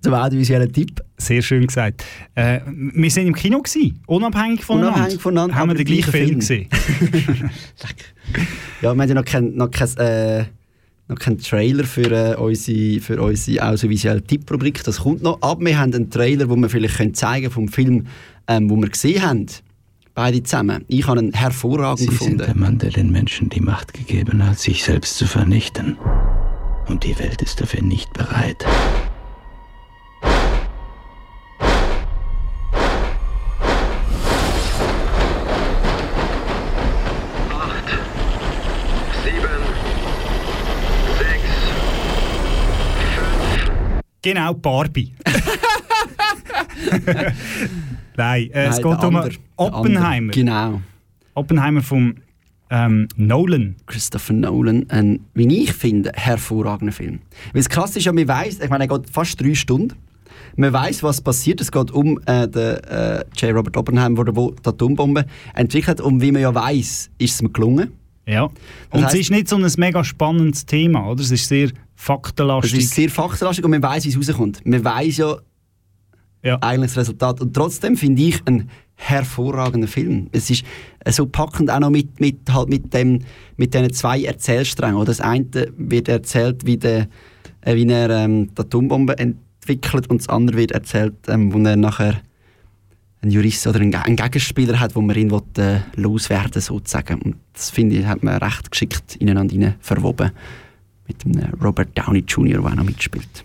Zum 0.00 0.14
audiovisuellen 0.14 0.72
Tipp. 0.72 1.00
Sehr 1.16 1.42
schön 1.42 1.66
gesagt. 1.66 2.04
Äh, 2.36 2.60
wir 2.66 3.10
sind 3.10 3.26
im 3.26 3.34
Kino 3.34 3.60
gewesen, 3.60 4.00
unabhängig 4.06 4.64
voneinander. 4.64 4.94
Unabhängig 4.96 5.20
voneinander, 5.20 5.56
Haben 5.56 5.70
wir 5.70 5.74
den 5.74 5.86
gleichen 5.86 6.10
Film 6.12 6.26
Film. 6.28 6.38
gesehen. 6.38 6.68
Ja, 8.80 8.94
wir 8.94 9.02
haben 9.02 9.08
ja 9.08 9.14
noch 9.16 9.24
keinen 9.24 9.56
noch 9.56 9.70
kein, 9.72 9.88
äh, 9.96 10.44
noch 11.08 11.18
keinen 11.18 11.38
Trailer 11.38 11.82
für, 11.82 12.12
äh, 12.12 12.36
unsere, 12.36 13.00
für 13.00 13.20
unsere 13.20 13.66
audiovisuelle 13.66 14.22
Tipprubrik. 14.22 14.84
Das 14.84 15.00
kommt 15.00 15.22
noch. 15.22 15.38
Aber 15.42 15.64
wir 15.64 15.76
haben 15.76 15.92
einen 15.92 16.10
Trailer, 16.10 16.48
wo 16.48 16.54
wir 16.54 16.68
vielleicht 16.68 16.98
können 16.98 17.14
zeigen 17.14 17.50
vom 17.50 17.66
Film, 17.66 18.06
ähm, 18.46 18.70
wo 18.70 18.76
wir 18.76 18.88
gesehen 18.88 19.22
haben. 19.22 19.46
Beide 20.14 20.42
zusammen. 20.44 20.84
Ich 20.86 21.08
habe 21.08 21.18
ihn 21.20 21.32
hervorragend 21.32 21.98
Sie 21.98 22.06
gefunden. 22.06 22.38
sind 22.38 22.46
der 22.46 22.56
Mann, 22.56 22.78
der 22.78 22.90
den 22.90 23.10
Menschen 23.10 23.48
die 23.48 23.60
Macht 23.60 23.94
gegeben 23.94 24.46
hat, 24.46 24.60
sich 24.60 24.84
selbst 24.84 25.16
zu 25.16 25.26
vernichten. 25.26 25.96
Und 26.88 27.04
die 27.04 27.18
Welt 27.18 27.42
ist 27.42 27.60
dafür 27.60 27.82
nicht 27.82 28.12
bereit. 28.14 28.64
Genau, 44.20 44.52
Barbie. 44.52 45.14
Nein, 48.16 48.50
äh, 48.50 48.66
es 48.66 48.80
Nein, 48.80 48.90
geht 48.90 49.02
der 49.02 49.08
um 49.08 49.16
andere. 49.16 49.34
Oppenheimer. 49.56 50.32
Genau. 50.32 50.82
Oppenheimer 51.34 51.82
vom 51.82 52.16
ähm, 52.70 53.08
Nolan. 53.16 53.76
Christopher 53.86 54.32
Nolan, 54.34 54.86
ein, 54.90 55.20
wie 55.34 55.62
ich 55.62 55.72
finde, 55.72 56.12
hervorragender 56.14 56.92
Film. 56.92 57.20
Weil 57.52 57.60
es 57.60 57.68
krass 57.68 57.96
ist 57.96 58.04
ja, 58.04 58.12
man 58.12 58.28
weiss, 58.28 58.60
ich 58.60 58.70
meine, 58.70 58.84
er 58.84 58.98
geht 58.98 59.10
fast 59.10 59.40
drei 59.40 59.54
Stunden. 59.54 59.94
Man 60.56 60.72
weiß, 60.72 61.02
was 61.02 61.20
passiert. 61.20 61.60
Es 61.60 61.70
geht 61.70 61.90
um 61.92 62.18
äh, 62.26 62.48
den 62.48 62.76
äh, 62.84 63.24
J. 63.36 63.54
Robert 63.54 63.76
Oppenheimer, 63.76 64.24
der 64.24 64.34
wo 64.36 64.50
die 64.50 64.68
Atombombe 64.68 65.24
entwickelt. 65.54 66.00
Und 66.00 66.20
wie 66.20 66.32
man 66.32 66.42
ja 66.42 66.54
weiß, 66.54 67.10
ist 67.18 67.34
es 67.34 67.40
ihm 67.40 67.52
gelungen. 67.52 67.92
Ja. 68.26 68.48
Das 68.90 69.00
Und 69.00 69.04
heisst- 69.06 69.14
es 69.14 69.20
ist 69.20 69.30
nicht 69.30 69.48
so 69.48 69.56
ein 69.56 69.66
mega 69.78 70.02
spannendes 70.04 70.66
Thema, 70.66 71.08
oder? 71.10 71.22
Es 71.22 71.30
ist 71.30 71.48
sehr 71.48 71.66
Es 71.66 71.72
faktenlastig. 71.94 72.78
ist 72.80 72.94
sehr 72.94 73.08
faktenlastig 73.08 73.64
und 73.64 73.70
man 73.70 73.82
weiß, 73.82 74.04
wie 74.04 74.08
es 74.10 74.16
rauskommt. 74.28 74.64
Man 74.66 74.84
weiß 74.84 75.16
ja, 75.18 75.36
eigentlich 76.42 76.92
das 76.92 76.98
Resultat. 76.98 77.40
Und 77.40 77.54
trotzdem 77.54 77.96
finde 77.96 78.22
ich 78.22 78.40
ein 78.46 78.68
hervorragender 78.98 79.88
Film. 79.88 80.28
Es 80.32 80.50
ist 80.50 80.64
äh, 81.04 81.12
so 81.12 81.26
packend 81.26 81.70
auch 81.70 81.80
noch 81.80 81.90
mit, 81.90 82.20
mit, 82.20 82.40
halt 82.52 82.68
mit, 82.68 82.92
dem, 82.92 83.20
mit 83.56 83.72
diesen 83.72 83.92
zwei 83.92 84.22
Erzählsträngen. 84.24 85.02
Das 85.04 85.20
eine 85.20 85.46
wird 85.76 86.08
erzählt, 86.08 86.66
wie, 86.66 86.76
der, 86.76 87.08
äh, 87.62 87.74
wie 87.76 87.86
er 87.86 88.10
ähm, 88.10 88.50
die 88.54 88.60
Atombombe 88.60 89.16
entwickelt 89.16 90.10
und 90.10 90.20
das 90.20 90.28
andere 90.28 90.56
wird 90.56 90.72
erzählt, 90.72 91.14
ähm, 91.28 91.52
wo 91.52 91.58
er 91.58 91.76
nachher 91.76 92.20
einen 93.22 93.30
Jurist 93.30 93.66
oder 93.66 93.80
einen, 93.80 93.94
einen 93.94 94.16
Gegenspieler 94.16 94.78
hat, 94.78 94.94
wo 94.94 95.00
man 95.00 95.16
ihn 95.16 95.30
will, 95.30 95.42
äh, 95.58 95.80
loswerden 95.94 96.60
sozusagen. 96.60 97.20
Und 97.22 97.36
das 97.52 97.70
finde 97.70 97.96
ich, 97.96 98.06
hat 98.06 98.22
man 98.22 98.36
recht 98.36 98.70
geschickt 98.70 99.16
ineinander 99.16 99.74
verwoben. 99.80 100.32
Mit 101.06 101.24
dem 101.24 101.40
Robert 101.62 101.96
Downey 101.96 102.24
Jr., 102.26 102.60
der 102.60 102.70
auch 102.70 102.74
noch 102.74 102.84
mitspielt. 102.84 103.44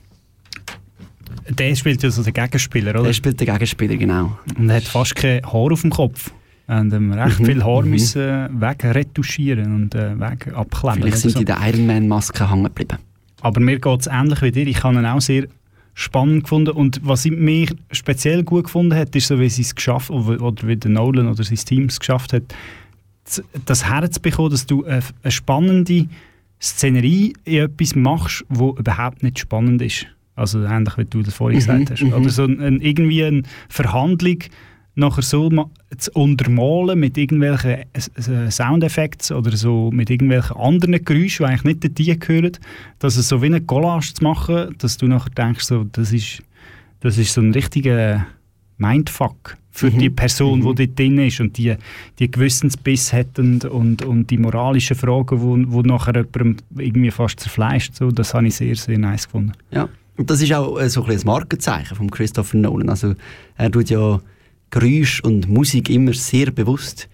Der 1.50 1.76
spielt 1.76 2.04
ja 2.04 2.10
so 2.10 2.24
den 2.24 2.34
Gegenspieler, 2.34 2.92
oder? 2.92 3.04
Der 3.04 3.14
spielt 3.14 3.40
den 3.40 3.48
Gegenspieler, 3.48 3.96
genau. 3.98 4.38
Und 4.58 4.70
er 4.70 4.78
hat 4.78 4.84
fast 4.84 5.16
kein 5.16 5.44
Haar 5.46 5.72
auf 5.72 5.82
dem 5.82 5.90
Kopf. 5.90 6.32
Und 6.68 6.94
ähm, 6.94 7.12
recht 7.12 7.40
Mhm, 7.40 7.46
viel 7.46 7.64
Haar 7.64 7.84
mhm. 7.84 7.90
müssen 7.90 8.22
äh, 8.22 8.50
wegretuschieren 8.52 9.76
und 9.76 9.96
äh, 9.96 10.18
weg 10.20 10.54
abklemmen. 10.56 11.02
Vielleicht 11.02 11.14
oder 11.14 11.18
sind 11.18 11.32
so. 11.32 11.40
die 11.40 11.46
der 11.46 11.58
Iron 11.68 11.86
Man-Maske 11.86 12.50
hängen 12.50 12.64
geblieben. 12.64 12.98
Aber 13.42 13.60
mir 13.60 13.80
geht 13.80 14.00
es 14.02 14.08
ähnlich 14.08 14.42
wie 14.42 14.52
dir. 14.52 14.68
Ich 14.68 14.84
habe 14.84 14.96
ihn 14.96 15.06
auch 15.06 15.20
sehr 15.20 15.48
spannend 15.94 16.44
gefunden. 16.44 16.72
Und 16.72 17.02
was 17.04 17.26
ich 17.26 17.32
mir 17.32 17.68
speziell 17.92 18.44
gut 18.44 18.66
gefunden 18.66 18.96
hat, 18.96 19.16
ist 19.16 19.28
so, 19.28 19.40
wie 19.40 19.50
sie 19.50 19.64
es 19.64 19.76
geschafft 19.76 20.10
oder, 20.10 20.42
oder 20.42 20.68
wie 20.68 20.78
der 20.78 20.92
Nolan 20.92 21.28
oder 21.28 21.44
sein 21.44 21.58
Team 21.58 21.86
es 21.86 22.00
geschafft 22.00 22.34
hat, 22.34 22.44
das 23.66 23.90
herzubekommen, 23.90 24.52
dass 24.52 24.66
du 24.66 24.86
eine, 24.86 25.02
eine 25.22 25.32
spannende 25.32 26.08
Szenerie 26.62 27.34
in 27.44 27.64
etwas 27.64 27.96
machst, 27.96 28.46
wo 28.50 28.72
überhaupt 28.72 29.24
nicht 29.24 29.40
spannend 29.40 29.82
ist. 29.82 30.08
Also 30.36 30.64
ähnlich 30.64 30.98
wie 30.98 31.06
du 31.06 31.22
das 31.22 31.34
vorhin 31.36 31.58
Mhm, 31.60 31.66
gesagt 31.66 31.92
hast. 31.92 32.04
mhm. 32.04 32.14
Oder 32.14 32.30
so 32.30 32.44
ein, 32.46 32.80
irgendwie 32.82 33.24
eine 33.24 33.44
Verhandlung 33.70 34.40
nachher 34.96 35.24
so 35.24 35.50
zu 35.98 36.12
untermalen 36.14 37.00
mit 37.00 37.18
irgendwelchen 37.18 37.72
äh, 37.94 38.52
Soundeffekten 38.52 39.36
oder 39.36 39.56
so 39.58 39.90
mit 39.92 40.10
irgendwelchen 40.12 40.56
anderen 40.56 41.04
Geräuschen, 41.04 41.46
die 41.46 41.52
eigentlich 41.52 41.64
nicht 41.82 41.84
dazu 42.00 42.20
gehören, 42.20 42.52
dass 43.00 43.18
es 43.18 43.28
so 43.28 43.42
wie 43.42 43.48
eine 43.48 43.62
Collage 43.62 44.14
zu 44.14 44.24
machen, 44.24 44.76
dass 44.78 44.98
du 44.98 45.08
nachher 45.08 45.32
denkst, 45.32 45.64
so, 45.66 45.84
das, 45.92 46.14
ist, 46.14 46.44
das 47.00 47.18
ist 47.18 47.34
so 47.34 47.42
ein 47.42 47.54
richtiger 47.54 48.26
Mindfuck 48.78 49.58
für 49.72 49.90
Mhm. 49.90 49.98
die 49.98 50.10
Person, 50.12 50.60
Mhm. 50.60 50.76
die 50.76 50.86
dort 50.86 51.00
drin 51.00 51.18
ist 51.18 51.40
und 51.40 51.58
die, 51.58 51.76
die 52.20 52.30
Gewissensbiss 52.30 53.12
hat 53.14 53.40
und, 53.40 53.66
und, 53.66 54.04
und 54.06 54.30
die 54.30 54.38
moralischen 54.38 54.96
Fragen, 54.96 55.42
wo, 55.42 55.58
wo 55.68 55.82
nachher 55.82 56.14
jemandem 56.16 56.58
irgendwie 56.78 57.10
fast 57.10 57.40
zerfleischt. 57.40 57.96
So, 57.96 58.12
das 58.12 58.36
habe 58.36 58.46
ich 58.48 58.56
sehr, 58.56 58.76
sehr 58.76 59.00
nice 59.00 59.26
gefunden. 59.26 59.54
Ja. 59.72 59.90
Und 60.18 60.30
das 60.30 60.42
ist 60.42 60.54
auch 60.54 60.80
äh, 60.80 60.90
so 60.90 61.04
ein 61.04 61.12
das 61.12 61.26
Markenzeichen 61.26 61.96
von 61.96 62.10
Christopher 62.10 62.58
Nolan. 62.58 62.90
Also, 62.90 63.16
er 63.58 63.72
tut 63.72 63.90
ja 63.90 64.20
Geräusch 64.70 65.22
und 65.22 65.50
Musik 65.50 65.90
immer 65.90 66.14
sehr 66.14 66.52
bewusst 66.52 67.10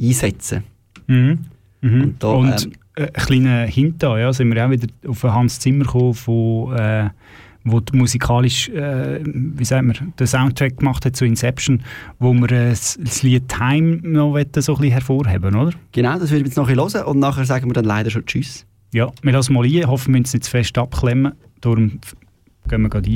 einsetzen. 0.00 0.64
Mhm. 1.06 1.38
Mhm. 1.80 2.02
Und 2.02 2.22
da, 2.22 2.28
Und 2.28 2.64
ähm, 2.64 2.72
äh, 2.96 3.02
ein 3.06 3.12
kleiner 3.12 3.66
Hint 3.66 4.02
da, 4.02 4.18
ja, 4.18 4.32
sind 4.32 4.52
wir 4.54 4.66
auch 4.66 4.70
wieder 4.70 4.88
auf 5.06 5.22
Hans 5.22 5.60
Zimmer 5.60 5.84
gekommen, 5.84 6.14
von, 6.14 6.76
äh, 6.76 7.10
wo 7.64 7.80
musikalisch, 7.92 8.68
äh, 8.68 9.20
wie 9.24 9.64
sagt 9.64 9.84
man, 9.84 10.12
den 10.18 10.26
Soundtrack 10.26 10.76
gemacht 10.78 11.04
hat 11.04 11.16
zu 11.16 11.24
Inception, 11.24 11.82
wo 12.18 12.32
wir 12.32 12.50
äh, 12.52 12.70
das, 12.70 13.22
Lied 13.22 13.48
Time 13.48 14.00
noch 14.02 14.32
wollen, 14.32 14.46
so 14.56 14.74
ein 14.74 14.80
bisschen 14.80 14.92
hervorheben, 14.92 15.54
oder? 15.54 15.72
Genau, 15.92 16.18
das 16.18 16.30
würde 16.30 16.42
ich 16.42 16.46
jetzt 16.48 16.56
noch 16.56 16.68
ein 16.68 16.76
bisschen 16.76 17.00
hören 17.00 17.06
und 17.06 17.18
nachher 17.18 17.44
sagen 17.44 17.68
wir 17.68 17.74
dann 17.74 17.84
leider 17.84 18.10
schon 18.10 18.26
Tschüss. 18.26 18.66
Ja, 18.92 19.10
wir 19.22 19.32
lassen 19.32 19.54
mal 19.54 19.64
ein, 19.64 19.86
hoffen 19.86 20.14
wir 20.14 20.20
uns 20.20 20.32
nicht 20.32 20.44
zu 20.44 20.50
fest 20.50 20.76
abklemmen, 20.78 21.32
darum 21.60 22.00
gehen 22.68 22.82
wir 22.82 22.88
gerade 22.88 23.10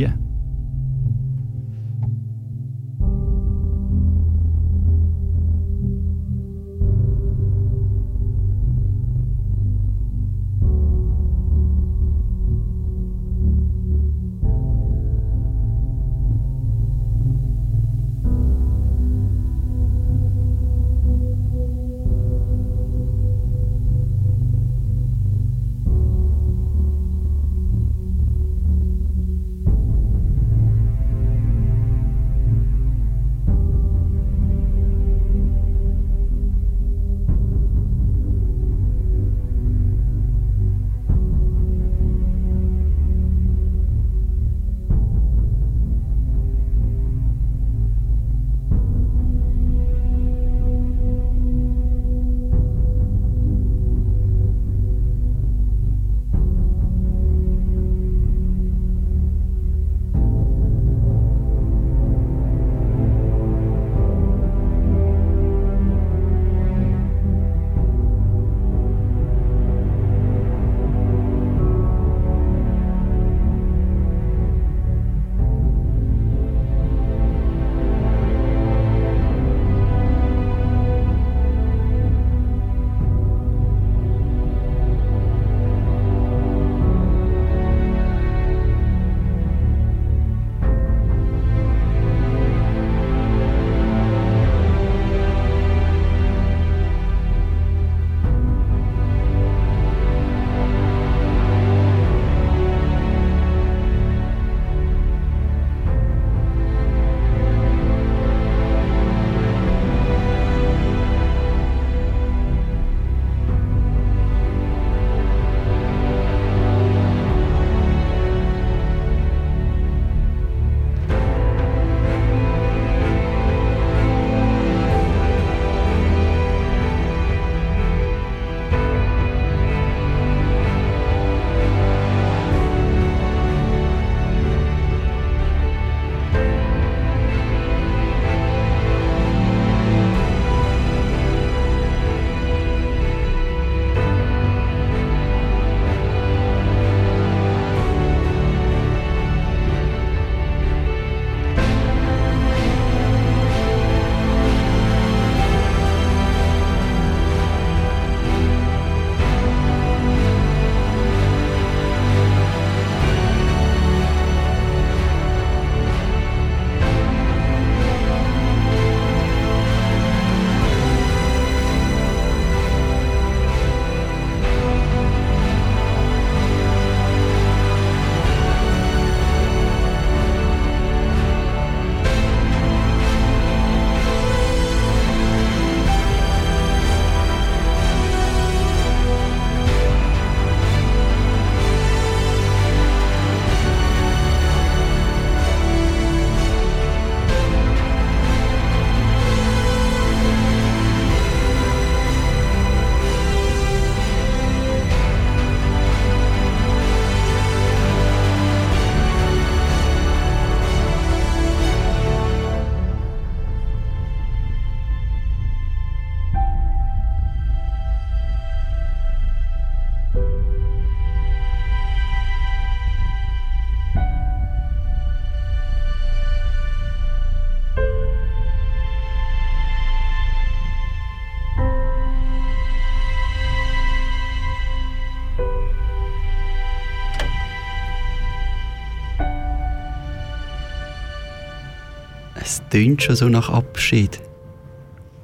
tönt 242.70 243.02
schon 243.02 243.16
so 243.16 243.28
nach 243.28 243.48
Abschied. 243.50 244.20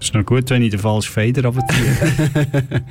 Es 0.01 0.07
ist 0.07 0.15
noch 0.15 0.25
gut, 0.25 0.51
wenn 0.51 0.63
ich 0.63 0.71
den 0.71 0.81
falschen 0.81 1.13
Fader 1.13 1.47
abziehe. 1.49 1.97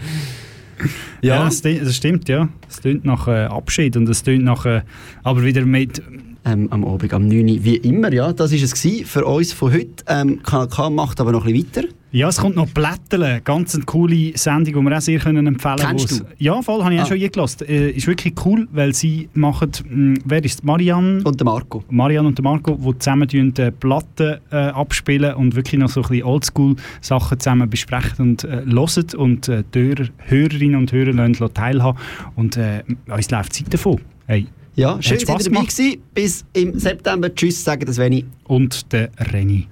ja, 1.22 1.36
ja 1.36 1.45
das, 1.45 1.62
das, 1.62 1.95
stimmt, 1.95 2.30
ja. 2.30 2.49
Es 2.70 2.82
tönt 2.82 3.06
nach 3.06 3.28
äh, 3.28 3.45
Abschied 3.45 3.95
und 3.97 4.10
es 4.10 4.24
tönt 4.24 4.43
nach, 4.43 4.66
äh, 4.66 4.82
aber 5.24 5.43
wieder 5.43 5.66
mit... 5.66 6.01
Ähm, 6.45 6.67
am 6.71 6.83
Abend, 6.85 7.13
am 7.13 7.27
9 7.27 7.39
Uhr, 7.47 7.63
wie 7.63 7.77
immer, 7.77 8.11
ja. 8.11 8.33
Das 8.33 8.51
war 8.51 8.59
es 8.59 8.73
gewesen 8.73 9.05
für 9.05 9.25
uns 9.25 9.53
von 9.53 9.71
heute. 9.71 10.03
Ähm, 10.07 10.41
KK 10.43 10.89
macht 10.89 11.21
aber 11.21 11.31
noch 11.31 11.45
ein 11.45 11.53
bisschen 11.53 11.83
weiter. 11.83 11.93
Ja, 12.13 12.27
es 12.27 12.37
kommt 12.37 12.55
noch 12.55 12.67
Blätterle, 12.67 13.41
ganz 13.43 13.73
eine 13.73 13.85
coole 13.85 14.37
Sendung, 14.37 14.75
die 14.75 14.89
wir 14.89 14.97
auch 14.97 15.01
sehr 15.01 15.17
können 15.17 15.47
empfehlen 15.47 15.77
können. 15.77 15.97
Kennst 15.97 16.19
du? 16.19 16.25
Ja, 16.37 16.61
voll, 16.61 16.83
habe 16.83 16.93
ich 16.93 16.99
ah. 16.99 17.03
auch 17.03 17.07
schon 17.07 17.19
eingelassen. 17.19 17.67
Äh, 17.67 17.89
ist 17.89 18.05
wirklich 18.05 18.35
cool, 18.45 18.67
weil 18.71 18.93
sie 18.93 19.29
machen, 19.33 19.71
mh, 19.71 19.89
hm, 19.89 20.19
wer 20.23 20.45
ist 20.45 20.63
Marianne? 20.63 21.23
Und 21.23 21.39
der 21.39 21.45
Marco. 21.45 21.83
Marianne 21.89 22.27
und 22.27 22.37
der 22.37 22.43
Marco, 22.43 22.75
die 22.75 22.99
zusammen 22.99 23.27
die 23.27 23.71
Platten 23.71 24.37
äh, 24.51 24.55
abspielen 24.55 25.33
und 25.33 25.55
wirklich 25.55 25.79
noch 25.79 25.89
so 25.89 26.01
ein 26.01 26.09
bisschen 26.09 26.25
Oldschool-Sachen 26.25 27.39
zusammen 27.39 27.67
besprechen 27.67 28.29
und 28.29 28.43
äh, 28.43 28.63
hören 28.67 29.05
und 29.17 29.47
äh, 29.47 29.63
die 29.73 29.79
Hörer, 29.79 30.07
Hörerinnen 30.17 30.75
und 30.75 30.91
Hörer 30.91 31.13
lassen 31.13 31.53
teilhaben 31.55 31.97
und 32.35 32.57
äh, 32.57 32.83
uns 33.07 33.31
läuft 33.31 33.53
Zeit 33.53 33.73
davon. 33.73 33.99
Hey. 34.27 34.45
Ja, 34.76 35.01
schön, 35.01 35.19
dass 35.19 35.45
ihr 35.45 35.51
dabei 35.51 35.65
gewesen. 35.65 36.03
Bis 36.13 36.45
im 36.53 36.80
September. 36.80 37.34
Tschüss, 37.34 37.63
sagen 37.63 37.86
das 37.86 37.97
Veni. 37.97 38.26
Und 38.45 38.91
der 38.91 39.09
Renny. 39.32 39.67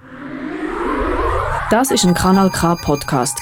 Das 1.72 1.90
ist 1.90 2.06
ein 2.06 2.14
Kanal 2.14 2.50
K 2.50 2.76
Podcast 2.76 3.40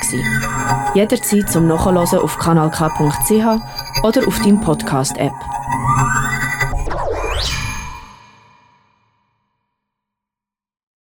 Jederzeit 0.93 1.49
zum 1.49 1.67
Nachhören 1.67 1.97
auf 2.19 2.37
kanalk.ch 2.37 4.03
oder 4.03 4.27
auf 4.27 4.39
deinem 4.39 4.61
Podcast 4.61 5.17
App. 5.17 5.33